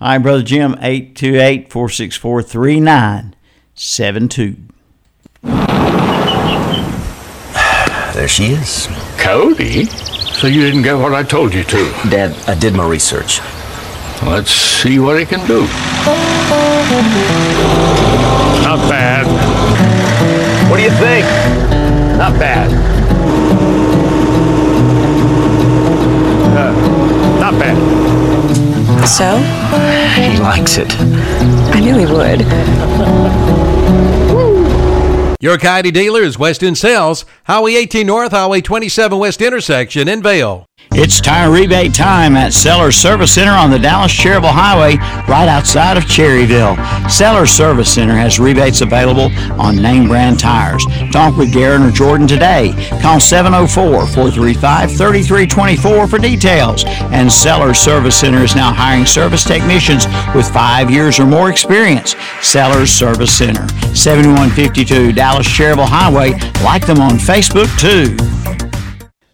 All 0.00 0.08
right, 0.08 0.18
brother 0.18 0.42
Jim. 0.42 0.76
Eight 0.80 1.14
two 1.16 1.36
eight 1.40 1.70
four 1.72 1.88
six 1.88 2.16
four 2.16 2.42
three 2.42 2.78
nine 2.80 3.34
seven 3.78 4.28
two. 4.28 4.56
There 8.14 8.26
she 8.26 8.46
is. 8.46 8.88
Cody? 9.18 9.84
So 9.84 10.48
you 10.48 10.60
didn't 10.62 10.82
get 10.82 10.94
what 10.94 11.14
I 11.14 11.22
told 11.22 11.54
you 11.54 11.62
to? 11.62 11.76
Dad, 12.10 12.34
I 12.48 12.58
did 12.58 12.74
my 12.74 12.84
research. 12.84 13.40
Let's 14.24 14.50
see 14.50 14.98
what 14.98 15.20
he 15.20 15.24
can 15.24 15.46
do. 15.46 15.60
Not 18.64 18.80
bad. 18.90 19.26
What 20.68 20.78
do 20.78 20.82
you 20.82 20.90
think? 20.90 21.24
Not 22.18 22.32
bad. 22.40 22.72
Uh, 26.58 26.72
not 27.40 27.54
bad. 27.60 27.76
So? 29.06 29.38
He 30.20 30.38
likes 30.42 30.76
it. 30.78 30.92
I 31.72 31.78
knew 31.78 31.96
he 31.96 32.06
would. 32.06 33.47
Your 35.40 35.56
Kioti 35.56 35.92
dealer 35.92 36.22
is 36.22 36.38
West 36.38 36.62
Sales, 36.76 37.24
Highway 37.44 37.76
18 37.76 38.06
North, 38.06 38.32
Highway 38.32 38.60
27 38.60 39.18
West 39.18 39.40
intersection 39.40 40.08
in 40.08 40.22
Vale. 40.22 40.67
It's 40.92 41.20
tire 41.20 41.50
rebate 41.50 41.94
time 41.94 42.34
at 42.36 42.52
Sellers 42.52 42.96
Service 42.96 43.32
Center 43.34 43.52
on 43.52 43.70
the 43.70 43.78
Dallas 43.78 44.10
Cherryville 44.10 44.50
Highway, 44.50 44.96
right 45.28 45.48
outside 45.48 45.96
of 45.96 46.04
Cherryville. 46.04 46.76
Sellers 47.10 47.50
Service 47.50 47.92
Center 47.92 48.14
has 48.14 48.40
rebates 48.40 48.80
available 48.80 49.30
on 49.60 49.76
name 49.76 50.08
brand 50.08 50.40
tires. 50.40 50.84
Talk 51.12 51.36
with 51.36 51.52
Garen 51.52 51.82
or 51.82 51.90
Jordan 51.90 52.26
today. 52.26 52.72
Call 53.00 53.20
704 53.20 54.06
435 54.06 54.90
3324 54.90 56.08
for 56.08 56.18
details. 56.18 56.84
And 57.12 57.30
Sellers 57.30 57.78
Service 57.78 58.18
Center 58.18 58.42
is 58.42 58.56
now 58.56 58.72
hiring 58.72 59.06
service 59.06 59.44
technicians 59.44 60.06
with 60.34 60.50
five 60.50 60.90
years 60.90 61.20
or 61.20 61.26
more 61.26 61.50
experience. 61.50 62.16
Sellers 62.42 62.90
Service 62.90 63.36
Center, 63.36 63.68
7152 63.94 65.12
Dallas 65.12 65.46
Cherryville 65.46 65.86
Highway. 65.86 66.32
Like 66.64 66.86
them 66.86 67.00
on 67.00 67.12
Facebook 67.12 67.68
too. 67.78 68.16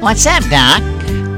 What's 0.00 0.26
up, 0.26 0.42
Doc? 0.44 0.82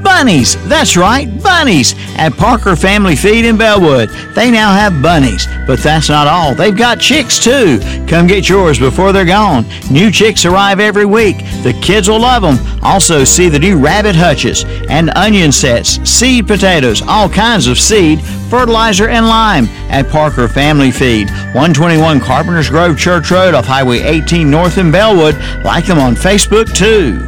Bunnies! 0.03 0.55
That's 0.67 0.97
right, 0.97 1.27
bunnies! 1.41 1.95
At 2.17 2.33
Parker 2.33 2.75
Family 2.75 3.15
Feed 3.15 3.45
in 3.45 3.57
Belwood. 3.57 4.09
They 4.35 4.51
now 4.51 4.73
have 4.73 5.01
bunnies. 5.01 5.47
But 5.67 5.79
that's 5.79 6.09
not 6.09 6.27
all. 6.27 6.53
They've 6.53 6.75
got 6.75 6.99
chicks 6.99 7.43
too. 7.43 7.79
Come 8.07 8.27
get 8.27 8.49
yours 8.49 8.79
before 8.79 9.11
they're 9.11 9.25
gone. 9.25 9.65
New 9.89 10.11
chicks 10.11 10.45
arrive 10.45 10.79
every 10.79 11.05
week. 11.05 11.37
The 11.63 11.77
kids 11.81 12.09
will 12.09 12.19
love 12.19 12.41
them. 12.41 12.59
Also, 12.83 13.23
see 13.23 13.49
the 13.49 13.59
new 13.59 13.77
rabbit 13.77 14.15
hutches 14.15 14.65
and 14.89 15.11
onion 15.15 15.51
sets, 15.51 15.97
seed 16.09 16.47
potatoes, 16.47 17.01
all 17.01 17.29
kinds 17.29 17.67
of 17.67 17.79
seed, 17.79 18.21
fertilizer, 18.49 19.07
and 19.07 19.27
lime 19.27 19.65
at 19.89 20.09
Parker 20.09 20.47
Family 20.47 20.91
Feed. 20.91 21.29
121 21.29 22.19
Carpenters 22.19 22.69
Grove 22.69 22.97
Church 22.97 23.31
Road 23.31 23.53
off 23.53 23.65
Highway 23.65 23.99
18 23.99 24.49
North 24.49 24.77
in 24.77 24.91
Belwood. 24.91 25.35
Like 25.63 25.85
them 25.85 25.99
on 25.99 26.15
Facebook 26.15 26.73
too. 26.75 27.19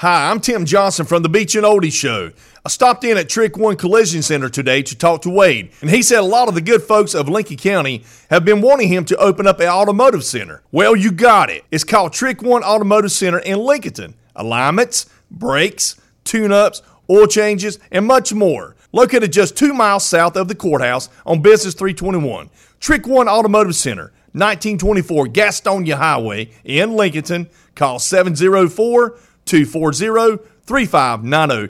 Hi, 0.00 0.30
I'm 0.30 0.40
Tim 0.40 0.64
Johnson 0.64 1.04
from 1.04 1.22
the 1.22 1.28
Beach 1.28 1.54
and 1.54 1.66
Oldie 1.66 1.92
Show. 1.92 2.30
I 2.64 2.70
stopped 2.70 3.04
in 3.04 3.18
at 3.18 3.28
Trick 3.28 3.58
One 3.58 3.76
Collision 3.76 4.22
Center 4.22 4.48
today 4.48 4.80
to 4.80 4.96
talk 4.96 5.20
to 5.20 5.28
Wade, 5.28 5.72
and 5.82 5.90
he 5.90 6.00
said 6.00 6.20
a 6.20 6.22
lot 6.22 6.48
of 6.48 6.54
the 6.54 6.62
good 6.62 6.82
folks 6.82 7.14
of 7.14 7.28
Lincoln 7.28 7.58
County 7.58 8.02
have 8.30 8.42
been 8.42 8.62
wanting 8.62 8.88
him 8.88 9.04
to 9.04 9.16
open 9.18 9.46
up 9.46 9.60
an 9.60 9.68
automotive 9.68 10.24
center. 10.24 10.62
Well, 10.72 10.96
you 10.96 11.12
got 11.12 11.50
it. 11.50 11.66
It's 11.70 11.84
called 11.84 12.14
Trick 12.14 12.40
One 12.40 12.64
Automotive 12.64 13.12
Center 13.12 13.40
in 13.40 13.58
Lincoln. 13.58 14.14
Alignments, 14.34 15.04
brakes, 15.30 16.00
tune 16.24 16.50
ups, 16.50 16.80
oil 17.10 17.26
changes, 17.26 17.78
and 17.90 18.06
much 18.06 18.32
more. 18.32 18.76
Located 18.92 19.34
just 19.34 19.54
two 19.54 19.74
miles 19.74 20.06
south 20.06 20.34
of 20.34 20.48
the 20.48 20.54
courthouse 20.54 21.10
on 21.26 21.42
Business 21.42 21.74
321. 21.74 22.48
Trick 22.80 23.06
One 23.06 23.28
Automotive 23.28 23.76
Center, 23.76 24.14
1924 24.32 25.26
Gastonia 25.26 25.96
Highway 25.96 26.52
in 26.64 26.96
Lincoln. 26.96 27.50
Call 27.74 27.98
704 27.98 29.18
240 29.46 30.42
3590. 30.64 31.68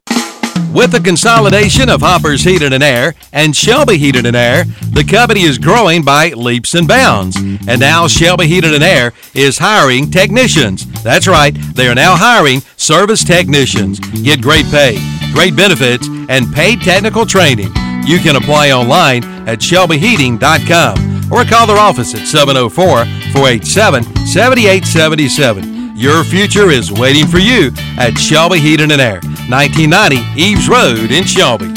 With 0.73 0.91
the 0.91 1.01
consolidation 1.01 1.89
of 1.89 1.99
Hoppers 2.01 2.43
Heated 2.43 2.71
and 2.71 2.81
Air 2.81 3.13
and 3.33 3.53
Shelby 3.53 3.97
Heated 3.97 4.25
and 4.25 4.37
Air, 4.37 4.63
the 4.93 5.03
company 5.03 5.41
is 5.41 5.57
growing 5.57 6.01
by 6.01 6.29
leaps 6.29 6.75
and 6.75 6.87
bounds. 6.87 7.35
And 7.35 7.79
now 7.79 8.07
Shelby 8.07 8.47
Heated 8.47 8.73
and 8.73 8.83
Air 8.83 9.11
is 9.33 9.57
hiring 9.57 10.09
technicians. 10.09 10.85
That's 11.03 11.27
right, 11.27 11.53
they 11.75 11.89
are 11.89 11.95
now 11.95 12.15
hiring 12.15 12.61
service 12.77 13.23
technicians. 13.23 13.99
Get 14.21 14.41
great 14.41 14.65
pay, 14.67 14.97
great 15.33 15.57
benefits, 15.57 16.07
and 16.29 16.53
paid 16.53 16.81
technical 16.81 17.25
training. 17.25 17.73
You 18.05 18.19
can 18.19 18.37
apply 18.37 18.71
online 18.71 19.23
at 19.49 19.59
shelbyheating.com 19.59 21.33
or 21.33 21.43
call 21.43 21.67
their 21.67 21.77
office 21.77 22.15
at 22.15 22.27
704 22.27 23.05
487 23.33 24.03
7877. 24.25 25.80
Your 26.01 26.23
future 26.23 26.71
is 26.71 26.91
waiting 26.91 27.27
for 27.27 27.37
you 27.37 27.69
at 27.99 28.17
Shelby 28.17 28.57
Heating 28.57 28.89
and 28.89 28.99
Air, 28.99 29.21
1990 29.51 30.15
Eves 30.35 30.67
Road 30.67 31.11
in 31.11 31.23
Shelby. 31.25 31.75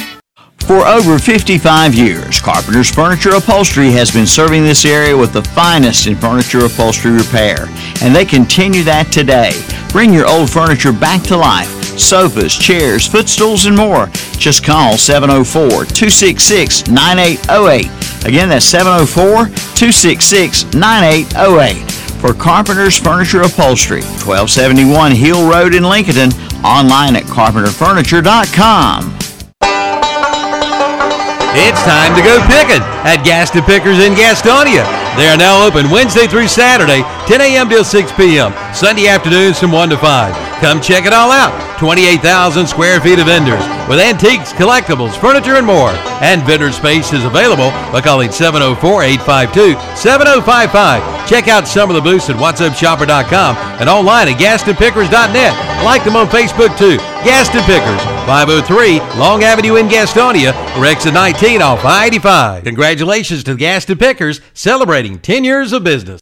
For 0.60 0.78
over 0.78 1.18
55 1.18 1.94
years, 1.94 2.40
Carpenter's 2.40 2.90
Furniture 2.90 3.34
Upholstery 3.34 3.90
has 3.90 4.10
been 4.10 4.26
serving 4.26 4.64
this 4.64 4.86
area 4.86 5.14
with 5.14 5.34
the 5.34 5.42
finest 5.42 6.06
in 6.06 6.16
furniture 6.16 6.64
upholstery 6.64 7.12
repair, 7.12 7.66
and 8.00 8.16
they 8.16 8.24
continue 8.24 8.82
that 8.84 9.12
today. 9.12 9.52
Bring 9.90 10.14
your 10.14 10.26
old 10.26 10.48
furniture 10.48 10.94
back 10.94 11.22
to 11.24 11.36
life 11.36 11.68
sofas, 11.98 12.54
chairs, 12.56 13.06
footstools, 13.06 13.66
and 13.66 13.76
more. 13.76 14.06
Just 14.38 14.64
call 14.64 14.96
704 14.96 15.68
266 15.68 16.88
9808. 16.88 18.24
Again, 18.24 18.48
that's 18.48 18.64
704 18.64 19.48
266 19.76 20.72
9808 20.72 21.93
for 22.24 22.32
Carpenter's 22.32 22.96
Furniture 22.96 23.42
Upholstery, 23.42 24.00
1271 24.00 25.12
Hill 25.12 25.46
Road 25.46 25.74
in 25.74 25.82
Lincoln, 25.84 26.32
online 26.64 27.16
at 27.16 27.24
carpenterfurniture.com. 27.24 29.18
It's 31.52 31.82
time 31.84 32.16
to 32.16 32.22
go 32.22 32.40
picking 32.48 32.80
at 33.04 33.20
Gaston 33.26 33.62
Pickers 33.64 33.98
in 34.02 34.14
Gastonia. 34.14 35.03
They 35.16 35.28
are 35.28 35.36
now 35.36 35.64
open 35.64 35.90
Wednesday 35.90 36.26
through 36.26 36.48
Saturday, 36.48 37.02
10 37.28 37.40
a.m. 37.40 37.68
till 37.68 37.84
6 37.84 38.12
p.m. 38.12 38.52
Sunday 38.74 39.06
afternoons 39.06 39.60
from 39.60 39.70
1 39.70 39.90
to 39.90 39.96
5. 39.96 40.60
Come 40.60 40.80
check 40.80 41.06
it 41.06 41.12
all 41.12 41.30
out. 41.30 41.52
28,000 41.78 42.66
square 42.66 43.00
feet 43.00 43.18
of 43.18 43.26
vendors 43.26 43.62
with 43.88 43.98
antiques, 44.00 44.52
collectibles, 44.52 45.18
furniture, 45.20 45.56
and 45.56 45.66
more. 45.66 45.90
And 46.22 46.42
vendor 46.42 46.70
space 46.72 47.12
is 47.12 47.24
available 47.24 47.70
by 47.92 48.00
calling 48.00 48.30
704-852-7055. 48.30 51.28
Check 51.28 51.48
out 51.48 51.66
some 51.68 51.90
of 51.90 51.96
the 51.96 52.00
booths 52.00 52.30
at 52.30 52.36
whatsupshopper.com 52.36 53.56
and 53.80 53.88
online 53.88 54.28
at 54.28 54.38
gastonpickers.net. 54.40 55.84
Like 55.84 56.04
them 56.04 56.16
on 56.16 56.26
Facebook 56.28 56.76
too. 56.78 56.96
Gaston 57.24 57.62
Pickers, 57.64 58.00
503 58.26 59.00
Long 59.18 59.42
Avenue 59.44 59.76
in 59.76 59.88
Gastonia, 59.88 60.52
or 60.78 60.86
exit 60.86 61.12
19 61.14 61.60
off 61.62 61.84
I-85. 61.84 62.64
Congratulations 62.64 63.44
to 63.44 63.52
the 63.52 63.58
Gaston 63.58 63.98
Pickers 63.98 64.40
celebrating 64.54 65.03
10 65.12 65.44
years 65.44 65.72
of 65.72 65.84
business. 65.84 66.20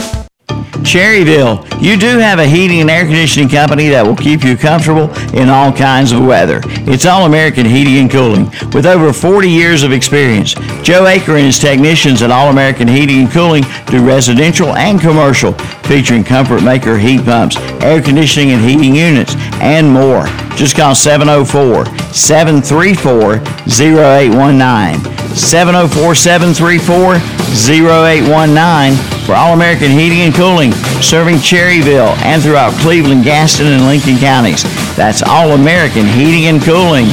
Cherryville, 0.80 1.66
you 1.82 1.98
do 1.98 2.18
have 2.18 2.40
a 2.40 2.48
heating 2.48 2.82
and 2.82 2.90
air 2.90 3.04
conditioning 3.04 3.50
company 3.50 3.90
that 3.90 4.06
will 4.06 4.16
keep 4.16 4.44
you 4.44 4.56
comfortable 4.56 5.14
in 5.34 5.50
all 5.50 5.72
kinds 5.72 6.12
of 6.12 6.26
weather. 6.26 6.62
It's 6.88 7.06
All 7.06 7.26
American 7.26 7.66
Heating 7.66 7.98
and 7.98 8.10
Cooling. 8.10 8.46
With 8.74 8.86
over 8.86 9.12
40 9.12 9.50
years 9.50 9.84
of 9.84 9.92
experience, 9.92 10.54
Joe 10.82 11.04
Aker 11.04 11.36
and 11.36 11.46
his 11.46 11.60
technicians 11.60 12.22
at 12.22 12.32
All 12.32 12.50
American 12.50 12.88
Heating 12.88 13.22
and 13.22 13.32
Cooling 13.32 13.64
do 13.88 14.06
residential 14.06 14.76
and 14.76 15.00
commercial, 15.00 15.54
featuring 15.84 16.24
Comfort 16.24 16.64
Maker 16.64 16.98
heat 16.98 17.26
pumps, 17.26 17.58
air 17.82 18.02
conditioning 18.02 18.52
and 18.52 18.64
heating 18.64 18.96
units, 18.96 19.36
and 19.60 19.92
more. 19.92 20.26
Just 20.56 20.76
call 20.76 20.96
704 20.96 21.86
734 22.14 23.36
0819. 23.68 25.12
704 25.36 26.14
734 26.14 27.16
0819 27.16 29.26
for 29.26 29.34
All 29.34 29.54
American 29.54 29.92
Heating 29.92 30.22
and 30.22 30.36
Cooling, 30.36 30.61
serving 30.70 31.38
Cherryville 31.38 32.16
and 32.22 32.44
throughout 32.44 32.72
Cleveland, 32.82 33.24
Gaston, 33.24 33.66
and 33.66 33.86
Lincoln 33.88 34.18
counties. 34.18 34.62
That's 34.96 35.24
All 35.24 35.54
American 35.54 36.06
Heating 36.06 36.46
and 36.46 36.62
Cooling. 36.62 37.08